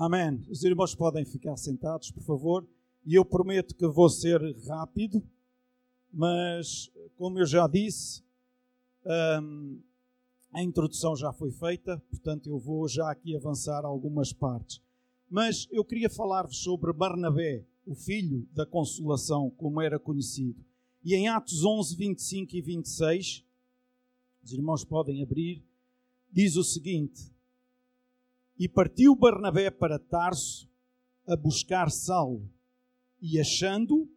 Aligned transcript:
Amém. 0.00 0.40
Os 0.48 0.62
irmãos 0.62 0.94
podem 0.94 1.24
ficar 1.24 1.56
sentados, 1.56 2.12
por 2.12 2.22
favor. 2.22 2.64
E 3.04 3.16
eu 3.16 3.24
prometo 3.24 3.74
que 3.74 3.84
vou 3.88 4.08
ser 4.08 4.40
rápido, 4.68 5.20
mas, 6.12 6.88
como 7.16 7.40
eu 7.40 7.44
já 7.44 7.66
disse, 7.66 8.22
hum, 9.42 9.80
a 10.52 10.62
introdução 10.62 11.16
já 11.16 11.32
foi 11.32 11.50
feita, 11.50 12.00
portanto, 12.10 12.48
eu 12.48 12.60
vou 12.60 12.86
já 12.86 13.10
aqui 13.10 13.34
avançar 13.34 13.84
algumas 13.84 14.32
partes. 14.32 14.80
Mas 15.28 15.66
eu 15.68 15.84
queria 15.84 16.08
falar-vos 16.08 16.58
sobre 16.58 16.92
Barnabé, 16.92 17.66
o 17.84 17.96
filho 17.96 18.46
da 18.52 18.64
Consolação, 18.64 19.50
como 19.50 19.80
era 19.80 19.98
conhecido. 19.98 20.64
E 21.04 21.16
em 21.16 21.26
Atos 21.26 21.64
11, 21.64 21.96
25 21.96 22.54
e 22.54 22.62
26, 22.62 23.44
os 24.44 24.52
irmãos 24.52 24.84
podem 24.84 25.24
abrir, 25.24 25.60
diz 26.32 26.54
o 26.54 26.62
seguinte: 26.62 27.36
E 28.58 28.68
partiu 28.68 29.14
Barnabé 29.14 29.70
para 29.70 29.98
Tarso 29.98 30.68
a 31.26 31.36
buscar 31.36 31.90
Saulo, 31.90 32.50
e 33.20 33.38
achando, 33.38 34.08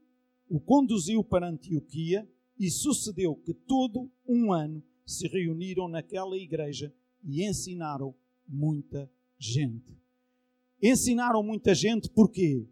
o 0.49 0.59
conduziu 0.59 1.23
para 1.23 1.49
Antioquia, 1.49 2.27
e 2.57 2.69
sucedeu 2.69 3.35
que 3.35 3.53
todo 3.53 4.09
um 4.27 4.51
ano 4.51 4.81
se 5.05 5.27
reuniram 5.27 5.87
naquela 5.87 6.37
igreja 6.37 6.93
e 7.23 7.45
ensinaram 7.47 8.15
muita 8.47 9.09
gente. 9.37 9.95
Ensinaram 10.81 11.43
muita 11.43 11.75
gente 11.75 12.09
porquê? 12.09 12.67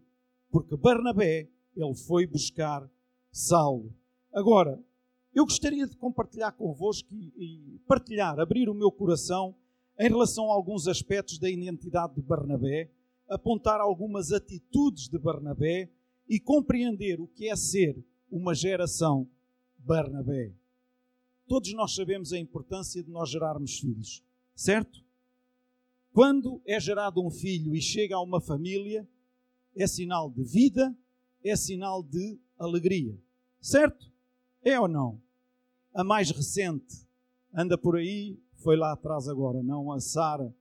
Porque 0.50 0.76
Barnabé, 0.76 1.48
ele 1.76 1.94
foi 1.94 2.26
buscar 2.26 2.88
Saulo. 3.30 3.94
Agora, 4.32 4.82
eu 5.32 5.44
gostaria 5.44 5.86
de 5.86 5.96
compartilhar 5.96 6.52
convosco 6.52 7.14
e, 7.14 7.76
e 7.76 7.78
partilhar, 7.86 8.38
abrir 8.40 8.68
o 8.68 8.74
meu 8.74 8.90
coração 8.90 9.54
em 10.00 10.08
relação 10.08 10.50
a 10.50 10.54
alguns 10.54 10.88
aspectos 10.88 11.38
da 11.38 11.50
identidade 11.50 12.14
de 12.14 12.22
Barnabé, 12.22 12.90
apontar 13.28 13.82
algumas 13.82 14.32
atitudes 14.32 15.08
de 15.08 15.18
Barnabé 15.18 15.90
e 16.26 16.40
compreender 16.40 17.20
o 17.20 17.26
que 17.26 17.50
é 17.50 17.54
ser 17.54 18.02
uma 18.30 18.54
geração 18.54 19.28
Barnabé. 19.78 20.54
Todos 21.46 21.74
nós 21.74 21.94
sabemos 21.94 22.32
a 22.32 22.38
importância 22.38 23.02
de 23.02 23.10
nós 23.10 23.28
gerarmos 23.28 23.78
filhos, 23.78 24.24
certo? 24.54 25.04
Quando 26.14 26.62
é 26.64 26.80
gerado 26.80 27.22
um 27.22 27.30
filho 27.30 27.76
e 27.76 27.82
chega 27.82 28.16
a 28.16 28.22
uma 28.22 28.40
família, 28.40 29.06
é 29.76 29.86
sinal 29.86 30.30
de 30.30 30.42
vida, 30.42 30.96
é 31.44 31.54
sinal 31.54 32.02
de 32.02 32.38
alegria, 32.58 33.14
certo? 33.60 34.10
É 34.62 34.80
ou 34.80 34.88
não? 34.88 35.20
A 35.92 36.02
mais 36.02 36.30
recente 36.30 37.09
anda 37.54 37.76
por 37.76 37.96
aí, 37.96 38.38
foi 38.56 38.76
lá 38.76 38.92
atrás 38.92 39.28
agora, 39.28 39.62
não? 39.62 39.92
A 39.92 40.00
Sara. 40.00 40.54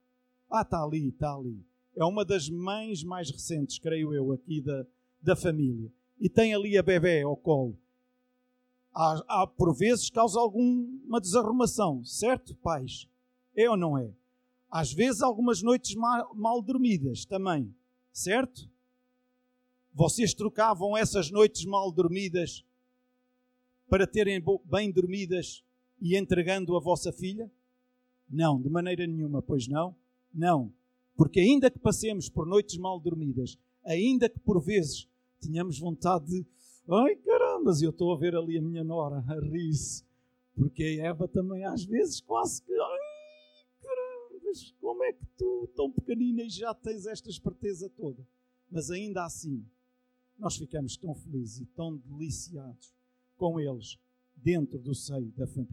Ah, 0.50 0.62
está 0.62 0.84
ali, 0.84 1.10
está 1.10 1.34
ali. 1.36 1.64
É 1.96 2.04
uma 2.04 2.24
das 2.24 2.50
mães 2.50 3.04
mais 3.04 3.30
recentes, 3.30 3.78
creio 3.78 4.14
eu, 4.14 4.32
aqui 4.32 4.62
da, 4.62 4.86
da 5.22 5.36
família. 5.36 5.92
E 6.20 6.30
tem 6.30 6.54
ali 6.54 6.78
a 6.78 6.84
bebê 6.84 7.22
ao 7.22 7.36
colo. 7.36 7.78
Há, 8.94 9.24
há 9.28 9.48
por 9.48 9.76
vezes 9.76 10.10
causa 10.10 10.40
alguma 10.40 11.20
desarrumação, 11.22 12.04
certo, 12.04 12.56
pais? 12.56 13.08
É 13.56 13.70
ou 13.70 13.78
não 13.78 13.98
é? 13.98 14.12
Às 14.70 14.94
vezes 14.94 15.22
algumas 15.22 15.62
noites 15.62 15.96
mal, 15.96 16.34
mal 16.36 16.62
dormidas 16.62 17.26
também, 17.26 17.74
certo? 18.12 18.70
Vocês 19.94 20.34
trocavam 20.34 20.96
essas 20.96 21.32
noites 21.32 21.66
mal 21.66 21.92
dormidas 21.92 22.64
para 23.90 24.06
terem 24.06 24.42
bem 24.66 24.92
dormidas 24.92 25.64
e 26.02 26.18
entregando 26.18 26.76
a 26.76 26.80
vossa 26.80 27.12
filha? 27.12 27.52
Não, 28.30 28.62
de 28.62 28.70
maneira 28.70 29.06
nenhuma, 29.08 29.42
pois 29.42 29.68
não? 29.68 29.96
Não. 30.34 30.72
Porque 31.16 31.40
ainda 31.40 31.70
que 31.70 31.80
passemos 31.80 32.30
por 32.30 32.46
noites 32.46 32.78
mal 32.78 33.00
dormidas, 33.00 33.58
ainda 33.84 34.30
que 34.30 34.40
por 34.40 34.62
vezes 34.62 35.08
tenhamos 35.40 35.80
vontade 35.80 36.26
de 36.28 36.46
ai 36.88 37.16
caramba, 37.18 37.72
eu 37.82 37.90
estou 37.90 38.14
a 38.14 38.18
ver 38.18 38.36
ali 38.36 38.58
a 38.58 38.62
minha 38.62 38.84
nora 38.84 39.24
a 39.28 39.40
rir-se, 39.40 40.04
porque 40.56 40.84
a 40.84 41.08
Eva 41.08 41.28
também 41.28 41.64
às 41.66 41.84
vezes 41.86 42.22
quase 42.22 42.62
que 42.62 42.72
ai 42.72 43.00
caramba, 43.82 44.52
como 44.80 45.04
é 45.04 45.14
que 45.14 45.26
tu, 45.38 45.70
tão 45.76 45.92
pequenina, 45.92 46.44
e 46.44 46.50
já 46.50 46.74
tens 46.74 47.06
esta 47.06 47.30
esperteza 47.30 47.90
toda? 47.90 48.26
Mas 48.72 48.90
ainda 48.92 49.26
assim, 49.26 49.66
nós 50.38 50.56
ficamos 50.56 50.96
tão 50.96 51.14
felizes 51.16 51.62
e 51.62 51.66
tão 51.66 51.98
deliciados 51.98 52.94
com 53.36 53.60
eles 53.60 54.00
dentro 54.36 54.80
do 54.80 54.96
seio 54.96 55.32
da, 55.32 55.46
fam 55.48 55.68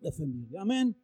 da 0.00 0.12
família. 0.12 0.60
Amém? 0.60 0.94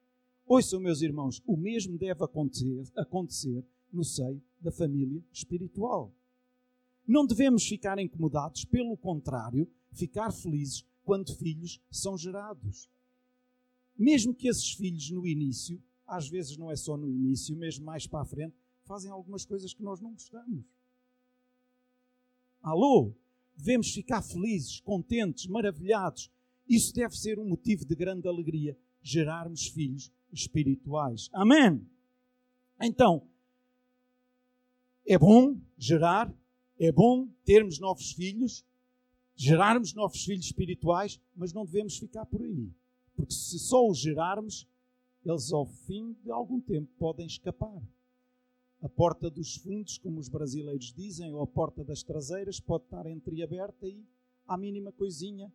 Ouçam, 0.47 0.81
meus 0.81 1.03
irmãos, 1.03 1.43
o 1.47 1.57
mesmo 1.57 1.97
deve 1.97 2.25
acontecer, 2.25 2.85
acontecer 2.97 3.65
no 3.93 4.05
seio 4.05 4.43
da 4.61 4.71
família 4.71 5.23
espiritual. 5.33 6.13
Não 7.07 7.27
devemos 7.27 7.67
ficar 7.67 7.99
incomodados, 7.99 8.65
pelo 8.65 8.97
contrário, 8.97 9.69
ficar 9.93 10.33
felizes 10.33 10.85
quando 11.05 11.35
filhos 11.35 11.81
são 11.91 12.17
gerados. 12.17 12.89
Mesmo 13.97 14.35
que 14.35 14.49
esses 14.49 14.73
filhos 14.73 15.11
no 15.11 15.27
início, 15.27 15.83
às 16.07 16.29
vezes 16.29 16.57
não 16.57 16.71
é 16.71 16.77
só 16.77 16.97
no 16.97 17.11
início, 17.11 17.57
mesmo 17.57 17.85
mais 17.85 18.07
para 18.07 18.23
a 18.23 18.27
frente, 18.27 18.57
fazem 18.85 19.11
algumas 19.11 19.45
coisas 19.45 19.73
que 19.75 19.83
nós 19.83 20.01
não 20.01 20.13
gostamos. 20.13 20.65
Alô? 22.63 23.15
devemos 23.57 23.93
ficar 23.93 24.23
felizes, 24.23 24.81
contentes, 24.81 25.47
maravilhados. 25.47 26.31
Isso 26.73 26.95
deve 26.95 27.15
ser 27.15 27.39
um 27.39 27.47
motivo 27.47 27.85
de 27.85 27.95
grande 27.95 28.27
alegria, 28.27 28.75
gerarmos 29.03 29.67
filhos 29.67 30.11
espirituais. 30.33 31.29
Amém? 31.31 31.87
Então, 32.81 33.29
é 35.07 35.19
bom 35.19 35.61
gerar, 35.77 36.35
é 36.79 36.91
bom 36.91 37.29
termos 37.45 37.79
novos 37.79 38.13
filhos, 38.13 38.65
gerarmos 39.37 39.93
novos 39.93 40.25
filhos 40.25 40.47
espirituais, 40.47 41.21
mas 41.37 41.53
não 41.53 41.67
devemos 41.67 41.99
ficar 41.99 42.25
por 42.25 42.41
aí. 42.41 42.73
Porque 43.15 43.35
se 43.35 43.59
só 43.59 43.87
os 43.87 43.99
gerarmos, 43.99 44.67
eles 45.27 45.53
ao 45.53 45.67
fim 45.67 46.17
de 46.25 46.31
algum 46.31 46.59
tempo 46.59 46.91
podem 46.99 47.27
escapar. 47.27 47.83
A 48.81 48.89
porta 48.89 49.29
dos 49.29 49.57
fundos, 49.57 49.99
como 49.99 50.19
os 50.19 50.31
brasileiros 50.31 50.91
dizem, 50.95 51.35
ou 51.35 51.43
a 51.43 51.47
porta 51.47 51.85
das 51.85 52.03
traseiras, 52.03 52.59
pode 52.59 52.85
estar 52.85 53.07
entreaberta 53.07 53.87
e, 53.87 54.03
à 54.47 54.57
mínima 54.57 54.91
coisinha, 54.91 55.53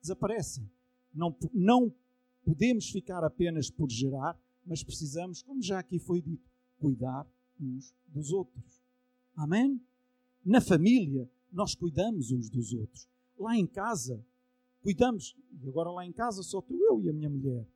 desaparecem. 0.00 0.68
Não, 1.14 1.34
não 1.52 1.92
podemos 2.44 2.90
ficar 2.90 3.24
apenas 3.24 3.70
por 3.70 3.90
gerar, 3.90 4.38
mas 4.64 4.82
precisamos, 4.82 5.42
como 5.42 5.62
já 5.62 5.78
aqui 5.78 5.98
foi 5.98 6.20
dito, 6.20 6.48
cuidar 6.78 7.26
uns 7.60 7.94
dos 8.08 8.32
outros. 8.32 8.80
Amém? 9.36 9.80
Na 10.44 10.60
família, 10.60 11.28
nós 11.52 11.74
cuidamos 11.74 12.30
uns 12.30 12.48
dos 12.48 12.72
outros. 12.72 13.08
Lá 13.38 13.56
em 13.56 13.66
casa, 13.66 14.24
cuidamos. 14.82 15.36
E 15.62 15.68
agora 15.68 15.90
lá 15.90 16.04
em 16.04 16.12
casa 16.12 16.42
só 16.42 16.60
tu, 16.60 16.74
eu 16.74 17.02
e 17.02 17.08
a 17.08 17.12
minha 17.12 17.28
mulher. 17.28 17.66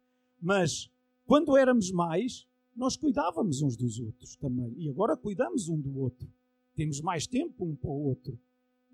Mas 0.40 0.90
quando 1.26 1.56
éramos 1.56 1.90
mais, 1.90 2.46
nós 2.74 2.96
cuidávamos 2.96 3.62
uns 3.62 3.76
dos 3.76 3.98
outros 3.98 4.36
também. 4.36 4.74
E 4.76 4.88
agora 4.88 5.16
cuidamos 5.16 5.68
um 5.68 5.80
do 5.80 5.98
outro. 5.98 6.28
Temos 6.74 7.00
mais 7.00 7.26
tempo 7.26 7.64
um 7.64 7.74
para 7.74 7.90
o 7.90 8.06
outro. 8.08 8.38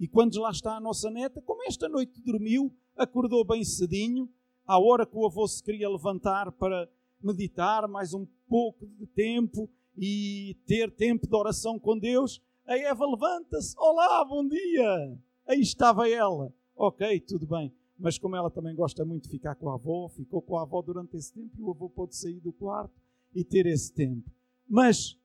E 0.01 0.09
quando 0.09 0.41
lá 0.41 0.51
está 0.51 0.79
a 0.79 0.81
nossa 0.81 1.11
neta, 1.11 1.43
como 1.43 1.63
esta 1.65 1.87
noite 1.87 2.23
dormiu, 2.23 2.75
acordou 2.97 3.45
bem 3.45 3.63
cedinho, 3.63 4.31
à 4.67 4.79
hora 4.79 5.05
que 5.05 5.15
o 5.15 5.27
avô 5.27 5.47
se 5.47 5.63
queria 5.63 5.91
levantar 5.91 6.51
para 6.53 6.89
meditar 7.23 7.87
mais 7.87 8.15
um 8.15 8.27
pouco 8.49 8.87
de 8.87 9.07
tempo 9.07 9.69
e 9.99 10.57
ter 10.67 10.91
tempo 10.91 11.29
de 11.29 11.37
oração 11.37 11.79
com 11.79 11.99
Deus, 11.99 12.41
a 12.67 12.79
Eva 12.79 13.05
levanta-se. 13.05 13.75
Olá, 13.77 14.25
bom 14.25 14.49
dia! 14.49 15.19
Aí 15.47 15.61
estava 15.61 16.09
ela. 16.09 16.51
Ok, 16.75 17.21
tudo 17.21 17.47
bem. 17.47 17.71
Mas 17.99 18.17
como 18.17 18.37
ela 18.37 18.51
também 18.51 18.75
gosta 18.75 19.05
muito 19.05 19.25
de 19.25 19.29
ficar 19.29 19.55
com 19.57 19.69
a 19.69 19.75
avó, 19.75 20.09
ficou 20.09 20.41
com 20.41 20.57
a 20.57 20.63
avó 20.63 20.81
durante 20.81 21.15
esse 21.19 21.35
tempo 21.35 21.55
e 21.59 21.63
o 21.63 21.71
avô 21.73 21.91
pôde 21.91 22.17
sair 22.17 22.41
do 22.41 22.55
quarto 22.55 22.95
e 23.35 23.45
ter 23.45 23.67
esse 23.67 23.93
tempo. 23.93 24.31
Mas 24.67 25.19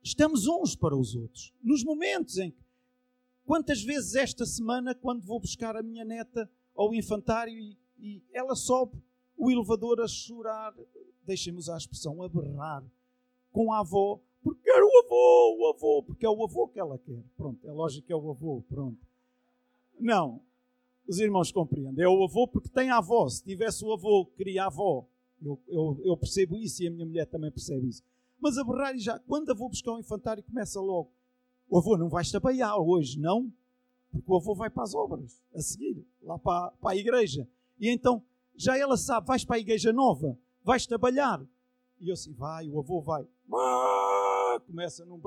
estamos 0.00 0.46
uns 0.46 0.76
para 0.76 0.96
os 0.96 1.16
outros. 1.16 1.52
Nos 1.60 1.82
momentos 1.82 2.38
em 2.38 2.52
que. 2.52 2.67
Quantas 3.48 3.82
vezes 3.82 4.14
esta 4.14 4.44
semana, 4.44 4.94
quando 4.94 5.24
vou 5.24 5.40
buscar 5.40 5.74
a 5.74 5.82
minha 5.82 6.04
neta 6.04 6.50
ao 6.76 6.94
infantário 6.94 7.58
e, 7.58 7.78
e 7.98 8.22
ela 8.30 8.54
sobe 8.54 9.02
o 9.38 9.50
elevador 9.50 10.02
a 10.02 10.06
chorar, 10.06 10.74
deixem-me 11.24 11.58
usar 11.58 11.76
a 11.76 11.78
expressão, 11.78 12.22
a 12.22 12.28
berrar 12.28 12.84
com 13.50 13.72
a 13.72 13.78
avó, 13.78 14.20
porque 14.42 14.60
quer 14.60 14.82
o 14.82 14.98
avô, 14.98 15.56
o 15.60 15.72
avô, 15.74 16.02
porque 16.02 16.26
é 16.26 16.28
o 16.28 16.44
avô 16.44 16.68
que 16.68 16.78
ela 16.78 16.98
quer. 16.98 17.24
Pronto, 17.38 17.66
é 17.66 17.72
lógico 17.72 18.06
que 18.06 18.12
é 18.12 18.16
o 18.16 18.30
avô, 18.30 18.62
pronto. 18.68 19.00
Não, 19.98 20.42
os 21.08 21.18
irmãos 21.18 21.50
compreendem. 21.50 22.04
É 22.04 22.08
o 22.08 22.22
avô 22.22 22.46
porque 22.46 22.68
tem 22.68 22.90
a 22.90 22.98
avó. 22.98 23.30
Se 23.30 23.42
tivesse 23.42 23.82
o 23.82 23.94
avô 23.94 24.26
que 24.26 24.36
queria 24.36 24.64
a 24.64 24.66
avó, 24.66 25.08
eu, 25.40 25.58
eu, 25.68 26.00
eu, 26.04 26.16
percebo 26.18 26.54
isso 26.54 26.82
e 26.82 26.86
a 26.86 26.90
minha 26.90 27.06
mulher 27.06 27.24
também 27.24 27.50
percebe 27.50 27.88
isso. 27.88 28.02
Mas 28.38 28.58
a 28.58 28.64
Ferrari 28.66 28.98
já, 28.98 29.18
quando 29.18 29.48
eu 29.48 29.56
vou 29.56 29.70
buscar 29.70 29.94
um 29.94 30.00
infantário, 30.00 30.42
começa 30.42 30.78
logo. 30.78 31.16
O 31.68 31.78
avô 31.78 31.96
não 31.96 32.08
vais 32.08 32.30
trabalhar 32.30 32.76
hoje, 32.76 33.18
não? 33.18 33.52
Porque 34.10 34.30
o 34.30 34.36
avô 34.36 34.54
vai 34.54 34.70
para 34.70 34.82
as 34.82 34.94
obras, 34.94 35.42
a 35.54 35.60
seguir, 35.60 36.04
lá 36.22 36.38
para, 36.38 36.70
para 36.72 36.92
a 36.92 36.96
igreja. 36.96 37.46
E 37.78 37.90
então, 37.90 38.22
já 38.56 38.76
ela 38.76 38.96
sabe, 38.96 39.26
vais 39.26 39.44
para 39.44 39.56
a 39.56 39.60
igreja 39.60 39.92
nova, 39.92 40.38
vais 40.64 40.86
trabalhar. 40.86 41.44
E 42.00 42.08
eu 42.08 42.14
assim, 42.14 42.32
vai, 42.32 42.68
o 42.68 42.78
avô 42.78 43.00
vai. 43.00 43.26
começa 44.66 45.04
num, 45.04 45.20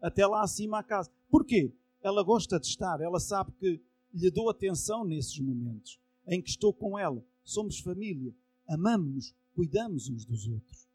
até 0.00 0.26
lá 0.26 0.42
acima 0.42 0.78
à 0.78 0.82
casa. 0.82 1.10
Porquê? 1.30 1.72
Ela 2.02 2.22
gosta 2.22 2.58
de 2.58 2.66
estar, 2.66 3.00
ela 3.00 3.20
sabe 3.20 3.52
que 3.52 3.80
lhe 4.12 4.30
dou 4.30 4.50
atenção 4.50 5.04
nesses 5.04 5.38
momentos 5.38 5.98
em 6.26 6.42
que 6.42 6.50
estou 6.50 6.72
com 6.72 6.98
ela. 6.98 7.24
Somos 7.42 7.78
família, 7.78 8.34
amamos-nos, 8.68 9.34
cuidamos 9.54 10.08
uns 10.08 10.24
dos 10.24 10.46
outros. 10.46 10.88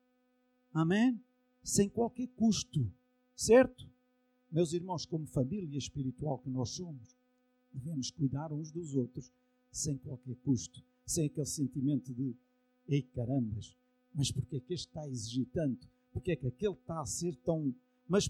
Amém? 0.74 1.20
Sem 1.64 1.90
qualquer 1.90 2.28
custo, 2.36 2.92
certo? 3.36 3.88
Meus 4.52 4.74
irmãos, 4.74 5.06
como 5.06 5.26
família 5.26 5.78
espiritual 5.78 6.40
que 6.40 6.50
nós 6.50 6.72
somos, 6.72 7.16
devemos 7.72 8.10
cuidar 8.10 8.52
uns 8.52 8.72
dos 8.72 8.96
outros 8.96 9.32
sem 9.72 9.98
qualquer 9.98 10.36
custo, 10.38 10.84
sem 11.06 11.28
aquele 11.28 11.46
sentimento 11.46 12.14
de 12.14 12.36
ei 12.88 13.04
carambas, 13.04 13.78
mas 14.14 14.32
porque 14.32 14.58
é 14.58 14.60
que 14.60 14.74
este 14.74 14.88
está 14.88 15.02
a 15.02 15.10
exigir 15.10 15.48
tanto? 15.52 15.88
Porque 16.12 16.32
é 16.32 16.36
que 16.36 16.48
aquele 16.48 16.74
está 16.74 17.00
a 17.00 17.06
ser 17.06 17.36
tão. 17.38 17.74
Mas 18.08 18.30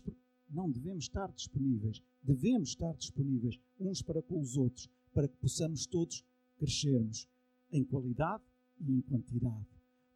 não 0.49 0.69
devemos 0.69 1.05
estar 1.05 1.31
disponíveis. 1.31 2.01
Devemos 2.21 2.69
estar 2.69 2.93
disponíveis 2.95 3.59
uns 3.79 4.01
para 4.01 4.21
com 4.21 4.39
os 4.41 4.57
outros, 4.57 4.89
para 5.13 5.27
que 5.27 5.37
possamos 5.37 5.85
todos 5.85 6.25
crescermos 6.57 7.27
em 7.71 7.83
qualidade 7.83 8.43
e 8.81 8.91
em 8.91 9.01
quantidade. 9.01 9.67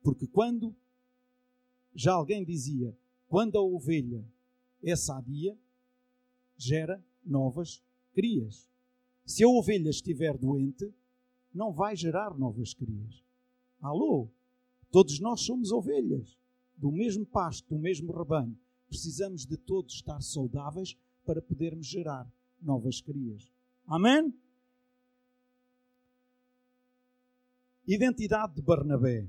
Porque 0.01 0.27
quando 0.27 0.75
já 1.95 2.13
alguém 2.13 2.43
dizia, 2.43 2.95
quando 3.27 3.57
a 3.57 3.61
ovelha 3.61 4.27
é 4.81 4.95
sadia, 4.95 5.57
gera 6.57 7.03
novas 7.25 7.81
crias. 8.13 8.69
Se 9.25 9.43
a 9.43 9.47
ovelha 9.47 9.89
estiver 9.89 10.37
doente, 10.37 10.93
não 11.53 11.71
vai 11.71 11.95
gerar 11.95 12.37
novas 12.37 12.73
crias. 12.73 13.23
Alô? 13.81 14.29
Todos 14.91 15.19
nós 15.19 15.41
somos 15.41 15.71
ovelhas, 15.71 16.37
do 16.77 16.91
mesmo 16.91 17.25
pasto, 17.25 17.67
do 17.69 17.79
mesmo 17.79 18.11
rebanho. 18.11 18.57
Precisamos 18.87 19.45
de 19.45 19.57
todos 19.57 19.95
estar 19.95 20.21
saudáveis 20.21 20.97
para 21.25 21.41
podermos 21.41 21.87
gerar 21.87 22.31
novas 22.61 23.01
crias. 23.01 23.51
Amém? 23.87 24.33
Identidade 27.87 28.55
de 28.55 28.61
Barnabé. 28.61 29.27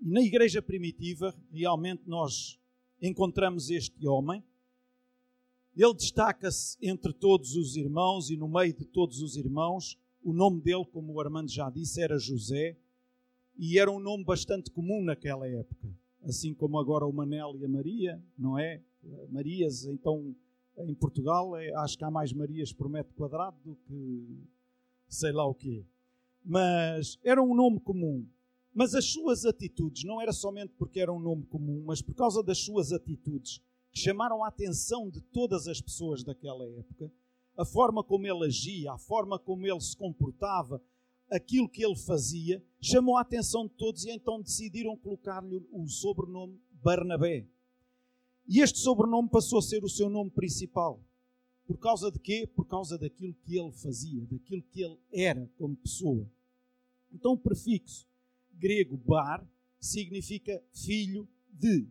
Na 0.00 0.20
igreja 0.20 0.60
primitiva, 0.60 1.34
realmente 1.50 2.02
nós 2.06 2.60
encontramos 3.00 3.70
este 3.70 4.06
homem. 4.06 4.44
Ele 5.76 5.94
destaca-se 5.94 6.76
entre 6.82 7.12
todos 7.12 7.56
os 7.56 7.76
irmãos 7.76 8.30
e 8.30 8.36
no 8.36 8.48
meio 8.48 8.74
de 8.74 8.84
todos 8.84 9.22
os 9.22 9.36
irmãos. 9.36 9.98
O 10.22 10.32
nome 10.32 10.60
dele, 10.60 10.84
como 10.92 11.12
o 11.12 11.20
Armando 11.20 11.50
já 11.50 11.70
disse, 11.70 12.00
era 12.00 12.18
José 12.18 12.76
e 13.58 13.78
era 13.78 13.90
um 13.90 13.98
nome 13.98 14.24
bastante 14.24 14.70
comum 14.70 15.02
naquela 15.02 15.48
época. 15.48 15.88
Assim 16.22 16.54
como 16.54 16.78
agora 16.78 17.06
o 17.06 17.12
Manel 17.12 17.56
e 17.58 17.64
a 17.64 17.68
Maria, 17.68 18.22
não 18.38 18.58
é? 18.58 18.80
Marias, 19.30 19.84
então, 19.84 20.34
em 20.78 20.94
Portugal, 20.94 21.56
é, 21.56 21.74
acho 21.76 21.98
que 21.98 22.04
há 22.04 22.10
mais 22.10 22.32
Marias 22.32 22.72
por 22.72 22.88
metro 22.88 23.12
quadrado 23.14 23.56
do 23.64 23.74
que 23.74 24.46
sei 25.08 25.32
lá 25.32 25.44
o 25.44 25.54
quê 25.54 25.84
mas 26.44 27.18
era 27.22 27.42
um 27.42 27.54
nome 27.54 27.80
comum. 27.80 28.26
Mas 28.74 28.94
as 28.94 29.04
suas 29.04 29.44
atitudes, 29.44 30.02
não 30.04 30.20
era 30.20 30.32
somente 30.32 30.72
porque 30.78 31.00
era 31.00 31.12
um 31.12 31.20
nome 31.20 31.44
comum, 31.44 31.82
mas 31.84 32.00
por 32.00 32.14
causa 32.14 32.42
das 32.42 32.58
suas 32.58 32.90
atitudes, 32.90 33.60
que 33.92 34.00
chamaram 34.00 34.42
a 34.42 34.48
atenção 34.48 35.08
de 35.10 35.20
todas 35.20 35.68
as 35.68 35.80
pessoas 35.80 36.24
daquela 36.24 36.66
época, 36.66 37.12
a 37.56 37.64
forma 37.64 38.02
como 38.02 38.26
ele 38.26 38.46
agia, 38.46 38.92
a 38.92 38.98
forma 38.98 39.38
como 39.38 39.66
ele 39.66 39.80
se 39.80 39.96
comportava, 39.96 40.82
aquilo 41.30 41.68
que 41.68 41.84
ele 41.84 41.96
fazia, 41.96 42.62
chamou 42.80 43.16
a 43.16 43.20
atenção 43.20 43.66
de 43.66 43.74
todos 43.74 44.04
e 44.04 44.10
então 44.10 44.40
decidiram 44.40 44.96
colocar-lhe 44.96 45.66
o 45.70 45.86
sobrenome 45.86 46.58
Barnabé. 46.82 47.46
E 48.48 48.60
este 48.60 48.78
sobrenome 48.78 49.28
passou 49.28 49.58
a 49.58 49.62
ser 49.62 49.84
o 49.84 49.88
seu 49.88 50.08
nome 50.08 50.30
principal. 50.30 51.00
Por 51.66 51.78
causa 51.78 52.10
de 52.10 52.18
quê? 52.18 52.46
Por 52.46 52.66
causa 52.66 52.98
daquilo 52.98 53.34
que 53.44 53.56
ele 53.56 53.72
fazia, 53.72 54.26
daquilo 54.26 54.62
que 54.62 54.82
ele 54.82 54.98
era 55.12 55.48
como 55.56 55.76
pessoa. 55.76 56.28
Então 57.12 57.32
o 57.32 57.38
prefixo 57.38 58.06
grego 58.52 58.96
bar 58.96 59.46
significa 59.78 60.62
filho 60.72 61.28
de. 61.50 61.86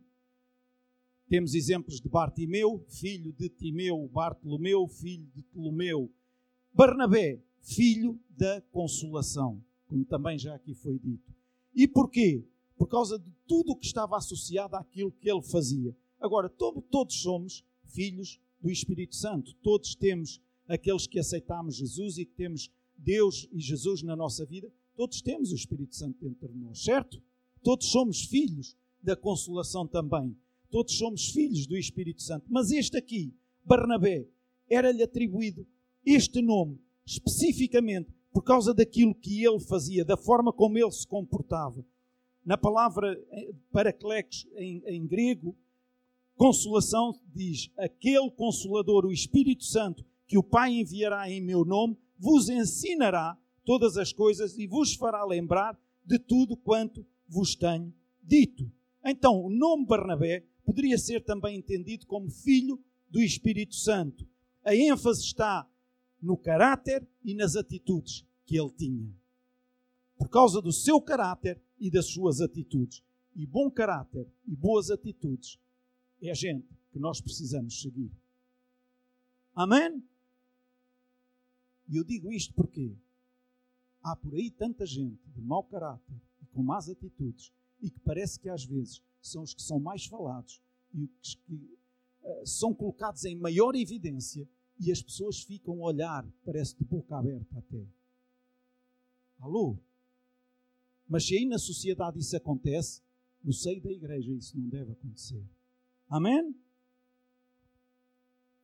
Temos 1.31 1.55
exemplos 1.55 2.01
de 2.01 2.09
Bartimeu, 2.09 2.83
filho 2.89 3.31
de 3.31 3.47
Timeu, 3.47 4.05
Bartolomeu, 4.11 4.85
filho 4.85 5.25
de 5.33 5.41
Ptolomeu. 5.43 6.11
Barnabé, 6.73 7.41
filho 7.61 8.19
da 8.31 8.59
consolação, 8.63 9.63
como 9.87 10.03
também 10.03 10.37
já 10.37 10.53
aqui 10.53 10.73
foi 10.73 10.99
dito. 10.99 11.33
E 11.73 11.87
porquê? 11.87 12.45
Por 12.75 12.87
causa 12.87 13.17
de 13.17 13.31
tudo 13.47 13.71
o 13.71 13.77
que 13.77 13.85
estava 13.85 14.17
associado 14.17 14.75
àquilo 14.75 15.09
que 15.09 15.31
ele 15.31 15.41
fazia. 15.41 15.95
Agora, 16.19 16.49
todos 16.49 17.21
somos 17.21 17.63
filhos 17.85 18.37
do 18.59 18.69
Espírito 18.69 19.15
Santo. 19.15 19.55
Todos 19.63 19.95
temos 19.95 20.41
aqueles 20.67 21.07
que 21.07 21.17
aceitamos 21.17 21.77
Jesus 21.77 22.17
e 22.17 22.25
que 22.25 22.33
temos 22.33 22.69
Deus 22.97 23.47
e 23.53 23.61
Jesus 23.61 24.03
na 24.03 24.17
nossa 24.17 24.45
vida. 24.45 24.69
Todos 24.97 25.21
temos 25.21 25.53
o 25.53 25.55
Espírito 25.55 25.95
Santo 25.95 26.19
dentro 26.19 26.49
de 26.49 26.59
nós, 26.59 26.83
certo? 26.83 27.23
Todos 27.63 27.87
somos 27.87 28.25
filhos 28.25 28.75
da 29.01 29.15
consolação 29.15 29.87
também. 29.87 30.35
Todos 30.71 30.97
somos 30.97 31.29
filhos 31.29 31.67
do 31.67 31.77
Espírito 31.77 32.21
Santo. 32.21 32.45
Mas 32.49 32.71
este 32.71 32.97
aqui, 32.97 33.35
Barnabé, 33.63 34.25
era-lhe 34.69 35.03
atribuído 35.03 35.67
este 36.05 36.41
nome 36.41 36.79
especificamente 37.05 38.11
por 38.31 38.41
causa 38.43 38.73
daquilo 38.73 39.13
que 39.13 39.43
ele 39.43 39.59
fazia, 39.59 40.05
da 40.05 40.15
forma 40.15 40.53
como 40.53 40.77
ele 40.77 40.91
se 40.91 41.05
comportava. 41.05 41.85
Na 42.43 42.57
palavra 42.57 43.13
eh, 43.31 43.51
paraclex 43.71 44.47
em, 44.55 44.81
em 44.87 45.05
grego, 45.05 45.55
Consolação 46.35 47.13
diz: 47.35 47.69
Aquele 47.77 48.31
Consolador, 48.31 49.05
o 49.05 49.11
Espírito 49.11 49.63
Santo, 49.63 50.03
que 50.25 50.37
o 50.37 50.43
Pai 50.43 50.71
enviará 50.71 51.29
em 51.29 51.41
meu 51.41 51.65
nome, 51.65 51.97
vos 52.17 52.49
ensinará 52.49 53.37
todas 53.63 53.97
as 53.97 54.11
coisas 54.11 54.57
e 54.57 54.65
vos 54.65 54.95
fará 54.95 55.23
lembrar 55.25 55.77
de 56.03 56.17
tudo 56.17 56.57
quanto 56.57 57.05
vos 57.27 57.55
tenho 57.55 57.93
dito. 58.23 58.71
Então, 59.05 59.39
o 59.43 59.49
nome 59.49 59.85
Barnabé 59.85 60.43
poderia 60.65 60.97
ser 60.97 61.23
também 61.23 61.57
entendido 61.57 62.05
como 62.05 62.29
filho 62.29 62.79
do 63.09 63.21
Espírito 63.21 63.75
Santo. 63.75 64.27
A 64.63 64.75
ênfase 64.75 65.21
está 65.23 65.67
no 66.21 66.37
caráter 66.37 67.07
e 67.23 67.33
nas 67.33 67.55
atitudes 67.55 68.25
que 68.45 68.57
ele 68.57 68.71
tinha. 68.71 69.13
Por 70.17 70.29
causa 70.29 70.61
do 70.61 70.71
seu 70.71 71.01
caráter 71.01 71.59
e 71.79 71.89
das 71.89 72.07
suas 72.07 72.41
atitudes. 72.41 73.03
E 73.35 73.45
bom 73.45 73.71
caráter 73.71 74.27
e 74.45 74.55
boas 74.55 74.91
atitudes 74.91 75.57
é 76.21 76.29
a 76.29 76.33
gente 76.33 76.67
que 76.91 76.99
nós 76.99 77.19
precisamos 77.21 77.81
seguir. 77.81 78.11
Amém? 79.55 80.03
E 81.89 81.97
eu 81.97 82.03
digo 82.03 82.31
isto 82.31 82.53
porque 82.53 82.95
há 84.03 84.15
por 84.15 84.33
aí 84.33 84.51
tanta 84.51 84.85
gente 84.85 85.21
de 85.29 85.41
mau 85.41 85.63
caráter 85.63 86.15
e 86.41 86.45
com 86.47 86.61
más 86.61 86.87
atitudes 86.89 87.51
e 87.81 87.89
que 87.89 87.99
parece 87.99 88.39
que 88.39 88.49
às 88.49 88.63
vezes 88.63 89.01
são 89.21 89.43
os 89.43 89.53
que 89.53 89.61
são 89.61 89.79
mais 89.79 90.05
falados 90.05 90.61
e 90.93 91.09
os 91.21 91.35
que 91.35 91.77
uh, 92.23 92.45
são 92.45 92.73
colocados 92.73 93.23
em 93.25 93.35
maior 93.35 93.75
evidência 93.75 94.47
e 94.79 94.91
as 94.91 95.01
pessoas 95.01 95.43
ficam 95.43 95.75
a 95.75 95.87
olhar, 95.87 96.25
parece 96.43 96.75
de 96.75 96.83
boca 96.83 97.15
aberta 97.15 97.59
até. 97.59 97.85
Alô? 99.39 99.77
Mas 101.07 101.27
se 101.27 101.37
aí 101.37 101.45
na 101.45 101.59
sociedade 101.59 102.19
isso 102.19 102.35
acontece, 102.35 103.01
no 103.43 103.53
seio 103.53 103.81
da 103.81 103.91
igreja 103.91 104.31
isso 104.31 104.57
não 104.57 104.67
deve 104.69 104.91
acontecer. 104.91 105.43
Amém? 106.09 106.55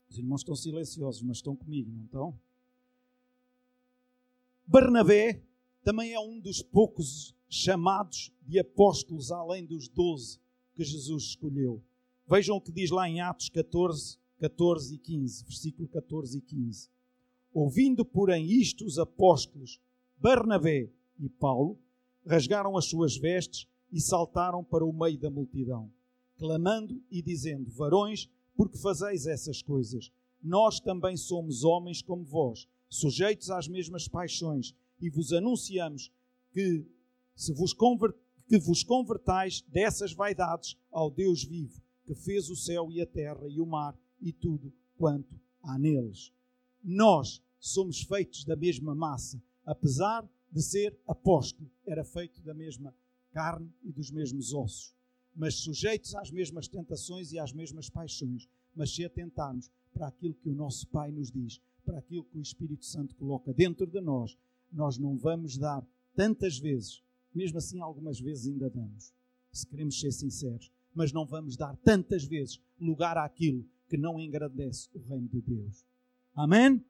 Os 0.10 0.18
irmãos 0.18 0.42
estão 0.42 0.56
silenciosos, 0.56 1.22
mas 1.22 1.38
estão 1.38 1.56
comigo, 1.56 1.92
não 1.92 2.06
estão? 2.06 2.40
Barnabé 4.66 5.42
também 5.84 6.14
é 6.14 6.20
um 6.20 6.40
dos 6.40 6.62
poucos 6.62 7.36
chamados 7.50 8.34
de 8.42 8.60
apóstolos, 8.60 9.32
além 9.32 9.66
dos 9.66 9.88
doze 9.88 10.40
que 10.78 10.84
Jesus 10.84 11.24
escolheu. 11.24 11.84
Vejam 12.30 12.56
o 12.56 12.62
que 12.62 12.72
diz 12.72 12.90
lá 12.90 13.10
em 13.10 13.20
Atos 13.20 13.50
14, 13.50 14.18
14 14.40 14.96
e 14.96 14.98
15, 14.98 15.44
versículo 15.44 15.88
14 15.90 16.38
e 16.38 16.42
15. 16.42 16.90
Ouvindo, 17.54 18.06
porém, 18.06 18.46
isto, 18.46 18.86
os 18.86 19.00
apóstolos 19.00 19.80
Barnabé 20.20 20.90
e 21.20 21.28
Paulo 21.28 21.78
rasgaram 22.26 22.78
as 22.78 22.86
suas 22.86 23.18
vestes 23.18 23.68
e 23.92 24.00
saltaram 24.00 24.64
para 24.64 24.86
o 24.86 24.94
meio 24.94 25.18
da 25.18 25.30
multidão 25.30 25.92
clamando 26.38 27.02
e 27.10 27.22
dizendo: 27.22 27.70
Varões, 27.72 28.30
porque 28.56 28.78
fazeis 28.78 29.26
essas 29.26 29.62
coisas? 29.62 30.12
Nós 30.42 30.80
também 30.80 31.18
somos 31.18 31.64
homens 31.64 32.02
como 32.02 32.24
vós, 32.24 32.68
sujeitos 32.88 33.50
às 33.50 33.68
mesmas 33.68 34.08
paixões, 34.08 34.74
e 35.02 35.10
vos 35.10 35.34
anunciamos 35.34 36.12
que, 36.54 36.86
se 37.36 37.54
vos, 37.54 37.74
convert, 37.74 38.16
que 38.48 38.58
vos 38.58 38.84
convertais 38.84 39.62
dessas 39.68 40.14
vaidades 40.14 40.78
ao 40.92 41.12
Deus 41.12 41.44
vivo, 41.44 41.82
que 42.06 42.16
fez 42.16 42.50
o 42.50 42.56
céu 42.56 42.92
e 42.92 43.02
a 43.02 43.06
terra 43.06 43.48
e 43.48 43.60
o 43.60 43.66
mar 43.66 43.98
e 44.22 44.32
tudo 44.32 44.74
quanto 44.98 45.40
há 45.62 45.78
neles. 45.78 46.32
Nós 46.84 47.42
somos 47.60 48.02
feitos 48.02 48.46
da 48.46 48.56
mesma 48.56 48.96
massa, 48.96 49.42
apesar 49.66 50.28
de 50.52 50.62
ser 50.62 50.98
apóstolo, 51.06 51.70
era 51.86 52.04
feito 52.06 52.42
da 52.42 52.54
mesma 52.54 52.96
carne 53.32 53.72
e 53.84 53.92
dos 53.92 54.10
mesmos 54.10 54.54
ossos 54.54 54.98
mas 55.38 55.54
sujeitos 55.54 56.16
às 56.16 56.32
mesmas 56.32 56.68
tentações 56.68 57.32
e 57.32 57.38
às 57.38 57.54
mesmas 57.54 57.90
paixões, 57.90 58.50
mas 58.76 58.94
se 58.94 59.06
atentarmos 59.06 59.70
para 59.94 60.08
aquilo 60.08 60.34
que 60.34 60.50
o 60.50 60.56
nosso 60.56 60.88
Pai 60.88 61.12
nos 61.12 61.32
diz, 61.32 61.62
para 61.86 62.00
aquilo 62.00 62.24
que 62.24 62.40
o 62.40 62.42
Espírito 62.42 62.84
Santo 62.84 63.16
coloca 63.16 63.54
dentro 63.54 63.86
de 63.86 64.02
nós, 64.02 64.36
nós 64.72 64.98
não 64.98 65.16
vamos 65.16 65.56
dar 65.56 65.86
tantas 66.16 66.58
vezes, 66.58 67.04
mesmo 67.38 67.60
assim 67.60 67.80
algumas 67.80 68.20
vezes 68.20 68.48
ainda 68.48 68.70
damos, 68.70 69.14
se 69.52 69.66
queremos 69.68 70.00
ser 70.00 70.12
sinceros, 70.12 70.72
mas 70.94 71.14
não 71.14 71.26
vamos 71.26 71.56
dar 71.56 71.76
tantas 71.78 72.26
vezes 72.26 72.60
lugar 72.80 73.18
àquilo 73.18 73.64
que 73.88 73.96
não 73.96 74.20
engrandece 74.20 74.90
o 74.94 75.00
reino 75.00 75.28
de 75.28 75.42
Deus. 75.42 75.86
Amém? 76.34 76.84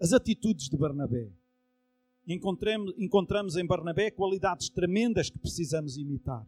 As 0.00 0.12
atitudes 0.12 0.68
de 0.68 0.76
Barnabé 0.76 1.30
encontramos, 2.26 2.94
encontramos 2.98 3.56
em 3.56 3.66
Barnabé 3.66 4.10
qualidades 4.10 4.68
tremendas 4.68 5.28
que 5.28 5.38
precisamos 5.38 5.96
imitar. 5.96 6.46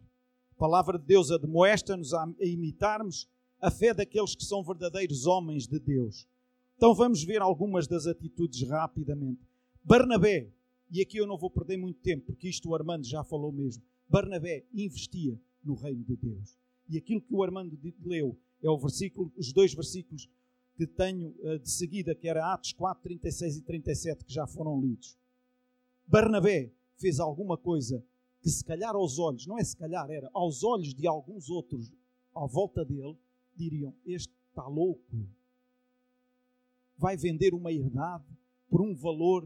A 0.51 0.55
palavra 0.57 0.97
de 0.97 1.05
Deus 1.05 1.31
admoesta-nos 1.31 2.13
a 2.13 2.27
imitarmos 2.39 3.29
a 3.61 3.69
fé 3.69 3.93
daqueles 3.93 4.35
que 4.35 4.43
são 4.43 4.63
verdadeiros 4.63 5.25
homens 5.25 5.67
de 5.67 5.79
Deus. 5.79 6.27
Então 6.75 6.93
vamos 6.93 7.23
ver 7.23 7.41
algumas 7.41 7.87
das 7.87 8.05
atitudes 8.07 8.67
rapidamente. 8.67 9.41
Barnabé, 9.83 10.49
e 10.95 11.01
aqui 11.01 11.17
eu 11.17 11.27
não 11.27 11.37
vou 11.37 11.49
perder 11.49 11.75
muito 11.75 11.99
tempo, 11.99 12.27
porque 12.27 12.47
isto 12.47 12.69
o 12.69 12.73
Armando 12.73 13.05
já 13.05 13.21
falou 13.21 13.51
mesmo. 13.51 13.83
Barnabé 14.07 14.63
investia 14.73 15.37
no 15.61 15.73
reino 15.73 16.05
de 16.05 16.15
Deus. 16.15 16.57
E 16.87 16.97
aquilo 16.97 17.19
que 17.19 17.33
o 17.33 17.43
Armando 17.43 17.77
leu 18.05 18.39
é 18.63 18.69
o 18.69 18.77
versículo, 18.77 19.29
os 19.35 19.51
dois 19.51 19.73
versículos 19.73 20.29
que 20.77 20.87
tenho 20.87 21.35
uh, 21.39 21.59
de 21.59 21.69
seguida, 21.69 22.15
que 22.15 22.29
era 22.29 22.53
Atos 22.53 22.71
4, 22.71 23.03
36 23.03 23.57
e 23.57 23.61
37, 23.63 24.23
que 24.23 24.33
já 24.33 24.47
foram 24.47 24.79
lidos. 24.79 25.17
Barnabé 26.07 26.71
fez 26.95 27.19
alguma 27.19 27.57
coisa 27.57 28.01
que, 28.41 28.49
se 28.49 28.63
calhar, 28.63 28.95
aos 28.95 29.19
olhos, 29.19 29.45
não 29.45 29.59
é 29.59 29.65
se 29.65 29.75
calhar, 29.75 30.09
era 30.09 30.29
aos 30.33 30.63
olhos 30.63 30.93
de 30.93 31.05
alguns 31.05 31.49
outros 31.49 31.91
à 32.33 32.45
volta 32.45 32.85
dele, 32.85 33.17
diriam: 33.53 33.93
Este 34.05 34.33
está 34.47 34.65
louco. 34.65 35.27
Vai 36.97 37.17
vender 37.17 37.53
uma 37.53 37.73
herdade 37.73 38.23
por 38.69 38.81
um 38.81 38.95
valor 38.95 39.45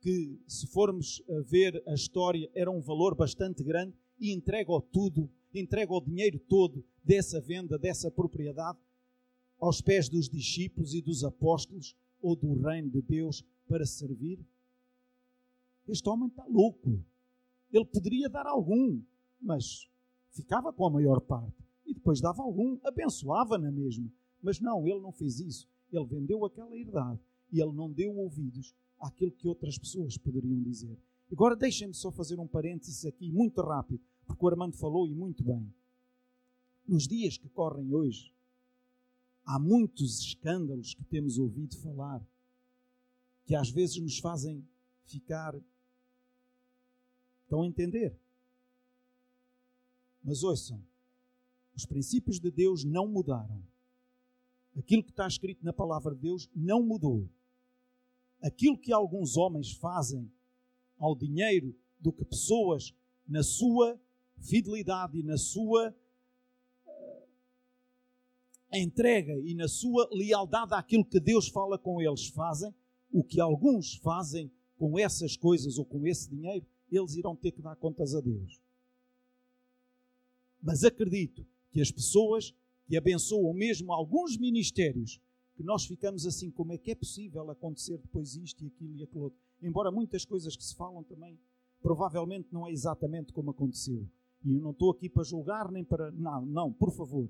que, 0.00 0.40
se 0.46 0.66
formos 0.66 1.22
a 1.28 1.40
ver 1.42 1.82
a 1.86 1.94
história, 1.94 2.50
era 2.54 2.70
um 2.70 2.80
valor 2.80 3.14
bastante 3.14 3.62
grande 3.62 3.94
e 4.18 4.32
entrega 4.32 4.72
o 4.72 4.80
tudo, 4.80 5.30
entrega 5.54 5.92
o 5.92 6.00
dinheiro 6.00 6.38
todo 6.38 6.84
dessa 7.04 7.40
venda, 7.40 7.78
dessa 7.78 8.10
propriedade, 8.10 8.78
aos 9.58 9.80
pés 9.80 10.08
dos 10.08 10.28
discípulos 10.28 10.94
e 10.94 11.02
dos 11.02 11.22
apóstolos 11.24 11.94
ou 12.20 12.34
do 12.34 12.54
reino 12.54 12.90
de 12.90 13.02
Deus 13.02 13.44
para 13.68 13.84
servir 13.84 14.38
este 15.90 16.08
homem 16.08 16.28
está 16.28 16.44
louco. 16.46 17.02
Ele 17.72 17.84
poderia 17.84 18.28
dar 18.28 18.46
algum, 18.46 19.02
mas 19.40 19.88
ficava 20.30 20.72
com 20.72 20.86
a 20.86 20.90
maior 20.90 21.20
parte. 21.20 21.56
E 21.84 21.92
depois 21.92 22.20
dava 22.20 22.42
algum, 22.42 22.78
abençoava 22.84 23.58
na 23.58 23.70
mesma. 23.70 24.08
Mas 24.40 24.60
não, 24.60 24.86
ele 24.86 25.00
não 25.00 25.12
fez 25.12 25.40
isso. 25.40 25.68
Ele 25.92 26.06
vendeu 26.06 26.44
aquela 26.44 26.76
herdade 26.76 27.18
e 27.52 27.60
ele 27.60 27.72
não 27.72 27.90
deu 27.90 28.16
ouvidos 28.16 28.74
àquilo 29.00 29.32
que 29.32 29.48
outras 29.48 29.78
pessoas 29.78 30.16
poderiam 30.16 30.62
dizer. 30.62 30.98
Agora 31.32 31.56
deixem-me 31.56 31.94
só 31.94 32.10
fazer 32.10 32.38
um 32.38 32.46
parênteses 32.46 33.04
aqui, 33.04 33.30
muito 33.32 33.60
rápido, 33.62 34.00
porque 34.26 34.44
o 34.44 34.48
Armando 34.48 34.76
falou 34.76 35.06
e 35.06 35.14
muito 35.14 35.42
bem. 35.42 35.72
Nos 36.86 37.06
dias 37.06 37.36
que 37.36 37.48
correm 37.48 37.94
hoje, 37.94 38.32
há 39.44 39.58
muitos 39.58 40.20
escândalos 40.20 40.94
que 40.94 41.04
temos 41.04 41.38
ouvido 41.38 41.76
falar 41.78 42.24
que 43.46 43.54
às 43.54 43.70
vezes 43.70 44.00
nos 44.00 44.18
fazem 44.18 44.64
ficar 45.04 45.54
Estão 47.50 47.62
a 47.62 47.66
entender? 47.66 48.16
Mas 50.22 50.44
ouçam, 50.44 50.80
os 51.74 51.84
princípios 51.84 52.38
de 52.38 52.48
Deus 52.48 52.84
não 52.84 53.08
mudaram. 53.08 53.60
Aquilo 54.76 55.02
que 55.02 55.10
está 55.10 55.26
escrito 55.26 55.64
na 55.64 55.72
palavra 55.72 56.14
de 56.14 56.20
Deus 56.20 56.48
não 56.54 56.80
mudou. 56.80 57.28
Aquilo 58.40 58.78
que 58.78 58.92
alguns 58.92 59.36
homens 59.36 59.72
fazem 59.72 60.30
ao 60.98 61.14
dinheiro 61.14 61.74
do 61.98 62.12
que 62.12 62.24
pessoas, 62.24 62.94
na 63.28 63.42
sua 63.42 64.00
fidelidade 64.38 65.18
e 65.18 65.22
na 65.22 65.36
sua 65.36 65.94
uh, 66.86 67.26
entrega 68.72 69.34
e 69.44 69.54
na 69.54 69.68
sua 69.68 70.08
lealdade 70.10 70.74
àquilo 70.74 71.04
que 71.04 71.20
Deus 71.20 71.48
fala 71.48 71.78
com 71.78 72.00
eles, 72.00 72.28
fazem, 72.28 72.74
o 73.12 73.22
que 73.22 73.40
alguns 73.40 73.96
fazem 73.96 74.50
com 74.78 74.98
essas 74.98 75.36
coisas 75.36 75.76
ou 75.78 75.84
com 75.84 76.06
esse 76.06 76.30
dinheiro 76.30 76.66
eles 76.90 77.14
irão 77.14 77.36
ter 77.36 77.52
que 77.52 77.62
dar 77.62 77.76
contas 77.76 78.14
a 78.14 78.20
Deus. 78.20 78.60
Mas 80.60 80.84
acredito 80.84 81.46
que 81.70 81.80
as 81.80 81.90
pessoas 81.90 82.54
que 82.86 82.96
abençoam 82.96 83.52
mesmo 83.54 83.92
alguns 83.92 84.36
ministérios, 84.36 85.20
que 85.60 85.66
nós 85.66 85.84
ficamos 85.84 86.24
assim, 86.24 86.50
como 86.50 86.72
é 86.72 86.78
que 86.78 86.90
é 86.90 86.94
possível 86.94 87.50
acontecer 87.50 87.98
depois 87.98 88.34
isto 88.34 88.64
e 88.64 88.68
aquilo 88.68 88.96
e 88.96 89.02
aquilo 89.02 89.24
outro? 89.24 89.38
Embora 89.60 89.90
muitas 89.90 90.24
coisas 90.24 90.56
que 90.56 90.64
se 90.64 90.74
falam 90.74 91.04
também, 91.04 91.38
provavelmente 91.82 92.48
não 92.50 92.66
é 92.66 92.72
exatamente 92.72 93.30
como 93.30 93.50
aconteceu. 93.50 94.08
E 94.42 94.54
eu 94.54 94.60
não 94.62 94.70
estou 94.70 94.90
aqui 94.90 95.10
para 95.10 95.22
julgar 95.22 95.70
nem 95.70 95.84
para. 95.84 96.10
Não, 96.12 96.46
não, 96.46 96.72
por 96.72 96.90
favor. 96.92 97.28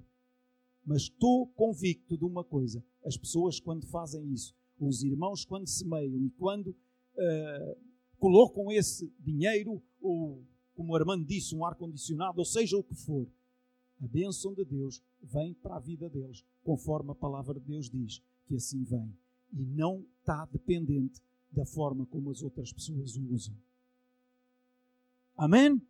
Mas 0.86 1.02
estou 1.02 1.48
convicto 1.48 2.16
de 2.16 2.24
uma 2.24 2.44
coisa: 2.44 2.84
as 3.04 3.16
pessoas, 3.16 3.58
quando 3.58 3.84
fazem 3.88 4.24
isso, 4.32 4.54
os 4.78 5.02
irmãos, 5.02 5.44
quando 5.44 5.66
semeiam 5.66 6.24
e 6.24 6.30
quando 6.30 6.68
uh, 6.68 7.76
colocam 8.16 8.70
esse 8.70 9.12
dinheiro, 9.18 9.82
ou, 10.00 10.46
como 10.76 10.92
o 10.92 10.94
Armando 10.94 11.24
disse, 11.24 11.52
um 11.52 11.64
ar-condicionado, 11.64 12.38
ou 12.38 12.44
seja 12.44 12.78
o 12.78 12.84
que 12.84 12.94
for, 12.94 13.26
a 14.00 14.06
bênção 14.06 14.54
de 14.54 14.64
Deus 14.64 15.02
vem 15.22 15.54
para 15.54 15.76
a 15.76 15.80
vida 15.80 16.08
deles, 16.08 16.44
conforme 16.62 17.12
a 17.12 17.14
palavra 17.14 17.58
de 17.58 17.66
Deus 17.66 17.88
diz 17.88 18.22
que 18.46 18.56
assim 18.56 18.84
vem. 18.84 19.14
E 19.52 19.64
não 19.64 20.04
está 20.20 20.44
dependente 20.46 21.20
da 21.50 21.64
forma 21.64 22.06
como 22.06 22.30
as 22.30 22.42
outras 22.42 22.72
pessoas 22.72 23.16
o 23.16 23.32
usam. 23.32 23.54
Amém? 25.36 25.80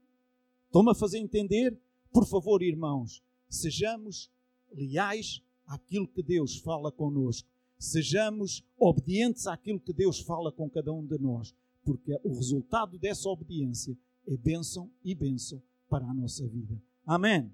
Estão-me 0.66 0.90
a 0.90 0.94
fazer 0.94 1.18
entender? 1.18 1.78
Por 2.12 2.26
favor, 2.26 2.62
irmãos, 2.62 3.22
sejamos 3.48 4.30
leais 4.72 5.42
àquilo 5.66 6.08
que 6.08 6.22
Deus 6.22 6.58
fala 6.58 6.90
conosco. 6.90 7.48
Sejamos 7.78 8.64
obedientes 8.78 9.46
àquilo 9.46 9.80
que 9.80 9.92
Deus 9.92 10.20
fala 10.20 10.52
com 10.52 10.68
cada 10.68 10.92
um 10.92 11.04
de 11.04 11.18
nós 11.18 11.54
porque 11.84 12.18
o 12.22 12.34
resultado 12.34 12.98
dessa 12.98 13.28
obediência 13.28 13.96
é 14.26 14.36
bênção 14.36 14.90
e 15.04 15.14
bênção 15.14 15.62
para 15.88 16.06
a 16.06 16.14
nossa 16.14 16.46
vida. 16.46 16.80
Amém. 17.06 17.52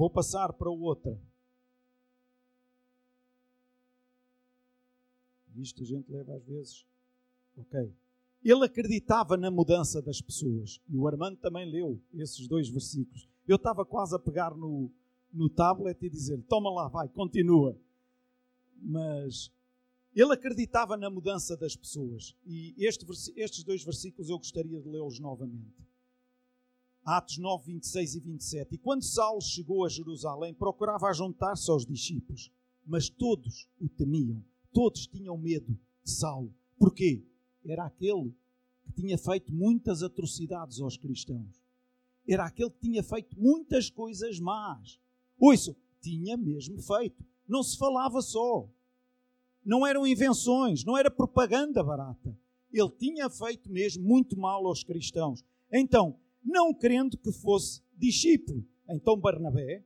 Vou 0.00 0.08
passar 0.08 0.50
para 0.54 0.70
outra. 0.70 1.20
Isto 5.58 5.82
a 5.82 5.84
gente 5.84 6.10
leva 6.10 6.36
às 6.36 6.42
vezes. 6.46 6.86
Ok. 7.54 7.92
Ele 8.42 8.64
acreditava 8.64 9.36
na 9.36 9.50
mudança 9.50 10.00
das 10.00 10.22
pessoas. 10.22 10.80
E 10.88 10.96
o 10.96 11.06
Armando 11.06 11.36
também 11.36 11.70
leu 11.70 12.00
esses 12.14 12.48
dois 12.48 12.70
versículos. 12.70 13.28
Eu 13.46 13.56
estava 13.56 13.84
quase 13.84 14.16
a 14.16 14.18
pegar 14.18 14.56
no, 14.56 14.90
no 15.30 15.50
tablet 15.50 16.02
e 16.02 16.08
dizer: 16.08 16.42
Toma 16.48 16.70
lá, 16.70 16.88
vai, 16.88 17.06
continua. 17.06 17.78
Mas 18.80 19.52
ele 20.16 20.32
acreditava 20.32 20.96
na 20.96 21.10
mudança 21.10 21.58
das 21.58 21.76
pessoas. 21.76 22.34
E 22.46 22.74
este, 22.78 23.04
estes 23.36 23.62
dois 23.62 23.84
versículos 23.84 24.30
eu 24.30 24.38
gostaria 24.38 24.80
de 24.80 24.88
lê-los 24.88 25.20
novamente. 25.20 25.89
Atos 27.04 27.38
9, 27.38 27.72
26 27.72 28.14
e 28.14 28.20
27. 28.20 28.74
E 28.74 28.78
quando 28.78 29.02
Saulo 29.02 29.40
chegou 29.40 29.84
a 29.84 29.88
Jerusalém, 29.88 30.54
procurava 30.54 31.12
juntar-se 31.12 31.70
aos 31.70 31.84
discípulos, 31.84 32.52
mas 32.86 33.08
todos 33.08 33.68
o 33.80 33.88
temiam, 33.88 34.42
todos 34.72 35.06
tinham 35.06 35.36
medo 35.36 35.78
de 36.04 36.10
Saulo. 36.10 36.54
Porquê? 36.78 37.24
Era 37.64 37.84
aquele 37.84 38.34
que 38.84 38.92
tinha 38.92 39.18
feito 39.18 39.52
muitas 39.52 40.02
atrocidades 40.02 40.80
aos 40.80 40.96
cristãos. 40.96 41.62
Era 42.26 42.44
aquele 42.44 42.70
que 42.70 42.80
tinha 42.80 43.02
feito 43.02 43.38
muitas 43.38 43.90
coisas 43.90 44.38
más. 44.38 44.98
Ouçam, 45.38 45.74
tinha 46.00 46.36
mesmo 46.36 46.80
feito. 46.82 47.24
Não 47.48 47.62
se 47.62 47.76
falava 47.76 48.22
só 48.22 48.68
não 49.64 49.86
eram 49.86 50.06
invenções, 50.06 50.84
não 50.84 50.96
era 50.96 51.10
propaganda 51.10 51.82
barata. 51.82 52.36
Ele 52.72 52.90
tinha 52.90 53.28
feito 53.28 53.70
mesmo 53.70 54.02
muito 54.02 54.38
mal 54.38 54.66
aos 54.66 54.82
cristãos. 54.82 55.44
Então, 55.72 56.16
não 56.42 56.74
querendo 56.74 57.16
que 57.16 57.32
fosse 57.32 57.82
discípulo, 57.96 58.64
então 58.88 59.18
Barnabé, 59.18 59.84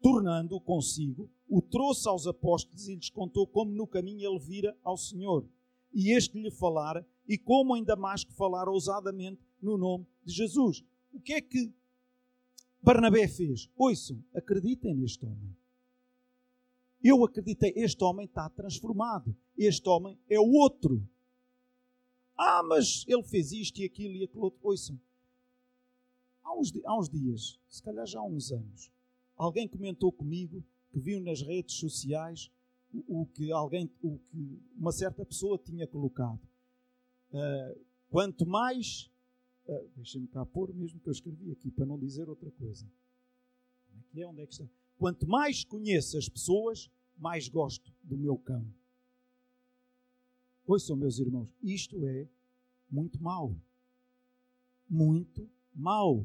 tornando-o 0.00 0.60
consigo, 0.60 1.30
o 1.48 1.60
trouxe 1.60 2.08
aos 2.08 2.26
apóstolos 2.26 2.88
e 2.88 2.94
lhes 2.94 3.10
contou 3.10 3.46
como 3.46 3.72
no 3.72 3.86
caminho 3.86 4.30
ele 4.30 4.38
vira 4.38 4.76
ao 4.82 4.96
Senhor. 4.96 5.46
E 5.92 6.12
este 6.12 6.40
lhe 6.40 6.50
falara, 6.50 7.06
e 7.26 7.36
como 7.36 7.76
em 7.76 7.84
Damasco 7.84 8.32
falara 8.32 8.70
ousadamente 8.70 9.40
no 9.60 9.76
nome 9.76 10.06
de 10.24 10.32
Jesus. 10.32 10.84
O 11.12 11.20
que 11.20 11.32
é 11.32 11.40
que 11.40 11.72
Barnabé 12.82 13.26
fez? 13.28 13.68
Ouçam, 13.76 14.22
acreditem 14.34 14.94
neste 14.94 15.24
homem. 15.26 15.54
Eu 17.02 17.24
acreditei, 17.24 17.72
este 17.76 18.02
homem 18.04 18.26
está 18.26 18.48
transformado. 18.50 19.34
Este 19.56 19.88
homem 19.88 20.18
é 20.28 20.38
o 20.38 20.52
outro. 20.52 21.02
Ah, 22.42 22.62
mas 22.62 23.04
ele 23.06 23.22
fez 23.22 23.52
isto 23.52 23.82
e 23.82 23.84
aquilo 23.84 24.14
e 24.14 24.24
aquilo 24.24 24.44
outro. 24.44 24.58
Ouçam, 24.62 24.98
há 26.42 26.58
uns, 26.58 26.72
há 26.86 26.98
uns 26.98 27.10
dias, 27.10 27.60
se 27.68 27.82
calhar 27.82 28.06
já 28.06 28.18
há 28.18 28.24
uns 28.24 28.50
anos, 28.50 28.90
alguém 29.36 29.68
comentou 29.68 30.10
comigo 30.10 30.64
que 30.90 30.98
viu 30.98 31.20
nas 31.20 31.42
redes 31.42 31.74
sociais 31.74 32.50
o, 32.94 33.20
o 33.20 33.26
que 33.26 33.52
alguém, 33.52 33.90
o 34.00 34.18
que 34.18 34.58
uma 34.74 34.90
certa 34.90 35.22
pessoa 35.22 35.58
tinha 35.58 35.86
colocado. 35.86 36.40
Uh, 37.30 37.78
quanto 38.08 38.46
mais, 38.46 39.10
uh, 39.66 39.90
deixem-me 39.94 40.26
cá 40.26 40.46
pôr 40.46 40.72
mesmo 40.72 40.98
que 40.98 41.10
eu 41.10 41.12
escrevi 41.12 41.52
aqui 41.52 41.70
para 41.70 41.84
não 41.84 41.98
dizer 41.98 42.26
outra 42.26 42.50
coisa. 42.52 42.90
Como 44.08 44.18
é 44.18 44.22
é? 44.22 44.26
Onde 44.26 44.40
é 44.40 44.46
que 44.46 44.54
está? 44.54 44.64
Quanto 44.96 45.28
mais 45.28 45.62
conheço 45.62 46.16
as 46.16 46.26
pessoas, 46.26 46.90
mais 47.18 47.50
gosto 47.50 47.92
do 48.02 48.16
meu 48.16 48.38
cão. 48.38 48.66
Ouçam, 50.70 50.96
meus 50.96 51.18
irmãos, 51.18 51.48
isto 51.64 52.06
é 52.06 52.28
muito 52.88 53.20
mau. 53.20 53.60
Muito 54.88 55.50
mau. 55.74 56.24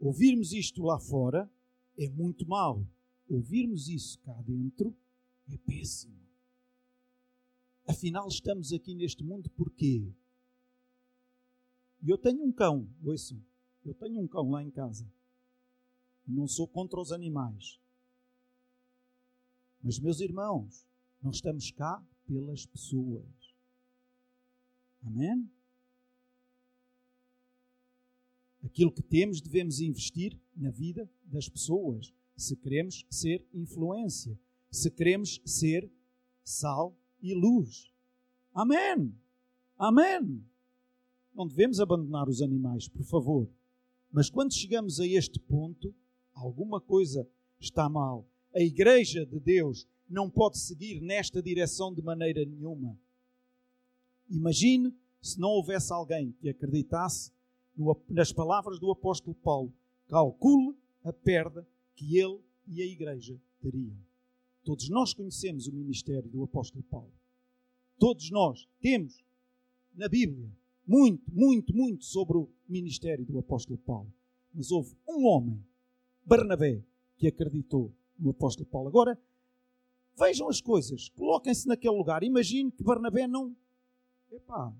Ouvirmos 0.00 0.52
isto 0.52 0.82
lá 0.82 0.98
fora 0.98 1.48
é 1.96 2.08
muito 2.08 2.44
mau. 2.44 2.84
Ouvirmos 3.28 3.88
isso 3.88 4.18
cá 4.18 4.34
dentro 4.42 4.92
é 5.46 5.56
péssimo. 5.58 6.18
Afinal, 7.86 8.26
estamos 8.26 8.72
aqui 8.72 8.92
neste 8.92 9.22
mundo 9.22 9.48
porquê? 9.50 10.12
E 12.02 12.10
eu 12.10 12.18
tenho 12.18 12.42
um 12.42 12.50
cão, 12.50 12.92
ouçam, 13.00 13.40
eu 13.84 13.94
tenho 13.94 14.20
um 14.20 14.26
cão 14.26 14.50
lá 14.50 14.60
em 14.60 14.72
casa. 14.72 15.08
Não 16.26 16.48
sou 16.48 16.66
contra 16.66 17.00
os 17.00 17.12
animais. 17.12 17.78
Mas, 19.80 20.00
meus 20.00 20.18
irmãos, 20.18 20.84
nós 21.22 21.36
estamos 21.36 21.70
cá 21.70 22.04
pelas 22.26 22.66
pessoas. 22.66 23.24
Amém? 25.02 25.48
Aquilo 28.64 28.92
que 28.92 29.02
temos 29.02 29.40
devemos 29.40 29.80
investir 29.80 30.38
na 30.56 30.70
vida 30.70 31.08
das 31.24 31.48
pessoas, 31.48 32.12
se 32.36 32.56
queremos 32.56 33.04
ser 33.10 33.44
influência, 33.52 34.38
se 34.70 34.90
queremos 34.90 35.40
ser 35.44 35.90
sal 36.44 36.96
e 37.20 37.34
luz. 37.34 37.92
Amém! 38.54 39.14
Amém! 39.78 40.44
Não 41.34 41.46
devemos 41.46 41.80
abandonar 41.80 42.28
os 42.28 42.42
animais, 42.42 42.88
por 42.88 43.04
favor. 43.04 43.48
Mas 44.10 44.28
quando 44.28 44.52
chegamos 44.52 45.00
a 45.00 45.06
este 45.06 45.40
ponto, 45.40 45.94
alguma 46.34 46.80
coisa 46.80 47.28
está 47.58 47.88
mal. 47.88 48.28
A 48.54 48.60
Igreja 48.60 49.24
de 49.24 49.40
Deus 49.40 49.88
não 50.08 50.28
pode 50.28 50.58
seguir 50.58 51.00
nesta 51.00 51.42
direção 51.42 51.92
de 51.92 52.02
maneira 52.02 52.44
nenhuma. 52.44 52.98
Imagine 54.28 54.94
se 55.20 55.38
não 55.38 55.50
houvesse 55.50 55.92
alguém 55.92 56.32
que 56.40 56.48
acreditasse 56.48 57.30
nas 58.08 58.32
palavras 58.32 58.78
do 58.78 58.90
apóstolo 58.90 59.34
Paulo. 59.36 59.72
Calcule 60.08 60.76
a 61.04 61.12
perda 61.12 61.66
que 61.94 62.18
ele 62.18 62.40
e 62.66 62.82
a 62.82 62.86
Igreja 62.86 63.40
teriam. 63.60 63.96
Todos 64.64 64.88
nós 64.88 65.12
conhecemos 65.12 65.66
o 65.66 65.72
ministério 65.72 66.28
do 66.28 66.42
apóstolo 66.42 66.84
Paulo. 66.84 67.12
Todos 67.98 68.30
nós 68.30 68.68
temos 68.80 69.24
na 69.94 70.08
Bíblia 70.08 70.50
muito, 70.86 71.32
muito, 71.32 71.74
muito 71.74 72.04
sobre 72.04 72.36
o 72.36 72.48
ministério 72.68 73.24
do 73.24 73.38
apóstolo 73.38 73.78
Paulo. 73.78 74.12
Mas 74.52 74.70
houve 74.70 74.94
um 75.08 75.26
homem, 75.26 75.64
Barnabé, 76.24 76.82
que 77.16 77.26
acreditou 77.26 77.92
no 78.18 78.30
apóstolo 78.30 78.66
Paulo. 78.66 78.88
Agora, 78.88 79.18
vejam 80.16 80.48
as 80.48 80.60
coisas, 80.60 81.08
coloquem-se 81.10 81.66
naquele 81.66 81.96
lugar. 81.96 82.22
Imagine 82.22 82.70
que 82.70 82.82
Barnabé 82.82 83.26
não. 83.26 83.54
Epá, 84.30 84.72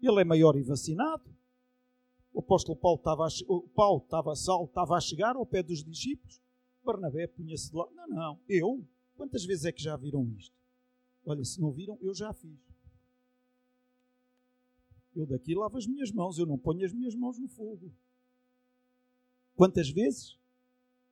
ele 0.00 0.20
é 0.20 0.24
maior 0.24 0.56
e 0.56 0.62
vacinado. 0.62 1.24
O 2.32 2.40
apóstolo 2.40 2.78
Paulo 2.78 2.98
estava 2.98 3.26
a, 3.26 3.30
Paulo 3.74 4.02
estava, 4.02 4.36
Saulo 4.36 4.66
estava 4.66 4.96
a 4.96 5.00
chegar 5.00 5.36
ao 5.36 5.46
pé 5.46 5.62
dos 5.62 5.82
discípulos. 5.82 6.40
Barnabé 6.84 7.26
punha-se 7.26 7.70
de 7.70 7.76
lado. 7.76 7.92
Não, 7.94 8.08
não, 8.08 8.40
eu? 8.48 8.86
Quantas 9.16 9.44
vezes 9.44 9.64
é 9.64 9.72
que 9.72 9.82
já 9.82 9.96
viram 9.96 10.26
isto? 10.38 10.54
Olha, 11.24 11.44
se 11.44 11.60
não 11.60 11.70
viram, 11.70 11.98
eu 12.00 12.14
já 12.14 12.32
fiz. 12.32 12.58
Eu 15.14 15.26
daqui 15.26 15.54
lavo 15.54 15.76
as 15.76 15.86
minhas 15.86 16.10
mãos, 16.12 16.38
eu 16.38 16.46
não 16.46 16.56
ponho 16.56 16.84
as 16.84 16.92
minhas 16.92 17.14
mãos 17.14 17.38
no 17.38 17.48
fogo. 17.48 17.92
Quantas 19.54 19.90
vezes? 19.90 20.38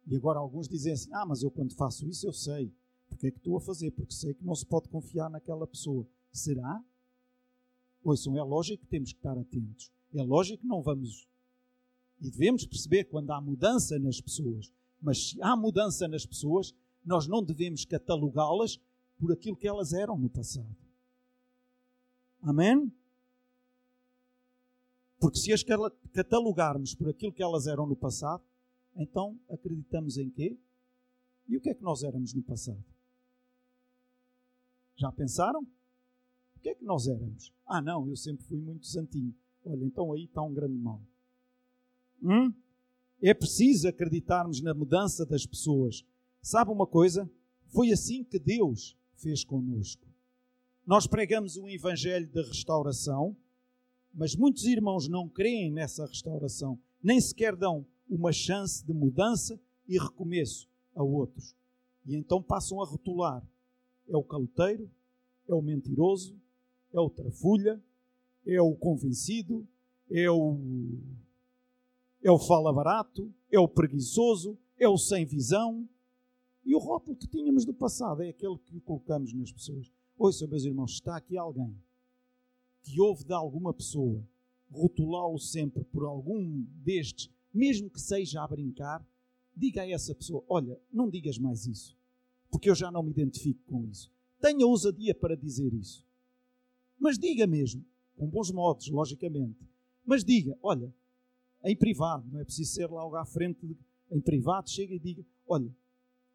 E 0.06 0.16
agora 0.16 0.38
alguns 0.38 0.68
dizem 0.68 0.92
assim: 0.92 1.10
Ah, 1.12 1.26
mas 1.26 1.42
eu 1.42 1.50
quando 1.50 1.74
faço 1.74 2.08
isso 2.08 2.26
eu 2.26 2.32
sei. 2.32 2.72
Porque 3.18 3.26
é 3.26 3.30
que 3.32 3.38
estou 3.38 3.56
a 3.56 3.60
fazer? 3.60 3.90
Porque 3.90 4.14
sei 4.14 4.32
que 4.32 4.44
não 4.44 4.54
se 4.54 4.64
pode 4.64 4.88
confiar 4.88 5.28
naquela 5.28 5.66
pessoa. 5.66 6.06
Será? 6.30 6.80
Ouçam, 8.04 8.38
é 8.38 8.42
lógico 8.44 8.84
que 8.84 8.88
temos 8.88 9.10
que 9.10 9.18
estar 9.18 9.36
atentos. 9.36 9.90
É 10.14 10.22
lógico 10.22 10.62
que 10.62 10.68
não 10.68 10.80
vamos. 10.80 11.26
E 12.20 12.30
devemos 12.30 12.64
perceber 12.64 13.04
quando 13.06 13.32
há 13.32 13.40
mudança 13.40 13.98
nas 13.98 14.20
pessoas. 14.20 14.72
Mas 15.02 15.30
se 15.30 15.42
há 15.42 15.56
mudança 15.56 16.06
nas 16.06 16.24
pessoas, 16.24 16.72
nós 17.04 17.26
não 17.26 17.42
devemos 17.42 17.84
catalogá-las 17.84 18.80
por 19.18 19.32
aquilo 19.32 19.56
que 19.56 19.66
elas 19.66 19.92
eram 19.92 20.16
no 20.16 20.30
passado. 20.30 20.76
Amém? 22.40 22.92
Porque 25.18 25.40
se 25.40 25.52
as 25.52 25.64
catalogarmos 26.12 26.94
por 26.94 27.08
aquilo 27.08 27.32
que 27.32 27.42
elas 27.42 27.66
eram 27.66 27.84
no 27.84 27.96
passado, 27.96 28.44
então 28.94 29.36
acreditamos 29.50 30.16
em 30.18 30.30
quê? 30.30 30.56
E 31.48 31.56
o 31.56 31.60
que 31.60 31.70
é 31.70 31.74
que 31.74 31.82
nós 31.82 32.04
éramos 32.04 32.32
no 32.32 32.44
passado? 32.44 32.84
Já 34.98 35.12
pensaram? 35.12 35.60
O 36.56 36.60
que 36.60 36.70
é 36.70 36.74
que 36.74 36.84
nós 36.84 37.06
éramos? 37.06 37.52
Ah, 37.64 37.80
não, 37.80 38.08
eu 38.08 38.16
sempre 38.16 38.44
fui 38.44 38.58
muito 38.58 38.86
santinho. 38.86 39.32
Olha, 39.64 39.84
então 39.84 40.12
aí 40.12 40.24
está 40.24 40.42
um 40.42 40.52
grande 40.52 40.76
mal. 40.76 41.00
Hum? 42.20 42.52
É 43.22 43.32
preciso 43.32 43.88
acreditarmos 43.88 44.60
na 44.60 44.74
mudança 44.74 45.24
das 45.24 45.46
pessoas. 45.46 46.04
Sabe 46.42 46.72
uma 46.72 46.86
coisa? 46.86 47.30
Foi 47.68 47.92
assim 47.92 48.24
que 48.24 48.40
Deus 48.40 48.96
fez 49.14 49.44
conosco. 49.44 50.06
Nós 50.84 51.06
pregamos 51.06 51.56
um 51.56 51.68
evangelho 51.68 52.26
de 52.26 52.42
restauração, 52.42 53.36
mas 54.12 54.34
muitos 54.34 54.64
irmãos 54.64 55.06
não 55.06 55.28
creem 55.28 55.70
nessa 55.70 56.06
restauração, 56.06 56.78
nem 57.00 57.20
sequer 57.20 57.54
dão 57.54 57.86
uma 58.08 58.32
chance 58.32 58.84
de 58.84 58.92
mudança 58.92 59.60
e 59.86 59.98
recomeço 59.98 60.68
a 60.94 61.04
outros. 61.04 61.54
E 62.06 62.16
então 62.16 62.42
passam 62.42 62.80
a 62.80 62.86
rotular: 62.86 63.46
é 64.08 64.16
o 64.16 64.22
caloteiro, 64.22 64.90
é 65.46 65.54
o 65.54 65.62
mentiroso, 65.62 66.36
é 66.92 67.00
o 67.00 67.10
trafulha, 67.10 67.82
é 68.46 68.60
o 68.60 68.74
convencido, 68.74 69.66
é 70.10 70.30
o, 70.30 70.58
é 72.22 72.30
o 72.30 72.38
fala 72.38 72.72
barato, 72.72 73.32
é 73.50 73.58
o 73.58 73.68
preguiçoso, 73.68 74.58
é 74.78 74.88
o 74.88 74.96
sem 74.96 75.24
visão. 75.24 75.88
E 76.64 76.74
o 76.74 76.78
rótulo 76.78 77.16
que 77.16 77.26
tínhamos 77.26 77.64
do 77.64 77.74
passado 77.74 78.22
é 78.22 78.28
aquele 78.28 78.58
que 78.58 78.80
colocamos 78.80 79.32
nas 79.32 79.52
pessoas. 79.52 79.92
Ouça, 80.16 80.46
meus 80.46 80.64
irmãos, 80.64 80.92
está 80.92 81.16
aqui 81.16 81.36
alguém 81.36 81.74
que 82.82 83.00
ouve 83.00 83.24
de 83.24 83.32
alguma 83.32 83.72
pessoa 83.74 84.22
rotulá-lo 84.70 85.38
sempre 85.38 85.84
por 85.84 86.04
algum 86.04 86.62
destes, 86.82 87.30
mesmo 87.52 87.90
que 87.90 88.00
seja 88.00 88.42
a 88.42 88.48
brincar, 88.48 89.06
diga 89.56 89.82
a 89.82 89.88
essa 89.88 90.14
pessoa: 90.14 90.44
Olha, 90.48 90.78
não 90.92 91.08
digas 91.08 91.38
mais 91.38 91.66
isso, 91.66 91.96
porque 92.50 92.70
eu 92.70 92.74
já 92.74 92.90
não 92.90 93.02
me 93.02 93.10
identifico 93.10 93.60
com 93.66 93.84
isso. 93.84 94.10
Tenha 94.40 94.66
ousadia 94.66 95.14
para 95.14 95.36
dizer 95.36 95.72
isso. 95.74 96.04
Mas 96.98 97.18
diga 97.18 97.46
mesmo, 97.46 97.84
com 98.16 98.28
bons 98.28 98.50
modos, 98.50 98.88
logicamente. 98.88 99.58
Mas 100.04 100.24
diga, 100.24 100.56
olha, 100.62 100.92
em 101.64 101.76
privado, 101.76 102.26
não 102.30 102.40
é 102.40 102.44
preciso 102.44 102.72
ser 102.72 102.86
logo 102.88 103.16
à 103.16 103.24
frente, 103.24 103.76
em 104.10 104.20
privado, 104.20 104.70
chega 104.70 104.94
e 104.94 104.98
diga: 104.98 105.24
Olha, 105.46 105.74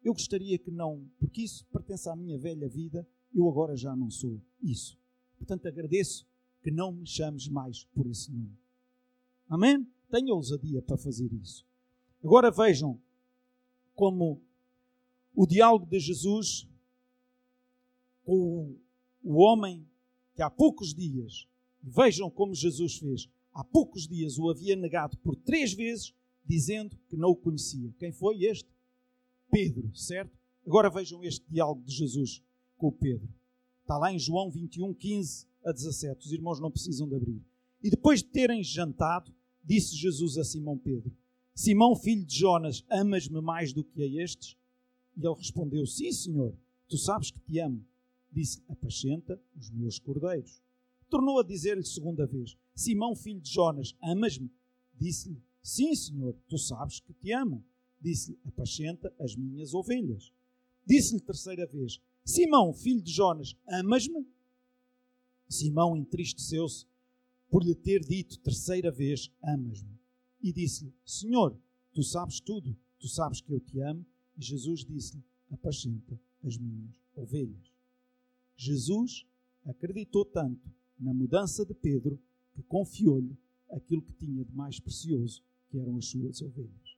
eu 0.02 0.12
gostaria 0.12 0.58
que 0.58 0.70
não, 0.70 1.08
porque 1.18 1.42
isso 1.42 1.66
pertence 1.66 2.08
à 2.08 2.14
minha 2.14 2.38
velha 2.38 2.68
vida, 2.68 3.06
eu 3.34 3.48
agora 3.48 3.76
já 3.76 3.96
não 3.96 4.10
sou 4.10 4.40
isso. 4.62 4.98
Portanto, 5.38 5.66
agradeço 5.66 6.26
que 6.62 6.70
não 6.70 6.92
me 6.92 7.06
chames 7.06 7.48
mais 7.48 7.84
por 7.84 8.06
esse 8.06 8.30
nome. 8.30 8.56
Amém? 9.48 9.86
Tenha 10.10 10.34
ousadia 10.34 10.80
para 10.82 10.96
fazer 10.96 11.32
isso. 11.32 11.66
Agora 12.22 12.50
vejam 12.50 13.00
como 13.94 14.40
o 15.34 15.46
diálogo 15.46 15.86
de 15.86 15.98
Jesus 15.98 16.68
com 18.24 18.76
o 19.22 19.34
homem 19.36 19.86
que 20.34 20.42
há 20.42 20.50
poucos 20.50 20.94
dias, 20.94 21.46
vejam 21.82 22.30
como 22.30 22.54
Jesus 22.54 22.96
fez, 22.96 23.28
há 23.52 23.62
poucos 23.62 24.06
dias 24.06 24.38
o 24.38 24.48
havia 24.50 24.76
negado 24.76 25.16
por 25.18 25.36
três 25.36 25.72
vezes, 25.72 26.14
dizendo 26.44 26.96
que 27.08 27.16
não 27.16 27.30
o 27.30 27.36
conhecia. 27.36 27.92
Quem 27.98 28.12
foi 28.12 28.44
este? 28.44 28.68
Pedro, 29.50 29.94
certo? 29.94 30.36
Agora 30.66 30.90
vejam 30.90 31.22
este 31.22 31.44
diálogo 31.50 31.82
de 31.82 31.94
Jesus 31.94 32.42
com 32.76 32.88
o 32.88 32.92
Pedro. 32.92 33.28
Está 33.82 33.98
lá 33.98 34.12
em 34.12 34.18
João 34.18 34.50
21, 34.50 34.94
15 34.94 35.46
a 35.64 35.72
17. 35.72 36.26
Os 36.26 36.32
irmãos 36.32 36.60
não 36.60 36.70
precisam 36.70 37.08
de 37.08 37.14
abrir. 37.14 37.42
E 37.82 37.90
depois 37.90 38.22
de 38.22 38.28
terem 38.28 38.62
jantado, 38.62 39.32
disse 39.62 39.94
Jesus 39.94 40.38
a 40.38 40.44
Simão 40.44 40.78
Pedro: 40.78 41.14
Simão, 41.54 41.94
filho 41.94 42.24
de 42.24 42.38
Jonas, 42.38 42.84
amas-me 42.90 43.40
mais 43.40 43.72
do 43.72 43.84
que 43.84 44.02
a 44.02 44.22
estes? 44.22 44.56
E 45.16 45.26
ele 45.26 45.34
respondeu: 45.34 45.86
Sim, 45.86 46.12
senhor, 46.12 46.56
tu 46.88 46.98
sabes 46.98 47.30
que 47.30 47.40
te 47.40 47.58
amo. 47.58 47.84
Disse: 48.32 48.62
Apacenta 48.68 49.40
os 49.56 49.70
meus 49.70 49.98
cordeiros. 49.98 50.60
Tornou 51.08 51.38
a 51.38 51.44
dizer-lhe 51.44 51.84
segunda 51.84 52.26
vez: 52.26 52.56
Simão, 52.74 53.14
filho 53.14 53.40
de 53.40 53.50
Jonas, 53.50 53.94
amas-me? 54.02 54.50
Disse-lhe: 54.98 55.40
Sim, 55.62 55.94
senhor, 55.94 56.34
tu 56.48 56.58
sabes 56.58 57.00
que 57.00 57.12
te 57.12 57.32
amo. 57.32 57.64
Disse-lhe: 58.00 58.38
Apacenta 58.44 59.14
as 59.18 59.36
minhas 59.36 59.74
ovelhas. 59.74 60.32
Disse-lhe 60.86 61.20
terceira 61.20 61.66
vez: 61.66 62.00
Simão, 62.24 62.72
filho 62.72 63.02
de 63.02 63.12
Jonas, 63.12 63.56
amas-me? 63.66 64.26
Simão 65.48 65.96
entristeceu-se 65.96 66.86
por 67.48 67.62
lhe 67.62 67.74
ter 67.74 68.00
dito 68.00 68.38
terceira 68.40 68.90
vez: 68.90 69.30
Amas-me. 69.42 69.98
E 70.42 70.52
disse-lhe: 70.52 70.92
Senhor, 71.04 71.56
tu 71.92 72.02
sabes 72.02 72.40
tudo, 72.40 72.76
tu 72.98 73.08
sabes 73.08 73.40
que 73.40 73.52
eu 73.52 73.60
te 73.60 73.80
amo. 73.80 74.04
E 74.36 74.42
Jesus 74.42 74.84
disse-lhe: 74.84 75.22
Apacenta 75.50 76.18
as 76.42 76.56
minhas 76.56 76.94
ovelhas. 77.14 77.72
Jesus 78.56 79.26
acreditou 79.64 80.24
tanto 80.24 80.70
na 80.98 81.12
mudança 81.12 81.64
de 81.64 81.74
Pedro 81.74 82.20
que 82.54 82.62
confiou-lhe 82.62 83.36
aquilo 83.70 84.02
que 84.02 84.12
tinha 84.12 84.44
de 84.44 84.54
mais 84.54 84.78
precioso, 84.78 85.42
que 85.68 85.78
eram 85.78 85.96
as 85.96 86.06
suas 86.06 86.40
ovelhas. 86.40 86.96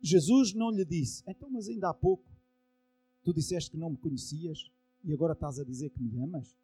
Jesus 0.00 0.52
não 0.52 0.70
lhe 0.70 0.84
disse: 0.84 1.22
Então, 1.26 1.48
mas 1.50 1.68
ainda 1.68 1.88
há 1.88 1.94
pouco 1.94 2.30
tu 3.22 3.32
disseste 3.32 3.70
que 3.70 3.76
não 3.78 3.90
me 3.90 3.96
conhecias 3.96 4.70
e 5.02 5.12
agora 5.12 5.32
estás 5.32 5.58
a 5.58 5.64
dizer 5.64 5.90
que 5.90 6.02
me 6.02 6.18
amas? 6.22 6.54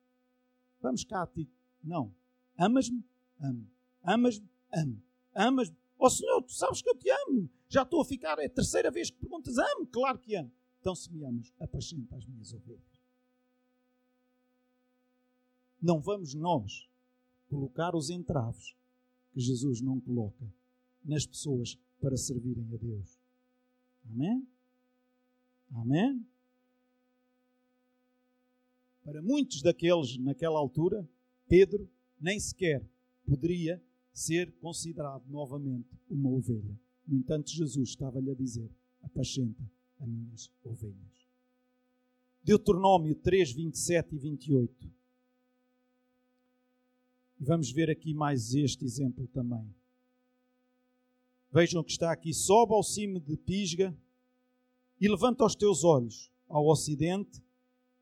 Vamos 0.81 1.05
cá 1.05 1.23
a 1.23 1.27
ti. 1.27 1.49
Não. 1.83 2.15
Amas-me? 2.57 3.03
Amo. 3.39 3.67
Amas-me? 4.03 4.49
Amo. 4.73 5.03
Amas-me? 5.35 5.77
Oh 6.03 6.09
Senhor, 6.09 6.43
tu 6.43 6.53
sabes 6.55 6.81
que 6.81 6.89
eu 6.89 6.97
te 6.97 7.11
amo. 7.11 7.51
Já 7.69 7.83
estou 7.83 8.01
a 8.01 8.05
ficar, 8.07 8.39
é 8.39 8.47
a 8.47 8.51
terceira 8.51 8.91
vez 8.91 9.11
que 9.11 9.19
perguntas, 9.19 9.59
amo? 9.59 9.87
Claro 9.87 10.19
que 10.19 10.35
amo. 10.35 10.51
Então, 10.81 10.95
se 10.95 11.13
me 11.13 11.23
amas, 11.27 11.53
apacenta 11.61 12.17
as 12.17 12.25
minhas 12.25 12.55
ovelhas. 12.55 12.81
Não 15.81 16.01
vamos 16.01 16.33
nós 16.33 16.89
colocar 17.51 17.95
os 17.95 18.09
entraves 18.09 18.75
que 19.31 19.41
Jesus 19.41 19.83
não 19.83 20.01
coloca 20.01 20.51
nas 21.05 21.27
pessoas 21.27 21.79
para 22.01 22.17
servirem 22.17 22.67
a 22.73 22.77
Deus. 22.79 23.19
Amém? 24.11 24.49
Amém? 25.73 26.27
Para 29.05 29.21
muitos 29.21 29.61
daqueles 29.61 30.17
naquela 30.17 30.59
altura, 30.59 31.07
Pedro 31.47 31.91
nem 32.19 32.41
sequer 32.41 32.83
poderia 33.27 33.83
ser 34.13 34.53
considerado 34.61 35.25
novamente 35.29 35.89
uma 36.09 36.31
ovelha. 36.31 36.79
No 37.07 37.17
entanto, 37.17 37.51
Jesus 37.51 37.91
estava-lhe 37.91 38.31
a 38.31 38.35
dizer: 38.35 38.71
Apacenta 39.03 39.63
as 39.99 40.09
minhas 40.09 40.51
ovelhas. 40.65 41.29
Deuteronômio 42.43 43.15
3, 43.15 43.53
27 43.53 44.15
e 44.15 44.19
28. 44.19 44.91
E 47.41 47.45
vamos 47.45 47.71
ver 47.71 47.91
aqui 47.91 48.15
mais 48.15 48.55
este 48.55 48.85
exemplo 48.85 49.27
também. 49.29 49.75
Vejam 51.53 51.83
que 51.83 51.91
está 51.91 52.13
aqui: 52.13 52.33
sobe 52.33 52.75
ao 52.75 52.83
cimo 52.83 53.21
de 53.21 53.37
Pisga 53.37 53.97
e 55.01 55.09
levanta 55.09 55.45
os 55.45 55.55
teus 55.55 55.85
olhos 55.85 56.31
ao 56.49 56.67
ocidente 56.67 57.43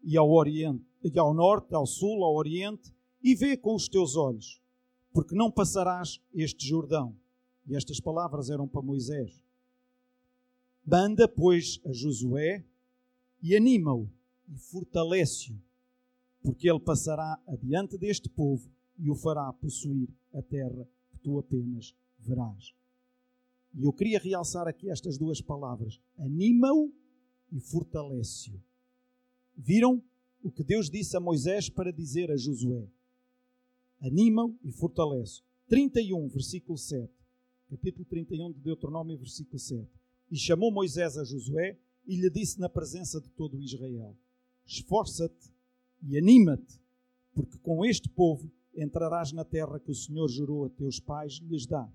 e 0.03 0.16
ao 0.16 0.31
oriente, 0.31 0.85
e 1.03 1.18
ao 1.18 1.35
norte, 1.35 1.75
ao 1.75 1.87
sul, 1.87 2.25
ao 2.25 2.35
oriente, 2.35 2.92
e 3.23 3.35
vê 3.35 3.57
com 3.57 3.75
os 3.75 3.88
teus 3.88 4.16
olhos, 4.16 4.61
porque 5.12 5.35
não 5.35 5.51
passarás 5.51 6.21
este 6.35 6.66
Jordão. 6.66 7.16
E 7.66 7.77
estas 7.77 8.01
palavras 8.01 8.51
eram 8.51 8.66
para 8.66 8.83
Moisés. 8.83 9.42
Manda, 10.85 11.29
pois, 11.29 11.81
a 11.85 11.92
Josué 11.92 12.64
e 13.42 13.55
anima-o 13.55 14.09
e 14.49 14.57
fortalece-o, 14.57 15.55
porque 16.42 16.68
ele 16.68 16.81
passará 16.81 17.38
adiante 17.47 17.99
deste 17.99 18.29
povo 18.29 18.71
e 18.99 19.11
o 19.11 19.14
fará 19.14 19.53
possuir 19.53 20.09
a 20.33 20.42
terra 20.42 20.88
que 21.11 21.18
tu 21.18 21.38
apenas 21.38 21.94
verás. 22.18 22.73
E 23.75 23.85
eu 23.85 23.92
queria 23.92 24.18
realçar 24.18 24.66
aqui 24.66 24.90
estas 24.90 25.18
duas 25.18 25.40
palavras: 25.40 26.01
anima-o 26.18 26.92
e 27.53 27.61
fortalece-o. 27.61 28.61
Viram 29.57 30.03
o 30.42 30.51
que 30.51 30.64
Deus 30.64 30.88
disse 30.88 31.16
a 31.16 31.21
Moisés 31.21 31.68
para 31.68 31.92
dizer 31.92 32.31
a 32.31 32.37
Josué? 32.37 32.88
Anima-o 34.00 34.56
e 34.62 34.72
fortalece. 34.72 35.42
31, 35.68 36.28
versículo 36.28 36.78
7. 36.78 37.12
Capítulo 37.68 38.04
31 38.06 38.52
de 38.52 38.61
Deuteronômio, 38.61 39.18
versículo 39.18 39.58
7. 39.58 39.88
E 40.30 40.37
chamou 40.37 40.72
Moisés 40.72 41.16
a 41.16 41.24
Josué 41.24 41.78
e 42.06 42.16
lhe 42.16 42.30
disse 42.30 42.58
na 42.58 42.68
presença 42.68 43.20
de 43.20 43.28
todo 43.30 43.61
Israel: 43.61 44.16
Esforça-te 44.66 45.52
e 46.02 46.16
anima-te, 46.16 46.80
porque 47.34 47.58
com 47.58 47.84
este 47.84 48.08
povo 48.08 48.50
entrarás 48.74 49.32
na 49.32 49.44
terra 49.44 49.80
que 49.80 49.90
o 49.90 49.94
Senhor 49.94 50.28
jurou 50.28 50.64
a 50.64 50.70
teus 50.70 51.00
pais 51.00 51.40
lhes 51.42 51.66
dar, 51.66 51.92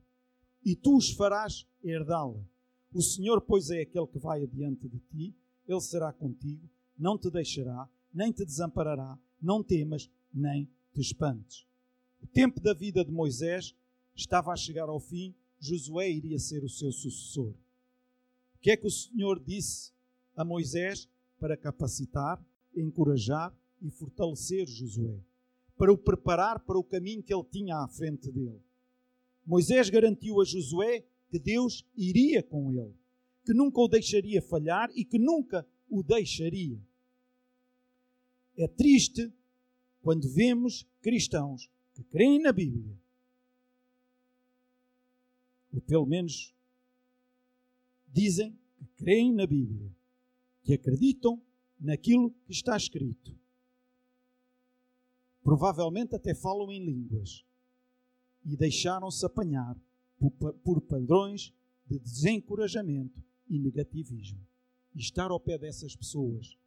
e 0.64 0.76
tu 0.76 0.98
os 0.98 1.12
farás 1.12 1.66
herdá-la. 1.84 2.44
O 2.94 3.02
Senhor, 3.02 3.42
pois, 3.42 3.70
é 3.70 3.82
aquele 3.82 4.08
que 4.08 4.20
vai 4.20 4.44
adiante 4.44 4.88
de 4.88 5.00
ti, 5.00 5.36
ele 5.68 5.82
será 5.82 6.12
contigo 6.12 6.70
não 6.98 7.18
te 7.18 7.30
deixará, 7.30 7.90
nem 8.14 8.32
te 8.32 8.46
desamparará, 8.46 9.18
não 9.42 9.64
temas, 9.64 10.10
nem 10.34 10.70
te 10.94 11.02
espantes. 11.02 11.66
O 12.24 12.28
tempo 12.28 12.62
da 12.62 12.74
vida 12.74 13.04
de 13.04 13.12
Moisés 13.12 13.76
estava 14.16 14.54
a 14.54 14.56
chegar 14.56 14.88
ao 14.88 15.00
fim, 15.00 15.36
Josué 15.60 16.10
iria 16.10 16.40
ser 16.40 16.64
o 16.64 16.70
seu 16.70 16.90
sucessor. 16.90 17.50
O 18.56 18.60
que 18.62 18.72
é 18.72 18.78
que 18.78 18.88
o 18.88 18.90
Senhor 18.90 19.44
disse 19.44 19.92
a 20.34 20.46
Moisés 20.46 21.10
para 21.38 21.58
capacitar, 21.58 22.42
encorajar 22.74 23.54
e 23.82 23.92
fortalecer 23.92 24.66
Josué? 24.66 25.20
Para 25.78 25.92
o 25.92 25.98
preparar 25.98 26.62
para 26.62 26.80
o 26.80 26.84
caminho 26.84 27.22
que 27.22 27.34
ele 27.34 27.44
tinha 27.52 27.76
à 27.76 27.88
frente 27.90 28.32
dele. 28.32 28.62
Moisés 29.46 29.90
garantiu 29.90 30.40
a 30.40 30.46
Josué 30.46 31.04
que 31.30 31.38
Deus 31.38 31.86
iria 31.96 32.42
com 32.42 32.72
ele, 32.72 32.96
que 33.44 33.54
nunca 33.54 33.82
o 33.82 33.88
deixaria 33.90 34.42
falhar 34.42 34.90
e 34.96 35.04
que 35.04 35.20
nunca 35.20 35.68
o 35.90 36.02
deixaria. 36.02 36.80
É 38.56 38.66
triste 38.66 39.30
quando 40.02 40.30
vemos 40.30 40.88
cristãos 41.02 41.70
que 41.94 42.04
creem 42.04 42.42
na 42.42 42.52
Bíblia, 42.52 42.98
ou 45.72 45.82
pelo 45.82 46.06
menos 46.06 46.54
dizem 48.08 48.58
que 48.78 48.86
creem 48.98 49.34
na 49.34 49.46
Bíblia, 49.46 49.92
que 50.64 50.74
acreditam 50.74 51.42
naquilo 51.80 52.32
que 52.46 52.52
está 52.52 52.78
escrito. 52.78 53.36
Provavelmente 55.44 56.16
até 56.16 56.34
falam 56.34 56.72
em 56.72 56.84
línguas 56.84 57.44
e 58.46 58.56
deixaram-se 58.56 59.26
apanhar 59.26 59.76
por 60.64 60.82
padrões 60.82 61.54
de 61.86 62.00
desencorajamento 62.00 63.22
e 63.50 63.60
negativismo 63.60 64.40
e 64.96 65.00
estar 65.00 65.32
ao 65.32 65.40
pé 65.40 65.58
dessas 65.58 65.96
pessoas 65.96 66.58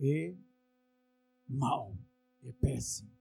é 0.00 0.34
mau, 1.48 1.96
é 2.42 2.52
péssimo. 2.52 3.13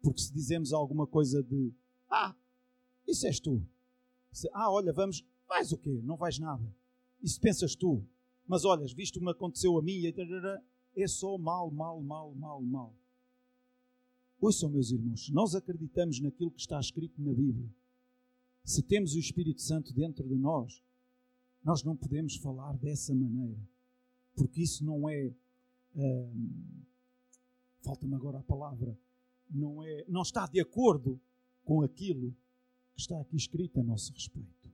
Porque 0.00 0.20
se 0.20 0.32
dizemos 0.32 0.72
alguma 0.72 1.06
coisa 1.06 1.42
de 1.42 1.72
ah, 2.10 2.34
isso 3.06 3.26
és 3.26 3.40
tu. 3.40 3.62
Se, 4.32 4.48
ah, 4.52 4.70
olha, 4.70 4.92
vamos, 4.92 5.24
vais 5.48 5.72
o 5.72 5.78
quê? 5.78 6.00
Não 6.04 6.16
vais 6.16 6.38
nada. 6.38 6.74
Isso 7.22 7.40
pensas 7.40 7.74
tu. 7.74 8.04
Mas 8.46 8.64
olhas, 8.64 8.92
visto 8.92 9.16
o 9.16 9.18
que 9.18 9.24
me 9.24 9.32
aconteceu 9.32 9.76
a 9.76 9.82
mim, 9.82 10.02
é 10.96 11.06
só 11.06 11.36
mal, 11.36 11.70
mal, 11.70 12.00
mal, 12.02 12.34
mal, 12.34 12.62
mal. 12.62 12.94
Ouçam, 14.40 14.70
meus 14.70 14.90
irmãos, 14.90 15.26
se 15.26 15.32
nós 15.32 15.54
acreditamos 15.54 16.20
naquilo 16.20 16.50
que 16.50 16.60
está 16.60 16.78
escrito 16.78 17.20
na 17.20 17.32
Bíblia, 17.32 17.68
se 18.64 18.82
temos 18.82 19.14
o 19.14 19.18
Espírito 19.18 19.60
Santo 19.60 19.92
dentro 19.92 20.26
de 20.28 20.36
nós, 20.36 20.82
nós 21.64 21.82
não 21.82 21.96
podemos 21.96 22.36
falar 22.36 22.76
dessa 22.76 23.14
maneira, 23.14 23.58
porque 24.34 24.62
isso 24.62 24.84
não 24.84 25.08
é. 25.08 25.32
Hum, 25.96 26.82
Falta-me 27.80 28.14
agora 28.14 28.38
a 28.38 28.42
palavra. 28.42 28.96
Não, 29.50 29.82
é, 29.82 30.04
não 30.08 30.22
está 30.22 30.46
de 30.46 30.60
acordo 30.60 31.20
com 31.64 31.82
aquilo 31.82 32.34
que 32.94 33.00
está 33.00 33.20
aqui 33.20 33.36
escrito 33.36 33.80
a 33.80 33.82
nosso 33.82 34.12
respeito. 34.12 34.70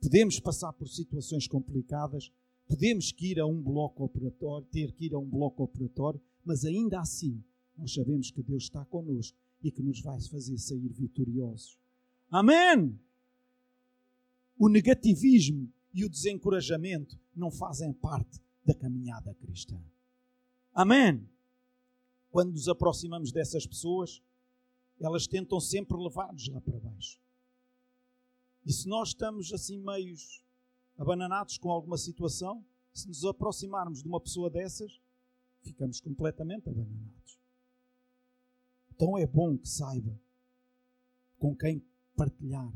Podemos 0.00 0.40
passar 0.40 0.72
por 0.72 0.88
situações 0.88 1.46
complicadas, 1.46 2.32
podemos 2.68 3.12
que 3.12 3.32
ir 3.32 3.40
a 3.40 3.46
um 3.46 3.62
bloco 3.62 4.04
operatório, 4.04 4.66
ter 4.70 4.92
que 4.92 5.06
ir 5.06 5.14
a 5.14 5.18
um 5.18 5.28
bloco 5.28 5.62
operatório, 5.62 6.20
mas 6.44 6.64
ainda 6.64 7.00
assim 7.00 7.42
nós 7.78 7.94
sabemos 7.94 8.30
que 8.30 8.42
Deus 8.42 8.64
está 8.64 8.84
conosco 8.84 9.36
e 9.62 9.70
que 9.70 9.82
nos 9.82 10.00
vai 10.00 10.20
fazer 10.20 10.58
sair 10.58 10.92
vitoriosos. 10.92 11.78
Amém! 12.30 12.98
o 14.62 14.68
negativismo 14.68 15.68
e 15.92 16.04
o 16.04 16.08
desencorajamento 16.08 17.18
não 17.34 17.50
fazem 17.50 17.92
parte 17.92 18.40
da 18.64 18.72
caminhada 18.72 19.34
cristã. 19.34 19.76
Amém? 20.72 21.28
Quando 22.32 22.52
nos 22.52 22.66
aproximamos 22.66 23.30
dessas 23.30 23.66
pessoas, 23.66 24.22
elas 24.98 25.26
tentam 25.26 25.60
sempre 25.60 25.96
levar-nos 25.98 26.48
lá 26.48 26.62
para 26.62 26.80
baixo. 26.80 27.20
E 28.64 28.72
se 28.72 28.88
nós 28.88 29.08
estamos 29.08 29.52
assim 29.52 29.78
meios 29.78 30.42
abananados 30.96 31.58
com 31.58 31.70
alguma 31.70 31.98
situação, 31.98 32.64
se 32.94 33.06
nos 33.06 33.22
aproximarmos 33.26 34.02
de 34.02 34.08
uma 34.08 34.18
pessoa 34.18 34.48
dessas, 34.48 34.98
ficamos 35.60 36.00
completamente 36.00 36.70
abandonados. 36.70 37.38
Então 38.94 39.18
é 39.18 39.26
bom 39.26 39.58
que 39.58 39.68
saiba 39.68 40.18
com 41.38 41.54
quem 41.54 41.84
partilhar 42.16 42.72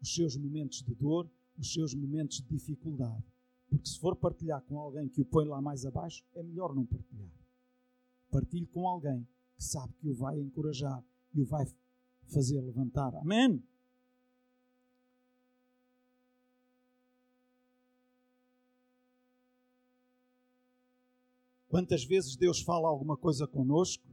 os 0.00 0.14
seus 0.14 0.36
momentos 0.36 0.82
de 0.82 0.94
dor, 0.94 1.30
os 1.56 1.72
seus 1.72 1.94
momentos 1.94 2.38
de 2.38 2.48
dificuldade. 2.48 3.24
Porque 3.68 3.88
se 3.88 4.00
for 4.00 4.16
partilhar 4.16 4.62
com 4.62 4.78
alguém 4.80 5.08
que 5.08 5.20
o 5.20 5.24
põe 5.24 5.46
lá 5.46 5.60
mais 5.60 5.86
abaixo, 5.86 6.24
é 6.34 6.42
melhor 6.42 6.74
não 6.74 6.84
partilhar. 6.84 7.45
Partilhe 8.30 8.66
com 8.66 8.88
alguém 8.88 9.26
que 9.56 9.64
sabe 9.64 9.92
que 9.94 10.08
o 10.08 10.14
vai 10.14 10.38
encorajar 10.38 11.02
e 11.34 11.42
o 11.42 11.46
vai 11.46 11.66
fazer 12.26 12.60
levantar. 12.60 13.14
Amém? 13.16 13.62
Quantas 21.68 22.04
vezes 22.04 22.36
Deus 22.36 22.60
fala 22.60 22.88
alguma 22.88 23.16
coisa 23.16 23.46
conosco 23.46 24.08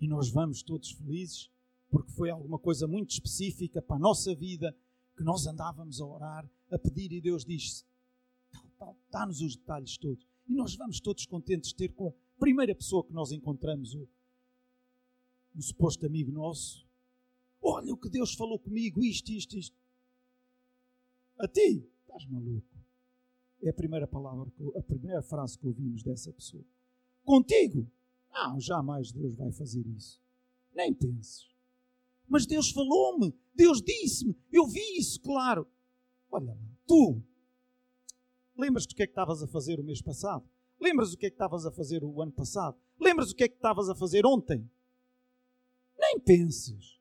e 0.00 0.08
nós 0.08 0.30
vamos 0.30 0.62
todos 0.62 0.90
felizes 0.92 1.50
porque 1.90 2.10
foi 2.12 2.30
alguma 2.30 2.58
coisa 2.58 2.86
muito 2.86 3.10
específica 3.10 3.82
para 3.82 3.96
a 3.96 3.98
nossa 3.98 4.34
vida 4.34 4.74
que 5.16 5.22
nós 5.22 5.46
andávamos 5.46 6.00
a 6.00 6.06
orar, 6.06 6.48
a 6.70 6.78
pedir 6.78 7.12
e 7.12 7.20
Deus 7.20 7.44
tal, 8.78 8.96
dá-nos 9.10 9.40
os 9.40 9.56
detalhes 9.56 9.96
todos. 9.96 10.26
E 10.48 10.54
nós 10.54 10.76
vamos 10.76 11.00
todos 11.00 11.26
contentes 11.26 11.72
ter 11.72 11.88
com 11.88 12.08
a 12.08 12.12
primeira 12.38 12.74
pessoa 12.74 13.04
que 13.04 13.12
nós 13.12 13.32
encontramos, 13.32 13.94
o, 13.94 14.08
um 15.54 15.60
suposto 15.60 16.06
amigo 16.06 16.30
nosso. 16.30 16.86
Olha 17.62 17.92
o 17.92 17.96
que 17.96 18.08
Deus 18.08 18.34
falou 18.34 18.58
comigo, 18.58 19.02
isto, 19.02 19.32
isto, 19.32 19.56
isto. 19.56 19.76
A 21.38 21.48
ti, 21.48 21.84
estás 22.02 22.26
maluco. 22.26 22.76
É 23.62 23.70
a 23.70 23.74
primeira 23.74 24.06
palavra, 24.06 24.50
a 24.76 24.82
primeira 24.82 25.22
frase 25.22 25.58
que 25.58 25.66
ouvimos 25.66 26.02
dessa 26.02 26.32
pessoa. 26.32 26.64
Contigo? 27.24 27.90
Não, 28.32 28.60
jamais 28.60 29.10
Deus 29.10 29.34
vai 29.34 29.50
fazer 29.52 29.86
isso. 29.86 30.20
Nem 30.74 30.94
penses. 30.94 31.48
Mas 32.28 32.46
Deus 32.46 32.70
falou-me, 32.70 33.34
Deus 33.54 33.80
disse-me, 33.80 34.36
eu 34.52 34.66
vi 34.66 34.98
isso, 34.98 35.20
claro. 35.20 35.66
Olha 36.30 36.46
lá, 36.46 36.56
tu, 36.86 37.22
lembras-te 38.56 38.92
o 38.92 38.96
que 38.96 39.02
é 39.02 39.06
que 39.06 39.12
estavas 39.12 39.42
a 39.42 39.46
fazer 39.46 39.80
o 39.80 39.84
mês 39.84 40.02
passado? 40.02 40.44
Lembras 40.80 41.12
o 41.12 41.16
que 41.16 41.26
é 41.26 41.30
que 41.30 41.34
estavas 41.34 41.66
a 41.66 41.70
fazer 41.70 42.04
o 42.04 42.20
ano 42.20 42.32
passado? 42.32 42.76
Lembras 43.00 43.30
o 43.30 43.34
que 43.34 43.44
é 43.44 43.48
que 43.48 43.54
estavas 43.54 43.88
a 43.88 43.94
fazer 43.94 44.26
ontem? 44.26 44.68
Nem 45.98 46.20
penses. 46.20 47.00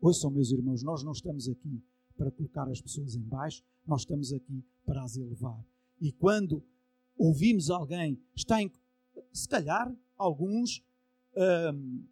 Ouçam, 0.00 0.30
meus 0.30 0.50
irmãos, 0.50 0.82
nós 0.82 1.02
não 1.02 1.12
estamos 1.12 1.48
aqui 1.48 1.82
para 2.16 2.30
colocar 2.30 2.68
as 2.68 2.80
pessoas 2.80 3.14
em 3.14 3.22
baixo, 3.22 3.62
nós 3.86 4.02
estamos 4.02 4.32
aqui 4.32 4.64
para 4.84 5.02
as 5.02 5.16
elevar. 5.16 5.64
E 6.00 6.12
quando 6.12 6.62
ouvimos 7.16 7.70
alguém, 7.70 8.18
está 8.34 8.62
em. 8.62 8.70
Se 9.32 9.48
calhar, 9.48 9.94
alguns, 10.16 10.82
hum, 11.74 12.04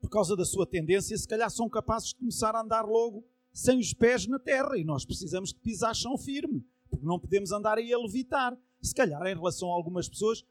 por 0.00 0.10
causa 0.10 0.36
da 0.36 0.44
sua 0.44 0.66
tendência, 0.66 1.16
se 1.16 1.26
calhar 1.26 1.50
são 1.50 1.68
capazes 1.68 2.08
de 2.08 2.16
começar 2.16 2.54
a 2.54 2.60
andar 2.60 2.84
logo 2.84 3.24
sem 3.52 3.78
os 3.78 3.94
pés 3.94 4.26
na 4.26 4.38
terra. 4.38 4.76
E 4.76 4.84
nós 4.84 5.04
precisamos 5.04 5.50
de 5.50 5.60
pisar 5.60 5.94
chão 5.94 6.18
firme, 6.18 6.64
porque 6.90 7.06
não 7.06 7.18
podemos 7.18 7.52
andar 7.52 7.78
aí 7.78 7.92
a 7.92 7.98
levitar. 7.98 8.58
Se 8.84 8.94
calhar, 8.94 9.22
em 9.26 9.34
relação 9.34 9.70
a 9.70 9.74
algumas 9.74 10.08
pessoas, 10.08 10.44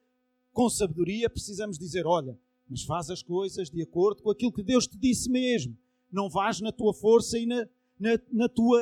com 0.51 0.69
sabedoria, 0.69 1.29
precisamos 1.29 1.77
dizer: 1.77 2.05
olha, 2.05 2.37
mas 2.67 2.83
faz 2.83 3.09
as 3.09 3.21
coisas 3.21 3.69
de 3.69 3.81
acordo 3.81 4.23
com 4.23 4.31
aquilo 4.31 4.51
que 4.51 4.63
Deus 4.63 4.87
te 4.87 4.97
disse 4.97 5.29
mesmo. 5.29 5.77
Não 6.11 6.29
vais 6.29 6.59
na 6.59 6.71
tua 6.71 6.93
força 6.93 7.37
e 7.37 7.45
na, 7.45 7.67
na, 7.99 8.19
na 8.31 8.49
tua 8.49 8.81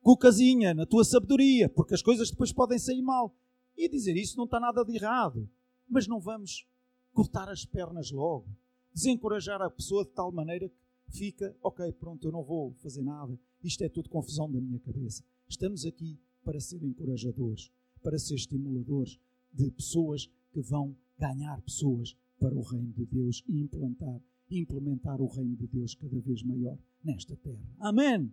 cucazinha, 0.00 0.74
na 0.74 0.86
tua 0.86 1.04
sabedoria, 1.04 1.68
porque 1.68 1.94
as 1.94 2.02
coisas 2.02 2.30
depois 2.30 2.52
podem 2.52 2.78
sair 2.78 3.02
mal. 3.02 3.34
E 3.76 3.88
dizer 3.88 4.16
isso 4.16 4.36
não 4.36 4.44
está 4.44 4.58
nada 4.58 4.84
de 4.84 4.94
errado, 4.94 5.48
mas 5.88 6.06
não 6.06 6.18
vamos 6.18 6.66
cortar 7.12 7.48
as 7.48 7.64
pernas 7.64 8.10
logo, 8.10 8.46
desencorajar 8.92 9.60
a 9.62 9.70
pessoa 9.70 10.04
de 10.04 10.10
tal 10.10 10.32
maneira 10.32 10.68
que 10.68 11.16
fica, 11.16 11.56
ok, 11.62 11.92
pronto, 11.92 12.26
eu 12.26 12.32
não 12.32 12.42
vou 12.42 12.74
fazer 12.74 13.02
nada, 13.02 13.38
isto 13.62 13.82
é 13.82 13.88
tudo 13.88 14.08
confusão 14.08 14.50
da 14.50 14.60
minha 14.60 14.78
cabeça. 14.80 15.22
Estamos 15.48 15.84
aqui 15.84 16.18
para 16.44 16.60
ser 16.60 16.82
encorajadores, 16.82 17.70
para 18.06 18.20
ser 18.20 18.36
estimuladores 18.36 19.18
de 19.52 19.68
pessoas 19.72 20.30
que 20.52 20.60
vão 20.60 20.96
ganhar 21.18 21.60
pessoas 21.62 22.16
para 22.38 22.54
o 22.54 22.62
reino 22.62 22.92
de 22.92 23.04
Deus 23.04 23.42
e 23.48 23.58
implantar, 23.58 24.20
implementar 24.48 25.20
o 25.20 25.26
reino 25.26 25.56
de 25.56 25.66
Deus 25.66 25.92
cada 25.96 26.20
vez 26.20 26.40
maior 26.44 26.78
nesta 27.02 27.34
terra. 27.34 27.66
Amém. 27.80 28.32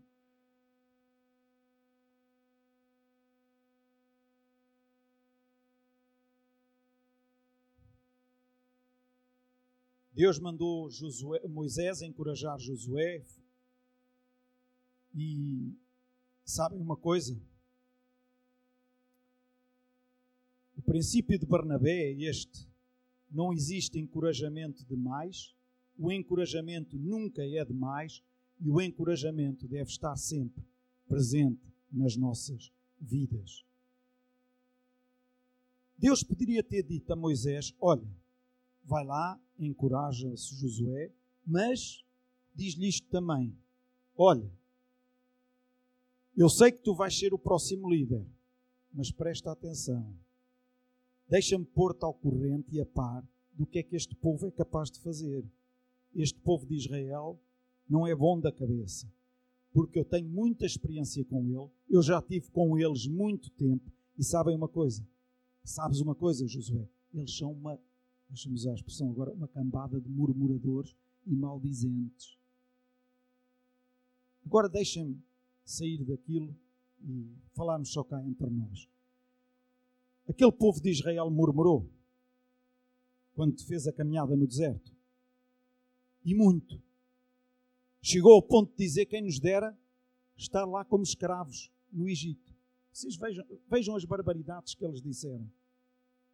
Deus 10.13 10.37
mandou 10.37 10.87
Josué, 10.91 11.47
Moisés 11.47 12.03
encorajar 12.03 12.59
Josué. 12.59 13.25
E 15.15 15.75
sabem 16.45 16.79
uma 16.79 16.95
coisa? 16.95 17.35
O 20.83 20.85
princípio 20.85 21.39
de 21.39 21.45
Barnabé 21.45 22.11
é 22.11 22.23
este: 22.23 22.67
não 23.31 23.53
existe 23.53 23.97
encorajamento 23.97 24.85
demais, 24.85 25.55
o 25.97 26.11
encorajamento 26.11 26.99
nunca 26.99 27.41
é 27.41 27.63
demais 27.63 28.21
e 28.59 28.69
o 28.69 28.81
encorajamento 28.81 29.65
deve 29.65 29.89
estar 29.89 30.13
sempre 30.17 30.61
presente 31.07 31.73
nas 31.89 32.17
nossas 32.17 32.69
vidas. 32.99 33.65
Deus 35.97 36.21
poderia 36.21 36.61
ter 36.61 36.83
dito 36.83 37.13
a 37.13 37.15
Moisés: 37.15 37.73
Olha, 37.79 38.05
vai 38.83 39.05
lá, 39.05 39.41
encoraja-se 39.57 40.53
Josué, 40.53 41.13
mas 41.47 42.03
diz-lhe 42.53 42.89
isto 42.89 43.07
também: 43.07 43.57
Olha, 44.17 44.51
eu 46.35 46.49
sei 46.49 46.73
que 46.73 46.83
tu 46.83 46.93
vais 46.93 47.17
ser 47.17 47.33
o 47.33 47.39
próximo 47.39 47.89
líder, 47.89 48.27
mas 48.91 49.11
presta 49.11 49.49
atenção. 49.49 50.22
Deixa-me 51.29 51.65
pôr-te 51.65 52.03
ao 52.03 52.13
corrente 52.13 52.75
e 52.75 52.81
a 52.81 52.85
par 52.85 53.27
do 53.53 53.65
que 53.65 53.79
é 53.79 53.83
que 53.83 53.95
este 53.95 54.15
povo 54.15 54.45
é 54.45 54.51
capaz 54.51 54.89
de 54.91 54.99
fazer. 54.99 55.45
Este 56.15 56.39
povo 56.39 56.65
de 56.65 56.75
Israel 56.75 57.39
não 57.89 58.05
é 58.05 58.15
bom 58.15 58.39
da 58.39 58.51
cabeça, 58.51 59.11
porque 59.73 59.99
eu 59.99 60.05
tenho 60.05 60.29
muita 60.29 60.65
experiência 60.65 61.23
com 61.25 61.43
ele, 61.47 61.69
eu 61.89 62.01
já 62.01 62.21
tive 62.21 62.49
com 62.51 62.77
eles 62.77 63.07
muito 63.07 63.49
tempo 63.51 63.91
e 64.17 64.23
sabem 64.23 64.55
uma 64.55 64.67
coisa. 64.67 65.05
Sabes 65.63 65.99
uma 66.01 66.13
coisa, 66.13 66.47
Josué? 66.47 66.87
Eles 67.13 67.35
são 67.35 67.51
uma 67.51 67.79
deixa-me 68.33 68.55
usar 68.55 68.71
a 68.71 68.75
expressão 68.75 69.11
agora, 69.11 69.31
uma 69.31 69.47
cambada 69.47 70.01
de 70.01 70.09
murmuradores 70.09 70.95
e 71.25 71.35
maldizentes. 71.35 72.35
Agora 74.43 74.67
deixem-me 74.67 75.21
sair 75.63 76.03
daquilo 76.03 76.55
e 77.03 77.31
falarmos 77.53 77.89
só 77.93 78.03
cá 78.03 78.25
entre 78.25 78.49
nós. 78.49 78.89
Aquele 80.27 80.51
povo 80.51 80.81
de 80.81 80.89
Israel 80.89 81.29
murmurou 81.29 81.89
quando 83.33 83.61
fez 83.65 83.87
a 83.87 83.93
caminhada 83.93 84.35
no 84.35 84.47
deserto. 84.47 84.91
E 86.23 86.33
muito. 86.33 86.81
Chegou 88.01 88.33
ao 88.33 88.41
ponto 88.41 88.71
de 88.71 88.77
dizer 88.77 89.05
quem 89.05 89.21
nos 89.21 89.39
dera 89.39 89.77
estar 90.37 90.65
lá 90.65 90.85
como 90.85 91.03
escravos 91.03 91.71
no 91.91 92.07
Egito. 92.07 92.53
Vocês 92.91 93.15
vejam, 93.17 93.45
vejam 93.69 93.95
as 93.95 94.05
barbaridades 94.05 94.75
que 94.75 94.85
eles 94.85 95.01
disseram. 95.01 95.49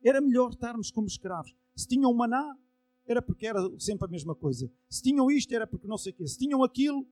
Era 0.04 0.22
melhor 0.22 0.52
estarmos 0.52 0.92
como 0.92 1.08
escravos. 1.08 1.56
Se 1.76 1.88
tinham 1.88 2.14
maná, 2.14 2.58
era 3.06 3.22
porque 3.22 3.48
era 3.48 3.60
sempre 3.80 4.08
a 4.08 4.12
mesma 4.12 4.36
coisa. 4.36 4.72
Se 4.90 5.02
tinham 5.02 5.32
isto, 5.32 5.54
era 5.54 5.66
porque 5.66 5.88
não 5.88 5.98
sei 5.98 6.12
o 6.12 6.16
quê. 6.16 6.28
Se 6.28 6.38
tinham 6.38 6.64
aquilo. 6.64 7.08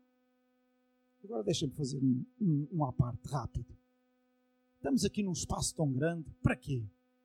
Agora 1.24 1.44
deixem-me 1.44 1.74
fazer 1.74 1.98
um, 1.98 2.26
um, 2.40 2.68
um 2.72 2.86
à 2.86 2.94
parte 2.94 3.28
rápido. 3.28 3.76
Estamos 4.88 5.04
aqui 5.04 5.22
num 5.22 5.34
espaço 5.34 5.76
tão 5.76 5.92
grande. 5.92 6.32
Para 6.42 6.56
quê? 6.56 6.82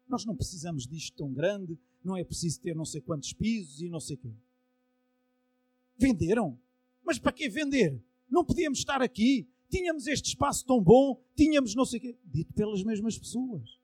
Nós 0.09 0.25
não 0.25 0.35
precisamos 0.35 0.85
disto 0.85 1.17
tão 1.17 1.33
grande. 1.33 1.79
Não 2.03 2.17
é 2.17 2.25
preciso 2.25 2.61
ter 2.61 2.75
não 2.75 2.85
sei 2.85 3.01
quantos 3.01 3.33
pisos 3.33 3.81
e 3.81 3.89
não 3.89 4.01
sei 4.01 4.17
quê. 4.17 4.35
Venderam? 5.97 6.59
Mas 7.05 7.21
para 7.21 7.31
que 7.31 7.49
vender? 7.49 8.03
Não 8.29 8.45
podíamos 8.45 8.81
estar 8.81 9.01
aqui. 9.01 9.49
Tínhamos 9.71 10.09
este 10.09 10.31
espaço 10.31 10.67
tão 10.67 10.83
bom. 10.83 11.23
Tínhamos 11.37 11.77
não 11.77 11.85
sei 11.85 12.01
quê. 12.01 12.19
Dito 12.25 12.53
pelas 12.53 12.83
mesmas 12.83 13.17
pessoas. 13.17 13.79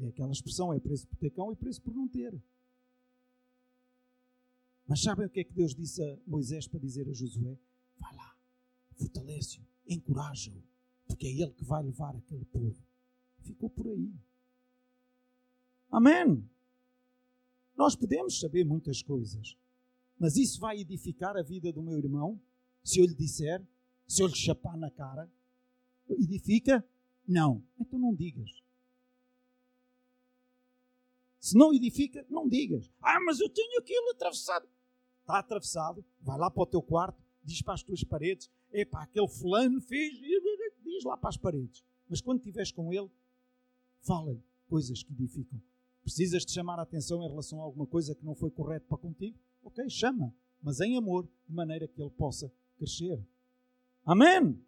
É 0.00 0.08
aquela 0.08 0.32
expressão, 0.32 0.72
é 0.72 0.80
preço 0.80 1.06
por 1.06 1.16
ter 1.18 1.30
cão 1.30 1.52
e 1.52 1.54
preço 1.54 1.80
por 1.80 1.94
não 1.94 2.08
ter. 2.08 2.36
Mas 4.88 5.02
sabem 5.02 5.24
o 5.24 5.30
que 5.30 5.38
é 5.38 5.44
que 5.44 5.54
Deus 5.54 5.72
disse 5.72 6.02
a 6.02 6.18
Moisés 6.26 6.66
para 6.66 6.80
dizer 6.80 7.08
a 7.08 7.12
Josué? 7.12 7.56
Vai 8.00 8.16
lá, 8.16 8.36
fortalece-o, 8.96 9.67
encoraja-o, 9.88 10.62
porque 11.06 11.26
é 11.26 11.30
ele 11.30 11.52
que 11.52 11.64
vai 11.64 11.82
levar 11.82 12.14
aquele 12.14 12.44
povo. 12.44 12.76
Ficou 13.42 13.70
por 13.70 13.86
aí. 13.88 14.12
Amém. 15.90 16.48
Nós 17.76 17.96
podemos 17.96 18.38
saber 18.38 18.64
muitas 18.64 19.02
coisas, 19.02 19.56
mas 20.18 20.36
isso 20.36 20.60
vai 20.60 20.78
edificar 20.80 21.36
a 21.36 21.42
vida 21.42 21.72
do 21.72 21.82
meu 21.82 21.96
irmão? 21.96 22.40
Se 22.82 23.00
eu 23.00 23.06
lhe 23.06 23.14
disser, 23.14 23.64
se 24.06 24.22
eu 24.22 24.26
lhe 24.26 24.34
chapar 24.34 24.76
na 24.76 24.90
cara, 24.90 25.30
edifica? 26.08 26.84
Não. 27.26 27.62
Então 27.78 27.98
não 27.98 28.14
digas. 28.14 28.50
Se 31.38 31.56
não 31.56 31.72
edifica, 31.72 32.26
não 32.28 32.48
digas. 32.48 32.90
Ah, 33.00 33.20
mas 33.20 33.40
eu 33.40 33.48
tenho 33.48 33.78
aquilo 33.78 34.10
atravessado. 34.10 34.68
Está 35.20 35.38
atravessado, 35.38 36.04
vai 36.20 36.38
lá 36.38 36.50
para 36.50 36.62
o 36.62 36.66
teu 36.66 36.82
quarto, 36.82 37.22
diz 37.44 37.62
para 37.62 37.74
as 37.74 37.82
tuas 37.82 38.02
paredes: 38.02 38.50
epá, 38.72 39.02
aquele 39.02 39.28
fulano 39.28 39.80
fez. 39.80 40.18
Diz 40.84 41.04
lá 41.04 41.16
para 41.16 41.30
as 41.30 41.36
paredes. 41.36 41.84
Mas 42.08 42.20
quando 42.20 42.38
estiveres 42.38 42.72
com 42.72 42.92
ele, 42.92 43.10
fala-lhe 44.00 44.42
coisas 44.68 45.02
que 45.02 45.12
edificam. 45.12 45.60
Precisas 46.02 46.44
de 46.44 46.52
chamar 46.52 46.78
a 46.78 46.82
atenção 46.82 47.22
em 47.22 47.28
relação 47.28 47.60
a 47.60 47.64
alguma 47.64 47.86
coisa 47.86 48.14
que 48.14 48.24
não 48.24 48.34
foi 48.34 48.50
correto 48.50 48.86
para 48.86 48.96
contigo? 48.96 49.38
Ok, 49.62 49.88
chama, 49.90 50.34
mas 50.62 50.80
em 50.80 50.96
amor, 50.96 51.28
de 51.46 51.54
maneira 51.54 51.86
que 51.86 52.00
ele 52.00 52.10
possa 52.10 52.50
crescer. 52.78 53.22
Amém? 54.04 54.58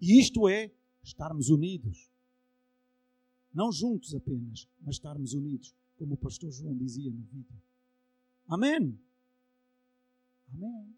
E 0.00 0.18
isto 0.18 0.48
é 0.48 0.72
estarmos 1.02 1.50
unidos. 1.50 2.10
Não 3.52 3.70
juntos 3.70 4.14
apenas, 4.14 4.68
mas 4.80 4.96
estarmos 4.96 5.34
unidos, 5.34 5.74
como 5.96 6.14
o 6.14 6.16
pastor 6.16 6.50
João 6.50 6.76
dizia 6.76 7.10
no 7.10 7.22
vídeo. 7.22 7.60
Amém? 8.48 8.98
Amém. 10.54 10.94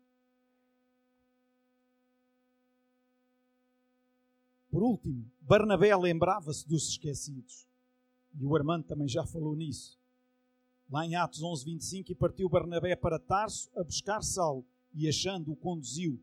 Por 4.70 4.83
último, 4.83 5.24
Barnabé 5.40 5.96
lembrava-se 5.96 6.66
dos 6.68 6.88
esquecidos. 6.88 7.66
E 8.38 8.44
o 8.44 8.54
Armando 8.54 8.85
também 8.85 9.09
já 9.09 9.24
falou 9.24 9.57
nisso. 9.57 9.98
Lá 10.90 11.04
em 11.07 11.14
Atos 11.14 11.42
11, 11.42 11.64
25, 11.64 12.12
e 12.12 12.14
partiu 12.14 12.48
Barnabé 12.48 12.94
para 12.96 13.18
Tarso 13.18 13.70
a 13.76 13.83
buscar 13.83 14.22
Saulo, 14.22 14.64
e 14.94 15.09
achando-o 15.09 15.57
conduziu 15.57 16.20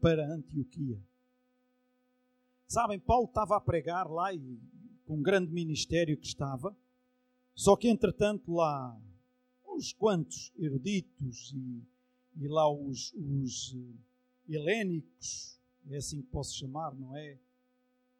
para 0.00 0.32
Antioquia. 0.32 1.00
Sabem, 2.66 2.98
Paulo 2.98 3.26
estava 3.26 3.56
a 3.56 3.60
pregar 3.60 4.10
lá 4.10 4.32
e 4.32 4.60
com 5.06 5.16
um 5.16 5.22
grande 5.22 5.50
ministério 5.50 6.18
que 6.18 6.26
estava, 6.26 6.76
só 7.54 7.74
que 7.76 7.88
entretanto 7.88 8.52
lá 8.52 8.96
uns 9.66 9.92
quantos 9.92 10.52
eruditos 10.58 11.52
e, 11.54 11.82
e 12.36 12.48
lá 12.48 12.70
os, 12.70 13.12
os 13.14 13.72
uh, 13.72 13.98
helénicos, 14.48 15.58
é 15.88 15.96
assim 15.96 16.20
que 16.20 16.28
posso 16.28 16.54
chamar, 16.54 16.94
não 16.94 17.16
é? 17.16 17.38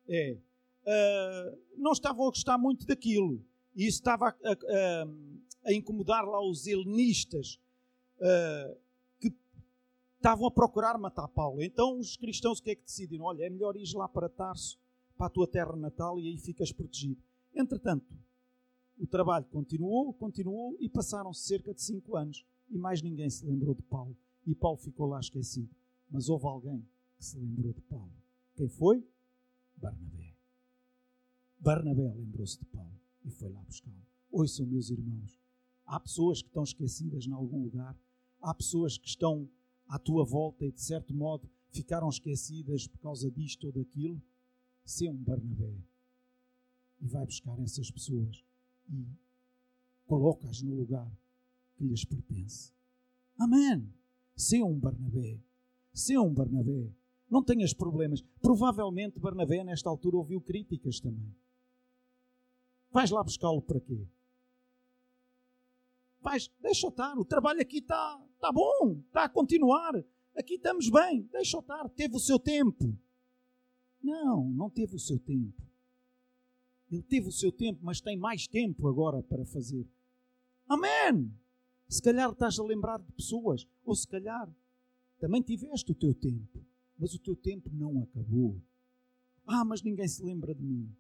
É. 0.09 0.39
Uh, 0.83 1.59
não 1.77 1.93
estavam 1.93 2.27
a 2.27 2.31
gostar 2.31 2.57
muito 2.59 2.87
daquilo. 2.87 3.45
E 3.77 3.87
isso 3.87 3.99
estava 3.99 4.29
a, 4.29 4.53
a, 4.53 5.07
a 5.67 5.73
incomodar 5.73 6.25
lá 6.25 6.41
os 6.45 6.67
helenistas 6.67 7.61
uh, 8.17 8.77
que 9.21 9.33
estavam 10.17 10.47
a 10.47 10.51
procurar 10.51 10.99
matar 10.99 11.29
Paulo. 11.29 11.63
Então 11.63 11.99
os 11.99 12.17
cristãos 12.17 12.59
o 12.59 12.63
que 12.63 12.71
é 12.71 12.75
que 12.75 12.83
decidiram? 12.83 13.27
Olha, 13.27 13.45
é 13.45 13.51
melhor 13.51 13.77
ir 13.77 13.85
lá 13.95 14.09
para 14.09 14.29
Tarso 14.29 14.79
para 15.17 15.27
a 15.27 15.31
tua 15.31 15.49
terra 15.49 15.75
natal 15.77 16.19
e 16.21 16.29
aí 16.29 16.39
ficas 16.39 16.73
protegido. 16.73 17.21
Entretanto, 17.55 18.07
o 18.99 19.07
trabalho 19.07 19.45
continuou, 19.47 20.13
continuou 20.15 20.77
e 20.81 20.89
passaram-se 20.89 21.47
cerca 21.47 21.75
de 21.75 21.83
cinco 21.83 22.17
anos 22.17 22.45
e 22.71 22.79
mais 22.79 23.03
ninguém 23.03 23.29
se 23.29 23.45
lembrou 23.45 23.75
de 23.75 23.83
Paulo. 23.83 24.17
E 24.47 24.55
Paulo 24.55 24.79
ficou 24.79 25.07
lá 25.07 25.21
esquecido. 25.21 25.71
Mas 26.11 26.29
houve 26.29 26.47
alguém 26.47 26.87
que 27.17 27.25
se 27.25 27.39
lembrou 27.39 27.73
de 27.73 27.81
Paulo. 27.83 28.13
Quem 28.55 28.69
foi? 28.69 29.05
Barnabé. 29.79 30.35
Barnabé 31.59 32.13
lembrou-se 32.15 32.59
de 32.59 32.65
Paulo 32.67 32.99
e 33.25 33.31
foi 33.31 33.49
lá 33.51 33.63
buscá-lo. 33.63 34.07
Ouçam, 34.31 34.67
meus 34.67 34.91
irmãos, 34.91 35.39
há 35.85 35.99
pessoas 35.99 36.43
que 36.43 36.49
estão 36.49 36.63
esquecidas 36.63 37.27
em 37.27 37.33
algum 37.33 37.63
lugar, 37.63 37.97
há 38.41 38.55
pessoas 38.55 38.99
que 38.99 39.09
estão 39.09 39.49
à 39.87 39.99
tua 39.99 40.25
volta 40.25 40.65
e, 40.65 40.73
de 40.73 40.83
certo 40.83 41.15
modo, 41.15 41.49
ficaram 41.71 42.09
esquecidas 42.09 42.87
por 42.87 42.99
causa 42.99 43.31
disto 43.31 43.67
ou 43.67 43.73
daquilo 43.73 44.21
ser 44.85 45.09
um 45.09 45.17
Barnabé 45.17 45.75
e 47.01 47.07
vai 47.07 47.25
buscar 47.25 47.59
essas 47.61 47.91
pessoas 47.91 48.45
e 48.91 49.07
coloca-as 50.07 50.63
no 50.63 50.75
lugar 50.75 51.11
que 51.77 51.85
lhes 51.85 52.05
pertence. 52.05 52.73
Amém. 53.39 53.93
Ser 54.35 54.63
um 54.63 54.79
Barnabé. 54.79 55.39
Ser 55.93 56.19
um 56.19 56.33
Barnabé. 56.33 56.91
Não 57.31 57.43
tenhas 57.43 57.75
problemas. 57.75 58.23
Provavelmente 58.41 59.19
Barnabé, 59.19 59.63
nesta 59.63 59.91
altura, 59.91 60.17
ouviu 60.17 60.41
críticas 60.41 61.01
também. 61.01 61.35
Vais 62.91 63.11
lá 63.11 63.23
buscá-lo 63.23 63.61
para 63.61 63.81
quê? 63.81 64.07
Vais, 66.21 66.51
deixa 66.61 66.89
estar. 66.89 67.19
O 67.19 67.25
trabalho 67.25 67.61
aqui 67.61 67.79
está 67.79 68.21
tá 68.41 68.51
bom, 68.53 69.01
está 69.07 69.25
a 69.25 69.29
continuar. 69.29 69.93
Aqui 70.35 70.55
estamos 70.55 70.89
bem. 70.89 71.23
Deixa 71.33 71.59
estar. 71.59 71.89
Teve 71.91 72.17
o 72.17 72.21
seu 72.21 72.39
tempo. 72.39 72.97
Não, 74.03 74.49
não 74.51 74.71
teve 74.71 74.97
o 74.97 74.99
seu 74.99 75.19
tempo. 75.19 75.63
Ele 76.91 77.03
teve 77.03 77.29
o 77.29 77.33
seu 77.33 77.53
tempo, 77.53 77.81
mas 77.83 78.01
tem 78.01 78.17
mais 78.17 78.47
tempo 78.47 78.89
agora 78.89 79.23
para 79.23 79.45
fazer. 79.45 79.87
Amém! 80.67 81.31
Se 81.89 82.03
calhar 82.03 82.31
estás 82.31 82.59
a 82.59 82.63
lembrar 82.63 82.99
de 82.99 83.13
pessoas, 83.13 83.67
ou 83.85 83.95
se 83.95 84.07
calhar 84.07 84.49
também 85.19 85.43
tiveste 85.43 85.91
o 85.91 85.95
teu 85.95 86.15
tempo, 86.15 86.65
mas 86.99 87.15
o 87.15 87.19
teu 87.19 87.37
tempo 87.37 87.71
não 87.73 88.03
acabou. 88.03 88.61
Ah, 89.47 89.65
mas 89.65 89.83
ninguém 89.83 90.09
se 90.09 90.23
lembra 90.23 90.55
de 90.55 90.63
mim. 90.63 90.95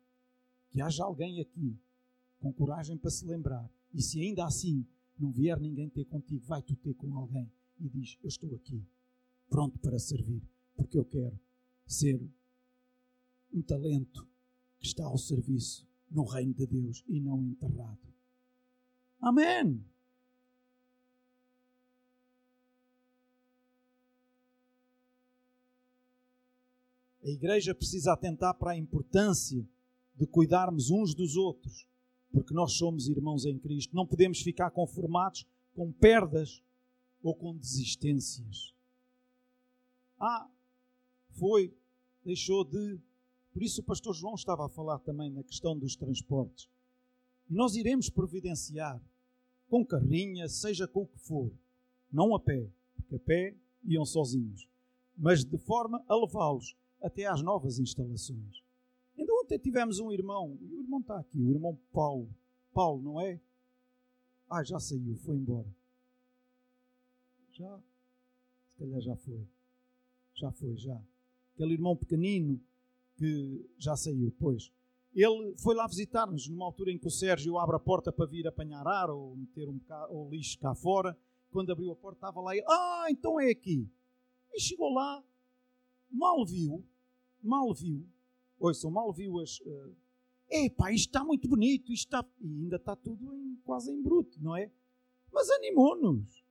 Que 0.70 0.80
haja 0.80 1.04
alguém 1.04 1.40
aqui 1.40 1.78
com 2.38 2.52
coragem 2.52 2.96
para 2.96 3.10
se 3.10 3.26
lembrar. 3.26 3.68
E 3.92 4.02
se 4.02 4.20
ainda 4.20 4.44
assim 4.44 4.86
não 5.18 5.30
vier 5.32 5.58
ninguém 5.58 5.88
ter 5.88 6.04
contigo, 6.04 6.44
vai 6.46 6.62
tu 6.62 6.76
ter 6.76 6.94
com 6.94 7.14
alguém 7.16 7.50
e 7.80 7.88
diz: 7.88 8.18
Eu 8.22 8.28
estou 8.28 8.54
aqui, 8.54 8.82
pronto 9.48 9.78
para 9.78 9.98
servir, 9.98 10.42
porque 10.76 10.98
eu 10.98 11.04
quero 11.04 11.38
ser 11.86 12.20
um 13.52 13.62
talento 13.62 14.26
que 14.78 14.86
está 14.86 15.04
ao 15.04 15.18
serviço 15.18 15.86
no 16.10 16.24
reino 16.24 16.54
de 16.54 16.66
Deus 16.66 17.04
e 17.08 17.20
não 17.20 17.42
enterrado. 17.44 17.98
Amém. 19.20 19.84
A 27.22 27.28
igreja 27.28 27.74
precisa 27.74 28.12
atentar 28.12 28.54
para 28.54 28.72
a 28.72 28.76
importância 28.76 29.66
de 30.16 30.26
cuidarmos 30.26 30.90
uns 30.90 31.14
dos 31.14 31.36
outros, 31.36 31.86
porque 32.32 32.54
nós 32.54 32.74
somos 32.74 33.08
irmãos 33.08 33.44
em 33.44 33.58
Cristo. 33.58 33.94
Não 33.94 34.06
podemos 34.06 34.40
ficar 34.40 34.70
conformados 34.70 35.46
com 35.74 35.92
perdas 35.92 36.62
ou 37.22 37.34
com 37.34 37.56
desistências. 37.56 38.74
Ah, 40.18 40.48
foi, 41.32 41.72
deixou 42.24 42.64
de, 42.64 42.98
por 43.52 43.62
isso 43.62 43.80
o 43.80 43.84
pastor 43.84 44.14
João 44.14 44.34
estava 44.34 44.66
a 44.66 44.68
falar 44.68 44.98
também 45.00 45.30
na 45.30 45.42
questão 45.42 45.78
dos 45.78 45.96
transportes. 45.96 46.68
E 47.48 47.54
nós 47.54 47.74
iremos 47.76 48.10
providenciar 48.10 49.00
com 49.68 49.84
carrinha, 49.84 50.48
seja 50.48 50.86
com 50.86 51.02
o 51.02 51.06
que 51.06 51.18
for, 51.18 51.50
não 52.12 52.34
a 52.34 52.40
pé, 52.40 52.68
porque 52.96 53.16
a 53.16 53.18
pé 53.18 53.56
iam 53.84 54.04
sozinhos, 54.04 54.68
mas 55.16 55.44
de 55.44 55.58
forma 55.58 56.02
a 56.08 56.16
levá-los 56.16 56.76
até 57.02 57.26
às 57.26 57.42
novas 57.42 57.78
instalações. 57.78 58.62
Ainda 59.16 59.32
ontem 59.34 59.58
tivemos 59.58 59.98
um 59.98 60.12
irmão, 60.12 60.56
e 60.60 60.74
o 60.74 60.80
irmão 60.80 61.00
está 61.00 61.18
aqui, 61.18 61.40
o 61.40 61.50
irmão 61.50 61.78
Paulo. 61.92 62.28
Paulo, 62.72 63.02
não 63.02 63.20
é? 63.20 63.40
Ah, 64.48 64.62
já 64.62 64.78
saiu, 64.78 65.16
foi 65.16 65.36
embora. 65.36 65.68
Já? 67.52 67.80
Se 68.68 68.78
calhar 68.78 69.00
já 69.00 69.16
foi. 69.16 69.46
Já 70.34 70.52
foi, 70.52 70.76
já. 70.76 71.00
Aquele 71.54 71.74
irmão 71.74 71.96
pequenino 71.96 72.60
que 73.16 73.68
já 73.78 73.96
saiu, 73.96 74.32
pois. 74.38 74.72
Ele 75.14 75.56
foi 75.58 75.74
lá 75.74 75.86
visitar-nos 75.86 76.48
numa 76.48 76.64
altura 76.64 76.92
em 76.92 76.98
que 76.98 77.08
o 77.08 77.10
Sérgio 77.10 77.58
abre 77.58 77.74
a 77.74 77.80
porta 77.80 78.12
para 78.12 78.26
vir 78.26 78.46
apanhar 78.46 78.86
ar 78.86 79.10
ou 79.10 79.34
meter 79.34 79.68
um 79.68 79.78
bocado, 79.78 80.14
ou 80.14 80.30
lixo 80.30 80.58
cá 80.58 80.74
fora. 80.74 81.18
Quando 81.50 81.72
abriu 81.72 81.90
a 81.90 81.96
porta 81.96 82.18
estava 82.18 82.40
lá 82.40 82.54
e 82.54 82.62
ah, 82.68 83.06
então 83.10 83.40
é 83.40 83.50
aqui. 83.50 83.90
E 84.52 84.60
chegou 84.60 84.92
lá, 84.92 85.24
mal 86.10 86.44
viu, 86.44 86.84
mal 87.42 87.74
viu, 87.74 88.06
ouçam, 88.58 88.90
mal 88.90 89.12
viu 89.12 89.38
as. 89.40 89.60
Uh, 89.60 89.94
Epá, 90.50 90.90
isto 90.90 91.08
está 91.08 91.22
muito 91.22 91.46
bonito, 91.46 91.92
isto 91.92 92.06
está. 92.06 92.26
E 92.40 92.62
ainda 92.62 92.76
está 92.76 92.96
tudo 92.96 93.34
em, 93.34 93.56
quase 93.64 93.92
em 93.92 94.02
bruto, 94.02 94.42
não 94.42 94.56
é? 94.56 94.72
Mas 95.30 95.50
animou-nos. 95.50 96.42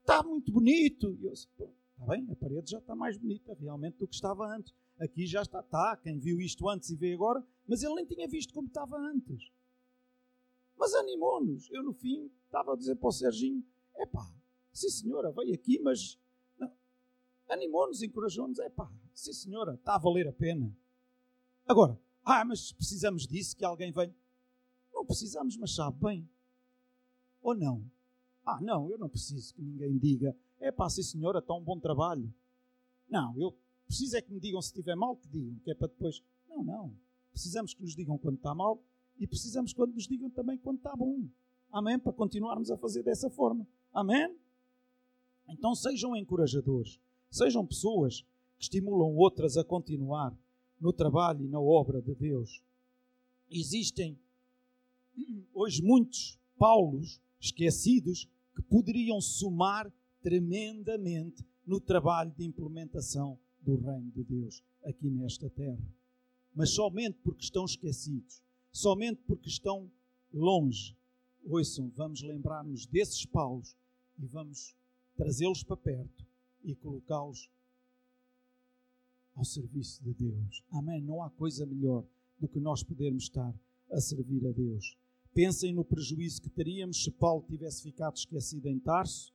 Está 0.00 0.22
muito 0.22 0.52
bonito. 0.52 1.16
E 1.18 1.24
eu 1.24 1.32
disse, 1.32 1.48
está 1.48 2.06
bem, 2.06 2.30
a 2.30 2.36
parede 2.36 2.70
já 2.70 2.78
está 2.78 2.94
mais 2.94 3.16
bonita 3.16 3.54
realmente 3.58 3.96
do 3.96 4.06
que 4.06 4.14
estava 4.14 4.46
antes. 4.54 4.74
Aqui 5.00 5.26
já 5.26 5.42
está, 5.42 5.60
está, 5.60 5.96
quem 5.96 6.18
viu 6.18 6.40
isto 6.40 6.68
antes 6.68 6.90
e 6.90 6.96
vê 6.96 7.14
agora, 7.14 7.44
mas 7.66 7.82
ele 7.82 7.94
nem 7.94 8.06
tinha 8.06 8.28
visto 8.28 8.52
como 8.52 8.68
estava 8.68 8.96
antes. 8.98 9.50
Mas 10.76 10.94
animou-nos. 10.94 11.70
Eu, 11.70 11.82
no 11.82 11.94
fim, 11.94 12.30
estava 12.44 12.74
a 12.74 12.76
dizer 12.76 12.96
para 12.96 13.08
o 13.08 13.12
Serginho: 13.12 13.64
epá, 13.96 14.30
sim 14.72 14.90
senhora, 14.90 15.32
veio 15.32 15.54
aqui, 15.54 15.78
mas 15.80 16.18
animou-nos, 17.48 18.02
encorajou-nos: 18.02 18.58
epá, 18.58 18.90
sim 19.14 19.32
senhora, 19.32 19.74
está 19.74 19.94
a 19.94 19.98
valer 19.98 20.28
a 20.28 20.32
pena. 20.32 20.74
Agora, 21.66 21.98
ah, 22.24 22.44
mas 22.44 22.72
precisamos 22.72 23.26
disso, 23.26 23.56
que 23.56 23.64
alguém 23.64 23.92
venha. 23.92 24.14
Não 24.92 25.04
precisamos, 25.04 25.56
mas 25.56 25.74
sabe 25.74 25.98
bem. 26.00 26.28
Ou 27.42 27.54
não? 27.54 27.84
Ah, 28.44 28.60
não, 28.60 28.90
eu 28.90 28.98
não 28.98 29.08
preciso 29.08 29.54
que 29.54 29.62
ninguém 29.62 29.98
diga: 29.98 30.36
é 30.58 30.70
pá, 30.70 30.88
sim 30.88 31.02
senhora, 31.02 31.38
está 31.38 31.54
um 31.54 31.62
bom 31.62 31.78
trabalho. 31.78 32.32
Não, 33.08 33.36
eu 33.38 33.56
preciso 33.86 34.16
é 34.16 34.22
que 34.22 34.32
me 34.32 34.40
digam 34.40 34.60
se 34.60 34.68
estiver 34.68 34.96
mal, 34.96 35.16
que 35.16 35.28
digam, 35.28 35.58
que 35.60 35.70
é 35.70 35.74
para 35.74 35.88
depois. 35.88 36.22
Não, 36.48 36.64
não. 36.64 36.96
Precisamos 37.30 37.74
que 37.74 37.82
nos 37.82 37.94
digam 37.94 38.16
quando 38.16 38.36
está 38.36 38.54
mal 38.54 38.82
E 39.18 39.26
precisamos 39.26 39.74
quando 39.74 39.92
nos 39.92 40.06
digam 40.06 40.30
também 40.30 40.56
quando 40.56 40.78
está 40.78 40.96
bom. 40.96 41.28
Amém? 41.70 41.98
Para 41.98 42.12
continuarmos 42.12 42.70
a 42.70 42.78
fazer 42.78 43.02
dessa 43.02 43.28
forma. 43.28 43.66
Amém? 43.92 44.34
Então 45.48 45.74
sejam 45.74 46.16
encorajadores. 46.16 46.98
Sejam 47.36 47.66
pessoas 47.66 48.22
que 48.56 48.62
estimulam 48.62 49.14
outras 49.14 49.58
a 49.58 49.62
continuar 49.62 50.34
no 50.80 50.90
trabalho 50.90 51.44
e 51.44 51.48
na 51.48 51.60
obra 51.60 52.00
de 52.00 52.14
Deus. 52.14 52.62
Existem 53.50 54.18
hoje 55.52 55.82
muitos 55.82 56.38
Paulos 56.56 57.20
esquecidos 57.38 58.26
que 58.54 58.62
poderiam 58.62 59.20
somar 59.20 59.92
tremendamente 60.22 61.44
no 61.66 61.78
trabalho 61.78 62.32
de 62.38 62.42
implementação 62.42 63.38
do 63.60 63.76
reino 63.76 64.10
de 64.12 64.24
Deus 64.24 64.64
aqui 64.82 65.10
nesta 65.10 65.50
terra. 65.50 65.86
Mas 66.54 66.70
somente 66.70 67.18
porque 67.22 67.44
estão 67.44 67.66
esquecidos, 67.66 68.42
somente 68.72 69.20
porque 69.26 69.50
estão 69.50 69.90
longe. 70.32 70.96
Ouçam, 71.44 71.92
vamos 71.94 72.22
lembrar-nos 72.22 72.86
desses 72.86 73.26
Paulos 73.26 73.76
e 74.18 74.24
vamos 74.24 74.74
trazê-los 75.18 75.62
para 75.62 75.76
perto 75.76 76.25
e 76.66 76.74
colocá-los 76.74 77.48
ao 79.34 79.44
serviço 79.44 80.02
de 80.02 80.12
Deus. 80.12 80.64
Amém. 80.70 81.00
Não 81.02 81.22
há 81.22 81.30
coisa 81.30 81.64
melhor 81.64 82.04
do 82.38 82.48
que 82.48 82.58
nós 82.58 82.82
podermos 82.82 83.24
estar 83.24 83.54
a 83.90 84.00
servir 84.00 84.46
a 84.46 84.50
Deus. 84.50 84.96
Pensem 85.32 85.72
no 85.72 85.84
prejuízo 85.84 86.42
que 86.42 86.50
teríamos 86.50 87.04
se 87.04 87.10
Paulo 87.10 87.44
tivesse 87.46 87.82
ficado 87.82 88.16
esquecido 88.16 88.66
em 88.66 88.78
Tarso. 88.78 89.32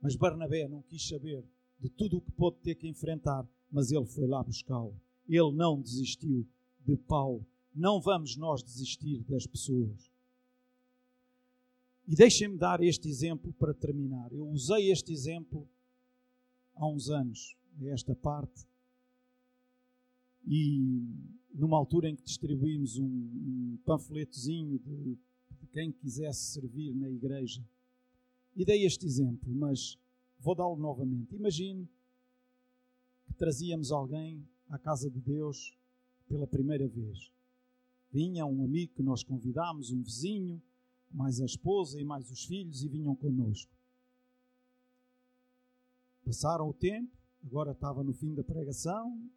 Mas 0.00 0.16
Barnabé 0.16 0.66
não 0.68 0.82
quis 0.82 1.06
saber 1.06 1.44
de 1.78 1.90
tudo 1.90 2.18
o 2.18 2.20
que 2.20 2.32
pôde 2.32 2.58
ter 2.58 2.74
que 2.74 2.88
enfrentar, 2.88 3.46
mas 3.70 3.90
ele 3.90 4.06
foi 4.06 4.26
lá 4.26 4.42
buscá-lo. 4.42 4.98
Ele 5.28 5.52
não 5.52 5.80
desistiu 5.80 6.46
de 6.86 6.96
Paulo. 6.96 7.46
Não 7.74 8.00
vamos 8.00 8.36
nós 8.36 8.62
desistir 8.62 9.22
das 9.24 9.46
pessoas. 9.46 10.09
E 12.10 12.16
deixem-me 12.16 12.58
dar 12.58 12.82
este 12.82 13.08
exemplo 13.08 13.52
para 13.52 13.72
terminar. 13.72 14.32
Eu 14.32 14.44
usei 14.48 14.90
este 14.90 15.12
exemplo 15.12 15.64
há 16.74 16.84
uns 16.84 17.08
anos, 17.08 17.56
esta 17.82 18.16
parte, 18.16 18.66
e 20.44 21.04
numa 21.54 21.76
altura 21.76 22.08
em 22.08 22.16
que 22.16 22.24
distribuímos 22.24 22.98
um, 22.98 23.06
um 23.06 23.78
panfletozinho 23.84 24.80
de, 24.80 25.16
de 25.60 25.66
quem 25.72 25.92
quisesse 25.92 26.46
servir 26.46 26.92
na 26.96 27.08
igreja. 27.08 27.64
E 28.56 28.64
dei 28.64 28.84
este 28.84 29.06
exemplo, 29.06 29.54
mas 29.54 29.96
vou 30.40 30.56
dá-lo 30.56 30.74
novamente. 30.74 31.36
Imagine 31.36 31.88
que 33.24 33.34
trazíamos 33.34 33.92
alguém 33.92 34.44
à 34.68 34.76
casa 34.76 35.08
de 35.08 35.20
Deus 35.20 35.78
pela 36.28 36.48
primeira 36.48 36.88
vez. 36.88 37.30
Vinha 38.10 38.44
um 38.46 38.64
amigo 38.64 38.94
que 38.96 39.02
nós 39.04 39.22
convidámos, 39.22 39.92
um 39.92 40.02
vizinho, 40.02 40.60
mais 41.10 41.40
a 41.40 41.44
esposa 41.44 42.00
e 42.00 42.04
mais 42.04 42.30
os 42.30 42.44
filhos, 42.44 42.82
e 42.82 42.88
vinham 42.88 43.14
connosco. 43.14 43.72
Passaram 46.24 46.68
o 46.68 46.74
tempo, 46.74 47.10
agora 47.44 47.72
estava 47.72 48.04
no 48.04 48.12
fim 48.12 48.34
da 48.34 48.44
pregação, 48.44 49.28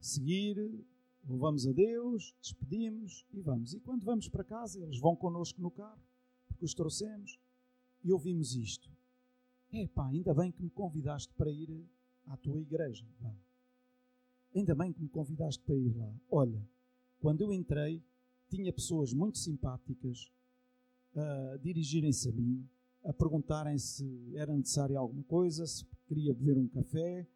seguir, 0.00 0.84
louvamos 1.26 1.66
a 1.66 1.72
Deus, 1.72 2.34
despedimos 2.40 3.26
e 3.32 3.40
vamos. 3.40 3.74
E 3.74 3.80
quando 3.80 4.04
vamos 4.04 4.28
para 4.28 4.44
casa, 4.44 4.80
eles 4.80 4.98
vão 4.98 5.16
connosco 5.16 5.60
no 5.60 5.70
carro, 5.70 6.00
porque 6.48 6.64
os 6.64 6.74
trouxemos, 6.74 7.38
e 8.04 8.12
ouvimos 8.12 8.54
isto. 8.54 8.88
É 9.72 9.86
pá, 9.88 10.08
ainda 10.08 10.34
bem 10.34 10.50
que 10.50 10.62
me 10.62 10.70
convidaste 10.70 11.32
para 11.34 11.50
ir 11.50 11.84
à 12.26 12.36
tua 12.36 12.60
igreja. 12.60 13.06
Vá. 13.20 13.34
Ainda 14.54 14.74
bem 14.74 14.92
que 14.92 15.00
me 15.00 15.08
convidaste 15.08 15.62
para 15.62 15.76
ir 15.76 15.96
lá. 15.96 16.12
Olha, 16.30 16.60
quando 17.20 17.42
eu 17.42 17.52
entrei, 17.52 18.02
tinha 18.48 18.72
pessoas 18.72 19.12
muito 19.12 19.38
simpáticas 19.38 20.30
a 21.16 21.56
dirigirem-se 21.62 22.28
a 22.28 22.32
mim, 22.32 22.68
a 23.04 23.12
perguntarem 23.12 23.78
se 23.78 24.36
era 24.36 24.54
necessário 24.54 24.98
alguma 24.98 25.24
coisa, 25.24 25.66
se 25.66 25.84
queria 26.06 26.34
beber 26.34 26.58
um 26.58 26.68
café. 26.68 27.26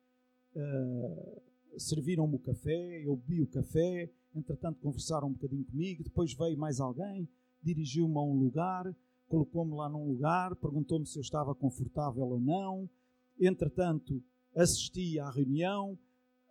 Uh, 0.55 1.43
serviram-me 1.79 2.37
o 2.37 2.39
café, 2.39 3.03
eu 3.05 3.17
bebi 3.17 3.43
o 3.43 3.47
café, 3.47 4.11
entretanto 4.35 4.81
conversaram 4.81 5.29
um 5.29 5.33
bocadinho 5.33 5.65
comigo, 5.65 6.05
depois 6.05 6.33
veio 6.35 6.57
mais 6.57 6.81
alguém, 6.81 7.29
dirigiu-me 7.63 8.17
a 8.17 8.21
um 8.21 8.35
lugar, 8.35 8.95
colocou-me 9.29 9.75
lá 9.75 9.89
num 9.89 10.07
lugar, 10.07 10.55
perguntou-me 10.57 11.07
se 11.07 11.19
eu 11.19 11.23
estava 11.23 11.55
confortável 11.55 12.25
ou 12.25 12.41
não, 12.41 12.89
entretanto 13.41 14.23
assisti 14.55 15.19
à 15.19 15.29
reunião, 15.31 15.99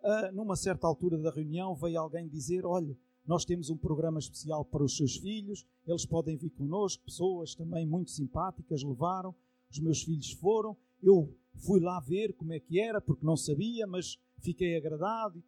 uh, 0.02 0.34
numa 0.34 0.56
certa 0.56 0.86
altura 0.86 1.18
da 1.18 1.30
reunião 1.30 1.74
veio 1.74 2.00
alguém 2.00 2.28
dizer, 2.28 2.66
olha, 2.66 2.94
nós 3.26 3.44
temos 3.44 3.70
um 3.70 3.76
programa 3.76 4.18
especial 4.18 4.64
para 4.64 4.84
os 4.84 4.96
seus 4.96 5.16
filhos, 5.16 5.66
eles 5.86 6.04
podem 6.04 6.36
vir 6.36 6.50
connosco, 6.50 7.04
pessoas 7.04 7.54
também 7.54 7.86
muito 7.86 8.10
simpáticas 8.10 8.82
levaram, 8.82 9.34
os 9.70 9.78
meus 9.78 10.02
filhos 10.02 10.32
foram, 10.32 10.76
eu 11.02 11.34
fui 11.54 11.80
lá 11.80 12.00
ver 12.00 12.34
como 12.34 12.52
é 12.52 12.60
que 12.60 12.78
era, 12.78 13.00
porque 13.00 13.24
não 13.24 13.36
sabia, 13.36 13.86
mas 13.86 14.18
fiquei 14.38 14.76
agradado. 14.76 15.42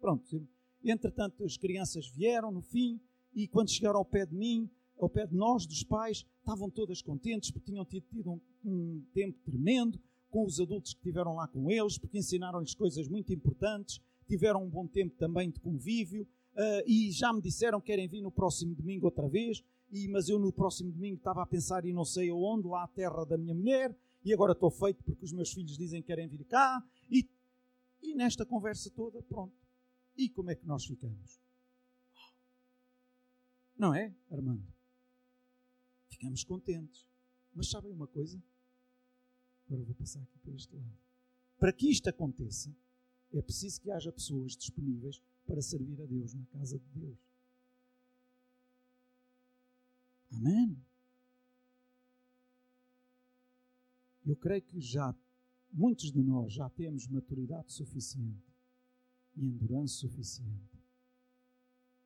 Pronto. 0.00 0.46
Entretanto, 0.84 1.44
as 1.44 1.56
crianças 1.56 2.08
vieram 2.08 2.52
no 2.52 2.62
fim 2.62 3.00
e 3.34 3.48
quando 3.48 3.70
chegaram 3.70 3.98
ao 3.98 4.04
pé 4.04 4.24
de 4.26 4.34
mim, 4.34 4.70
ao 4.98 5.08
pé 5.08 5.26
de 5.26 5.34
nós, 5.34 5.66
dos 5.66 5.82
pais, 5.82 6.24
estavam 6.38 6.70
todas 6.70 7.02
contentes 7.02 7.50
porque 7.50 7.72
tinham 7.72 7.84
tido, 7.84 8.06
tido 8.08 8.30
um, 8.30 8.40
um 8.64 9.04
tempo 9.12 9.38
tremendo 9.44 9.98
com 10.30 10.44
os 10.44 10.60
adultos 10.60 10.92
que 10.92 11.00
estiveram 11.00 11.34
lá 11.34 11.48
com 11.48 11.70
eles, 11.70 11.98
porque 11.98 12.18
ensinaram-lhes 12.18 12.74
coisas 12.74 13.08
muito 13.08 13.32
importantes, 13.32 14.00
tiveram 14.26 14.64
um 14.64 14.68
bom 14.68 14.86
tempo 14.86 15.16
também 15.16 15.50
de 15.50 15.60
convívio 15.60 16.26
uh, 16.56 16.82
e 16.86 17.10
já 17.10 17.32
me 17.32 17.40
disseram 17.40 17.80
que 17.80 17.86
querem 17.86 18.08
vir 18.08 18.20
no 18.20 18.30
próximo 18.30 18.74
domingo 18.74 19.06
outra 19.06 19.28
vez, 19.28 19.62
e, 19.90 20.08
mas 20.08 20.28
eu 20.28 20.38
no 20.38 20.52
próximo 20.52 20.90
domingo 20.90 21.16
estava 21.16 21.42
a 21.42 21.46
pensar 21.46 21.84
e 21.84 21.92
não 21.92 22.04
sei 22.04 22.30
aonde, 22.30 22.66
lá 22.66 22.84
à 22.84 22.88
terra 22.88 23.24
da 23.24 23.38
minha 23.38 23.54
mulher, 23.54 23.96
e 24.24 24.32
agora 24.32 24.52
estou 24.52 24.70
feito 24.70 25.04
porque 25.04 25.24
os 25.24 25.32
meus 25.32 25.52
filhos 25.52 25.76
dizem 25.76 26.00
que 26.00 26.06
querem 26.06 26.26
vir 26.26 26.44
cá, 26.44 26.82
e 27.10 27.28
e 28.04 28.14
nesta 28.14 28.44
conversa 28.44 28.90
toda, 28.90 29.22
pronto. 29.22 29.56
E 30.16 30.28
como 30.28 30.50
é 30.50 30.54
que 30.54 30.66
nós 30.66 30.84
ficamos? 30.84 31.40
Não 33.76 33.94
é, 33.94 34.14
Armando? 34.30 34.64
Ficamos 36.10 36.44
contentes. 36.44 37.06
Mas 37.54 37.70
sabem 37.70 37.90
uma 37.92 38.06
coisa? 38.06 38.40
Agora 39.66 39.82
vou 39.84 39.94
passar 39.94 40.20
aqui 40.20 40.38
para 40.38 40.52
este 40.52 40.76
lado. 40.76 40.98
Para 41.58 41.72
que 41.72 41.90
isto 41.90 42.06
aconteça, 42.08 42.76
é 43.32 43.40
preciso 43.40 43.80
que 43.80 43.90
haja 43.90 44.12
pessoas 44.12 44.54
disponíveis 44.54 45.20
para 45.46 45.62
servir 45.62 46.00
a 46.00 46.06
Deus 46.06 46.34
na 46.34 46.44
casa 46.46 46.78
de 46.78 46.88
Deus. 46.88 47.18
Amém? 50.32 50.76
Eu 54.26 54.36
creio 54.36 54.62
que 54.62 54.80
já 54.80 55.14
muitos 55.72 56.10
de 56.10 56.22
nós 56.22 56.52
já 56.52 56.68
temos 56.70 57.06
maturidade 57.08 57.72
suficiente 57.72 58.54
e 59.36 59.44
endurance 59.44 59.94
suficiente 59.94 60.80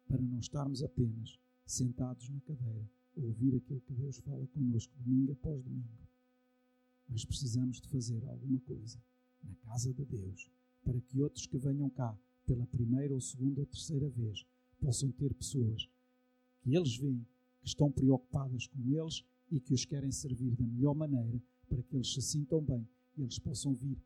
para 0.09 0.21
não 0.23 0.39
estarmos 0.39 0.83
apenas 0.83 1.39
sentados 1.67 2.29
na 2.31 2.41
cadeira 2.41 2.91
a 3.17 3.21
ouvir 3.21 3.55
aquilo 3.57 3.81
que 3.83 3.93
Deus 3.93 4.19
fala 4.19 4.47
connosco 4.49 4.93
domingo 4.99 5.33
após 5.33 5.63
domingo. 5.63 6.09
Mas 7.09 7.25
precisamos 7.25 7.81
de 7.81 7.89
fazer 7.89 8.25
alguma 8.25 8.59
coisa 8.61 9.01
na 9.43 9.55
casa 9.57 9.93
de 9.93 10.05
Deus 10.05 10.51
para 10.83 11.01
que 11.01 11.21
outros 11.21 11.47
que 11.47 11.59
venham 11.59 11.91
cá 11.91 12.19
pela 12.49 12.67
primeira 12.67 13.13
ou 13.13 13.21
segunda 13.21 13.61
ou 13.61 13.67
terceira 13.67 14.09
vez 14.09 14.47
possam 14.81 15.11
ter 15.13 15.35
pessoas 15.35 15.87
que 16.63 16.75
eles 16.75 16.97
veem 16.97 17.27
que 17.61 17.69
estão 17.69 17.93
preocupadas 17.93 18.67
com 18.67 18.81
eles 18.89 19.23
e 19.51 19.61
que 19.61 19.75
os 19.75 19.85
querem 19.85 20.11
servir 20.11 20.57
da 20.57 20.67
melhor 20.67 20.95
maneira 20.95 21.41
para 21.69 21.83
que 21.83 21.95
eles 21.95 22.13
se 22.13 22.23
sintam 22.23 22.63
bem 22.63 22.89
e 23.19 23.23
eles 23.23 23.39
possam 23.39 23.75
vir. 23.75 23.99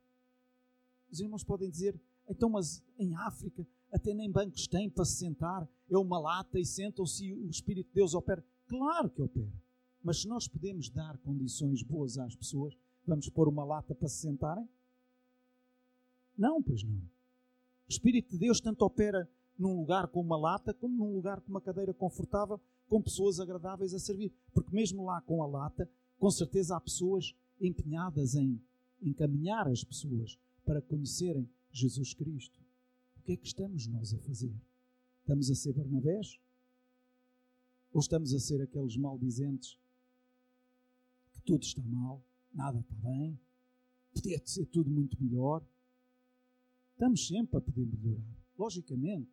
Os 1.09 1.21
irmãos 1.21 1.45
podem 1.45 1.71
dizer, 1.71 1.99
então, 2.29 2.51
mas 2.51 2.83
em 2.99 3.15
África 3.15 3.65
até 3.93 4.13
nem 4.13 4.31
bancos 4.31 4.67
têm 4.67 4.91
para 4.91 5.05
se 5.05 5.17
sentar, 5.17 5.69
é 5.89 5.97
uma 5.97 6.19
lata 6.19 6.59
e 6.59 6.65
sentam-se 6.65 7.27
e 7.27 7.33
o 7.35 7.51
Espírito 7.51 7.89
de 7.89 7.95
Deus 7.95 8.15
opera. 8.15 8.45
Claro 8.67 9.09
que 9.09 9.23
opera. 9.23 9.53
Mas 10.03 10.23
se 10.23 10.27
nós 10.27 10.49
podemos 10.49 10.89
dar 10.89 11.17
condições 11.19 11.83
boas 11.83 12.19
às 12.19 12.35
pessoas, 12.35 12.75
vamos 13.07 13.29
pôr 13.29 13.47
uma 13.47 13.65
lata 13.65 13.95
para 13.95 14.09
se 14.09 14.17
sentarem? 14.17 14.69
Não, 16.37 16.61
pois 16.61 16.83
não. 16.83 17.12
O 17.89 17.91
Espírito 17.91 18.31
de 18.33 18.39
Deus 18.39 18.61
tanto 18.61 18.85
opera 18.85 19.29
num 19.59 19.77
lugar 19.79 20.09
com 20.09 20.21
uma 20.21 20.37
lata, 20.37 20.73
como 20.75 20.97
num 20.97 21.15
lugar 21.15 21.41
com 21.41 21.51
uma 21.51 21.61
cadeira 21.61 21.93
confortável, 21.93 22.61
com 22.89 23.03
pessoas 23.03 23.39
agradáveis 23.41 23.95
a 23.95 23.99
servir. 23.99 24.33
Porque 24.53 24.75
mesmo 24.75 25.05
lá 25.05 25.21
com 25.23 25.43
a 25.43 25.47
lata, 25.47 25.89
com 26.19 26.31
certeza 26.31 26.77
há 26.77 26.81
pessoas 26.81 27.35
empenhadas 27.61 28.35
em 28.35 28.61
encaminhar 29.01 29.69
as 29.69 29.85
pessoas 29.85 30.39
para 30.65 30.81
conhecerem 30.81 31.49
Jesus 31.71 32.15
Cristo. 32.15 32.61
O 33.19 33.23
que 33.23 33.33
é 33.33 33.37
que 33.37 33.47
estamos 33.47 33.87
nós 33.87 34.13
a 34.13 34.19
fazer? 34.19 34.55
Estamos 35.21 35.51
a 35.51 35.55
ser 35.55 35.73
Barnabés? 35.73 36.39
Ou 37.93 38.01
estamos 38.01 38.33
a 38.33 38.39
ser 38.39 38.61
aqueles 38.63 38.97
maldizentes 38.97 39.79
que 41.33 41.43
tudo 41.43 41.63
está 41.63 41.83
mal, 41.83 42.23
nada 42.55 42.81
está 42.81 42.95
bem, 42.97 43.39
podia 44.15 44.41
ser 44.45 44.67
tudo 44.67 44.91
muito 44.91 45.17
melhor? 45.23 45.63
Estamos 47.03 47.27
sempre 47.27 47.57
a 47.57 47.61
poder 47.61 47.85
melhorar, 47.85 48.39
logicamente. 48.57 49.33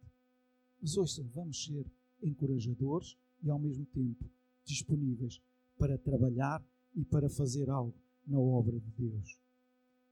Mas 0.81 0.97
hoje 0.97 1.21
vamos 1.21 1.65
ser 1.65 1.85
encorajadores 2.19 3.15
e, 3.43 3.49
ao 3.51 3.59
mesmo 3.59 3.85
tempo, 3.85 4.27
disponíveis 4.65 5.39
para 5.77 5.95
trabalhar 5.95 6.65
e 6.95 7.05
para 7.05 7.29
fazer 7.29 7.69
algo 7.69 7.93
na 8.25 8.39
obra 8.39 8.79
de 8.79 8.89
Deus. 8.93 9.39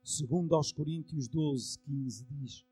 Segundo 0.04 0.54
aos 0.54 0.70
Coríntios 0.70 1.26
12, 1.26 1.80
15 1.80 2.24
diz: 2.26 2.64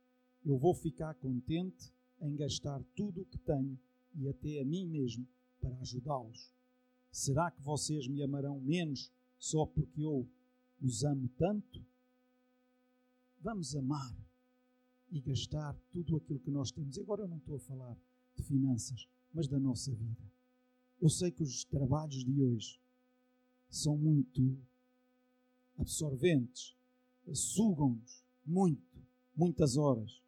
Eu 0.45 0.57
vou 0.57 0.73
ficar 0.73 1.15
contente 1.17 1.93
em 2.21 2.37
gastar 2.37 2.81
tudo 2.95 3.23
o 3.23 3.27
que 3.27 3.39
tenho 3.39 3.77
e 4.15 4.29
até 4.29 4.61
a 4.61 4.65
mim 4.65 4.87
mesmo 4.87 5.27
para 5.61 5.77
ajudá-los. 5.81 6.55
Será 7.11 7.51
que 7.51 7.61
vocês 7.61 8.07
me 8.07 8.23
amarão 8.23 8.61
menos 8.61 9.11
só 9.37 9.67
porque 9.67 10.01
eu 10.01 10.29
os 10.81 11.03
amo 11.03 11.29
tanto? 11.37 11.85
Vamos 13.43 13.75
amar 13.75 14.15
e 15.11 15.21
gastar 15.21 15.75
tudo 15.93 16.17
aquilo 16.17 16.41
que 16.41 16.51
nós 16.51 16.71
temos. 16.71 16.99
Agora 16.99 17.23
eu 17.23 17.29
não 17.29 17.39
estou 17.39 17.57
a 17.57 17.61
falar 17.61 17.97
de 18.35 18.43
finanças, 18.43 19.09
mas 19.33 19.49
da 19.49 19.59
nossa 19.59 19.93
vida. 19.95 20.23
Eu 21.01 21.09
sei 21.09 21.31
que 21.31 21.43
os 21.43 21.65
trabalhos 21.65 22.25
de 22.25 22.41
hoje 22.41 22.81
são 23.69 23.97
muito 23.97 24.59
absorventes, 25.79 26.75
sugam-nos 27.33 28.25
muito, 28.45 29.03
muitas 29.37 29.77
horas. 29.77 30.23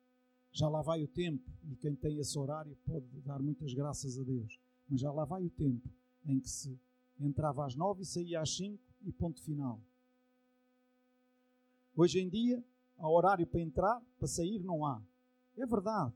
Já 0.52 0.68
lá 0.68 0.82
vai 0.82 1.02
o 1.02 1.08
tempo, 1.08 1.50
e 1.64 1.76
quem 1.76 1.94
tem 1.94 2.18
esse 2.18 2.38
horário 2.38 2.76
pode 2.84 3.06
dar 3.20 3.40
muitas 3.40 3.72
graças 3.72 4.18
a 4.18 4.22
Deus, 4.22 4.58
mas 4.88 5.00
já 5.00 5.12
lá 5.12 5.24
vai 5.24 5.44
o 5.44 5.50
tempo 5.50 5.88
em 6.26 6.40
que 6.40 6.50
se 6.50 6.78
entrava 7.20 7.64
às 7.64 7.74
nove 7.74 8.02
e 8.02 8.06
saía 8.06 8.40
às 8.40 8.56
cinco 8.56 8.82
e 9.02 9.12
ponto 9.12 9.40
final. 9.42 9.80
Hoje 11.94 12.20
em 12.20 12.28
dia, 12.28 12.62
há 12.99 13.09
horário 13.09 13.46
para 13.46 13.61
entrar, 13.61 14.01
para 14.18 14.28
sair 14.28 14.59
não 14.61 14.84
há. 14.84 15.03
É 15.57 15.66
verdade. 15.66 16.14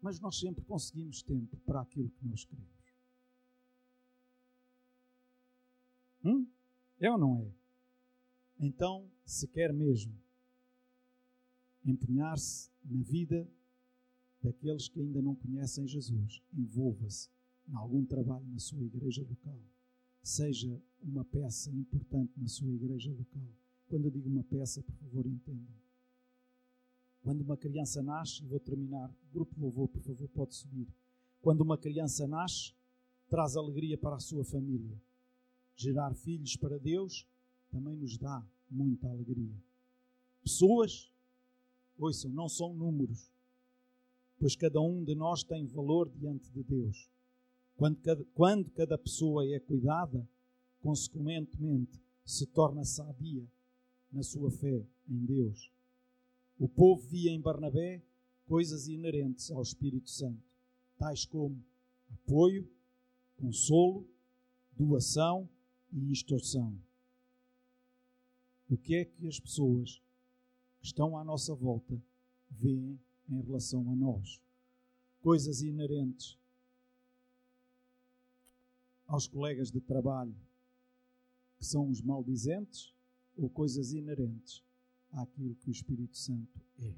Mas 0.00 0.20
nós 0.20 0.38
sempre 0.38 0.64
conseguimos 0.64 1.22
tempo 1.22 1.56
para 1.58 1.80
aquilo 1.80 2.10
que 2.10 2.26
nós 2.26 2.44
queremos. 2.44 2.78
Hum? 6.24 6.46
É 7.00 7.10
ou 7.10 7.18
não 7.18 7.38
é? 7.40 7.52
Então, 8.60 9.08
se 9.24 9.46
quer 9.48 9.72
mesmo 9.72 10.12
empenhar-se 11.84 12.70
na 12.84 13.02
vida 13.02 13.48
daqueles 14.42 14.88
que 14.88 15.00
ainda 15.00 15.22
não 15.22 15.34
conhecem 15.34 15.86
Jesus, 15.86 16.42
envolva-se 16.52 17.28
em 17.68 17.74
algum 17.74 18.04
trabalho 18.04 18.46
na 18.48 18.58
sua 18.58 18.82
igreja 18.82 19.22
local. 19.22 19.60
Seja 20.22 20.80
uma 21.02 21.24
peça 21.24 21.70
importante 21.70 22.32
na 22.36 22.48
sua 22.48 22.72
igreja 22.72 23.12
local. 23.12 23.48
Quando 23.88 24.04
eu 24.04 24.10
digo 24.10 24.28
uma 24.28 24.44
peça, 24.44 24.82
por 24.82 24.94
favor, 24.96 25.26
entendam. 25.26 25.74
Quando 27.22 27.40
uma 27.40 27.56
criança 27.56 28.02
nasce, 28.02 28.42
e 28.42 28.46
vou 28.46 28.60
terminar, 28.60 29.10
grupo 29.32 29.54
de 29.54 29.60
louvor, 29.60 29.88
por 29.88 30.02
favor, 30.02 30.28
pode 30.28 30.54
subir. 30.54 30.86
Quando 31.40 31.62
uma 31.62 31.78
criança 31.78 32.26
nasce, 32.26 32.74
traz 33.28 33.56
alegria 33.56 33.96
para 33.96 34.16
a 34.16 34.20
sua 34.20 34.44
família. 34.44 35.00
Gerar 35.74 36.14
filhos 36.14 36.54
para 36.56 36.78
Deus 36.78 37.26
também 37.70 37.96
nos 37.96 38.18
dá 38.18 38.44
muita 38.70 39.08
alegria. 39.08 39.54
Pessoas, 40.42 41.10
ouçam, 41.98 42.30
não 42.30 42.48
são 42.48 42.74
números, 42.74 43.32
pois 44.38 44.54
cada 44.54 44.80
um 44.80 45.02
de 45.02 45.14
nós 45.14 45.42
tem 45.42 45.66
valor 45.66 46.10
diante 46.10 46.50
de 46.50 46.62
Deus. 46.62 47.08
Quando 47.76 47.96
cada, 48.00 48.24
quando 48.34 48.70
cada 48.70 48.98
pessoa 48.98 49.46
é 49.46 49.58
cuidada, 49.60 50.28
consequentemente 50.82 52.00
se 52.24 52.46
torna 52.46 52.84
sadia 52.84 53.46
na 54.10 54.22
sua 54.22 54.50
fé 54.50 54.86
em 55.08 55.24
Deus. 55.24 55.70
O 56.58 56.68
povo 56.68 57.06
via 57.08 57.30
em 57.30 57.40
Barnabé 57.40 58.02
coisas 58.46 58.88
inerentes 58.88 59.50
ao 59.50 59.62
Espírito 59.62 60.10
Santo, 60.10 60.42
tais 60.98 61.24
como 61.24 61.62
apoio, 62.10 62.68
consolo, 63.36 64.08
doação 64.72 65.48
e 65.92 66.10
instrução. 66.10 66.76
O 68.68 68.76
que 68.76 68.96
é 68.96 69.04
que 69.04 69.26
as 69.26 69.38
pessoas 69.38 70.02
que 70.80 70.86
estão 70.86 71.16
à 71.16 71.24
nossa 71.24 71.54
volta 71.54 72.00
veem 72.50 72.98
em 73.28 73.40
relação 73.40 73.90
a 73.90 73.94
nós? 73.94 74.40
Coisas 75.20 75.62
inerentes 75.62 76.38
aos 79.06 79.26
colegas 79.26 79.70
de 79.70 79.80
trabalho 79.80 80.34
que 81.58 81.64
são 81.64 81.88
os 81.90 82.00
maldizentes 82.00 82.94
ou 83.38 83.48
coisas 83.48 83.92
inerentes 83.92 84.62
àquilo 85.12 85.54
que 85.54 85.70
o 85.70 85.72
Espírito 85.72 86.18
Santo 86.18 86.60
é, 86.80 86.94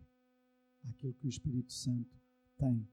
àquilo 0.88 1.12
que 1.14 1.26
o 1.26 1.28
Espírito 1.28 1.72
Santo 1.72 2.18
tem 2.58 2.88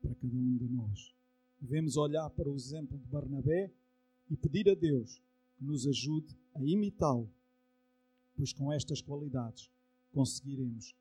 para 0.00 0.14
cada 0.14 0.34
um 0.34 0.56
de 0.56 0.68
nós. 0.68 1.14
Devemos 1.60 1.96
olhar 1.96 2.28
para 2.30 2.50
o 2.50 2.56
exemplo 2.56 2.98
de 2.98 3.06
Barnabé 3.06 3.72
e 4.30 4.36
pedir 4.36 4.68
a 4.70 4.74
Deus 4.74 5.22
que 5.56 5.64
nos 5.64 5.86
ajude 5.86 6.36
a 6.54 6.64
imitá-lo, 6.64 7.30
pois 8.34 8.52
com 8.52 8.72
estas 8.72 9.00
qualidades 9.00 9.70
conseguiremos 10.12 10.94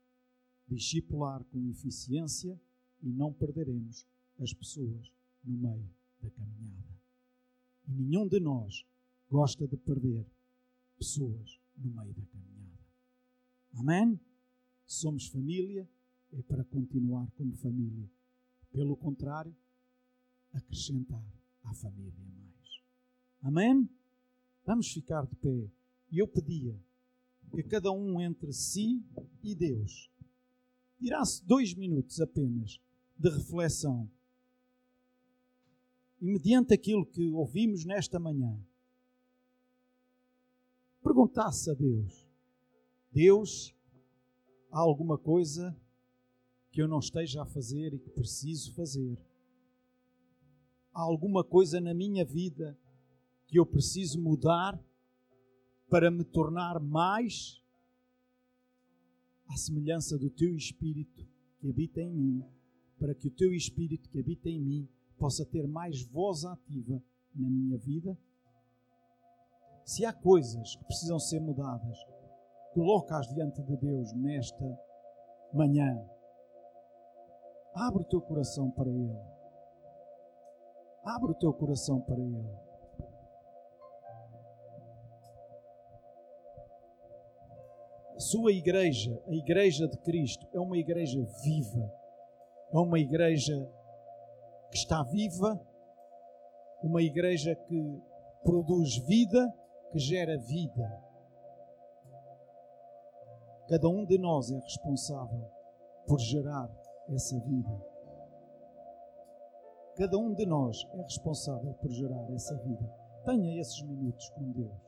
discipular 0.67 1.43
com 1.45 1.69
eficiência 1.69 2.59
e 3.01 3.09
não 3.09 3.31
perderemos 3.31 4.05
as 4.39 4.53
pessoas 4.53 5.11
no 5.43 5.57
meio 5.57 5.89
da 6.21 6.29
caminhada. 6.31 6.99
E 7.87 7.93
nenhum 7.93 8.27
de 8.27 8.39
nós 8.39 8.85
gosta 9.29 9.67
de 9.67 9.77
perder 9.77 10.25
pessoas 10.97 11.59
no 11.77 11.91
meio 11.91 12.13
da 12.13 12.25
caminhada. 12.25 12.79
Amém? 13.73 14.19
Somos 14.85 15.27
família, 15.27 15.87
é 16.31 16.41
para 16.41 16.63
continuar 16.63 17.29
como 17.31 17.55
família. 17.55 18.09
Pelo 18.71 18.95
contrário, 18.95 19.55
acrescentar 20.53 21.23
à 21.63 21.73
família 21.73 22.25
mais. 22.35 22.83
Amém? 23.41 23.89
Vamos 24.65 24.91
ficar 24.91 25.25
de 25.25 25.35
pé. 25.35 25.69
E 26.11 26.19
eu 26.19 26.27
pedia 26.27 26.79
que 27.51 27.63
cada 27.63 27.91
um 27.91 28.19
entre 28.19 28.51
si 28.51 29.03
e 29.43 29.55
Deus 29.55 30.09
tirasse 30.97 31.45
dois 31.45 31.73
minutos 31.73 32.19
apenas 32.19 32.79
de 33.17 33.29
reflexão 33.29 34.09
e 36.21 36.25
mediante 36.25 36.73
aquilo 36.73 37.05
que 37.05 37.29
ouvimos 37.31 37.85
nesta 37.85 38.19
manhã, 38.19 38.57
perguntasse 41.05 41.69
a 41.69 41.73
Deus: 41.75 42.27
Deus, 43.11 43.75
há 44.71 44.79
alguma 44.79 45.19
coisa 45.19 45.77
que 46.71 46.81
eu 46.81 46.87
não 46.87 46.97
esteja 46.97 47.43
a 47.43 47.45
fazer 47.45 47.93
e 47.93 47.99
que 47.99 48.09
preciso 48.09 48.73
fazer? 48.73 49.15
Há 50.91 51.01
alguma 51.01 51.43
coisa 51.43 51.79
na 51.79 51.93
minha 51.93 52.25
vida 52.25 52.75
que 53.45 53.59
eu 53.59 53.65
preciso 53.65 54.19
mudar 54.19 54.81
para 55.87 56.09
me 56.09 56.23
tornar 56.23 56.79
mais 56.79 57.61
à 59.47 59.55
semelhança 59.55 60.17
do 60.17 60.31
teu 60.31 60.55
Espírito 60.55 61.23
que 61.59 61.69
habita 61.69 62.01
em 62.01 62.11
mim, 62.11 62.43
para 62.97 63.13
que 63.13 63.27
o 63.27 63.31
teu 63.31 63.53
Espírito 63.53 64.09
que 64.09 64.19
habita 64.19 64.49
em 64.49 64.59
mim 64.59 64.89
possa 65.19 65.45
ter 65.45 65.67
mais 65.67 66.01
voz 66.01 66.43
ativa 66.45 67.01
na 67.35 67.47
minha 67.47 67.77
vida. 67.77 68.17
Se 69.85 70.03
há 70.03 70.11
coisas 70.11 70.75
que 70.75 70.83
precisam 70.85 71.19
ser 71.19 71.39
mudadas, 71.39 71.95
coloca-as 72.73 73.27
diante 73.27 73.61
de 73.61 73.77
Deus 73.77 74.11
nesta 74.13 74.65
manhã. 75.53 76.03
Abre 77.75 78.01
o 78.01 78.05
teu 78.05 78.19
coração 78.19 78.71
para 78.71 78.89
Ele. 78.89 79.15
Abre 81.03 81.31
o 81.31 81.35
teu 81.35 81.53
coração 81.53 82.01
para 82.01 82.19
Ele. 82.19 82.65
A 88.15 88.19
sua 88.19 88.51
igreja, 88.53 89.21
a 89.27 89.35
igreja 89.35 89.87
de 89.87 89.97
Cristo, 89.99 90.47
é 90.51 90.59
uma 90.59 90.77
igreja 90.77 91.23
viva, 91.43 91.93
é 92.73 92.77
uma 92.79 92.97
igreja 92.97 93.53
que 94.71 94.77
está 94.77 95.03
viva, 95.03 95.61
uma 96.81 97.03
igreja 97.03 97.55
que 97.55 98.01
produz 98.43 98.97
vida, 99.05 99.53
que 99.95 99.99
gera 99.99 100.37
vida. 100.37 101.01
Cada 103.69 103.87
um 103.87 104.05
de 104.05 104.17
nós 104.17 104.51
é 104.51 104.59
responsável 104.59 105.49
por 106.05 106.19
gerar 106.19 106.69
essa 107.07 107.39
vida. 107.39 107.81
Cada 109.95 110.17
um 110.17 110.33
de 110.33 110.45
nós 110.45 110.85
é 110.95 111.01
responsável 111.01 111.73
por 111.75 111.89
gerar 111.89 112.29
essa 112.33 112.57
vida. 112.57 112.85
Tenha 113.23 113.61
esses 113.61 113.81
minutos 113.83 114.29
com 114.31 114.51
Deus. 114.51 114.84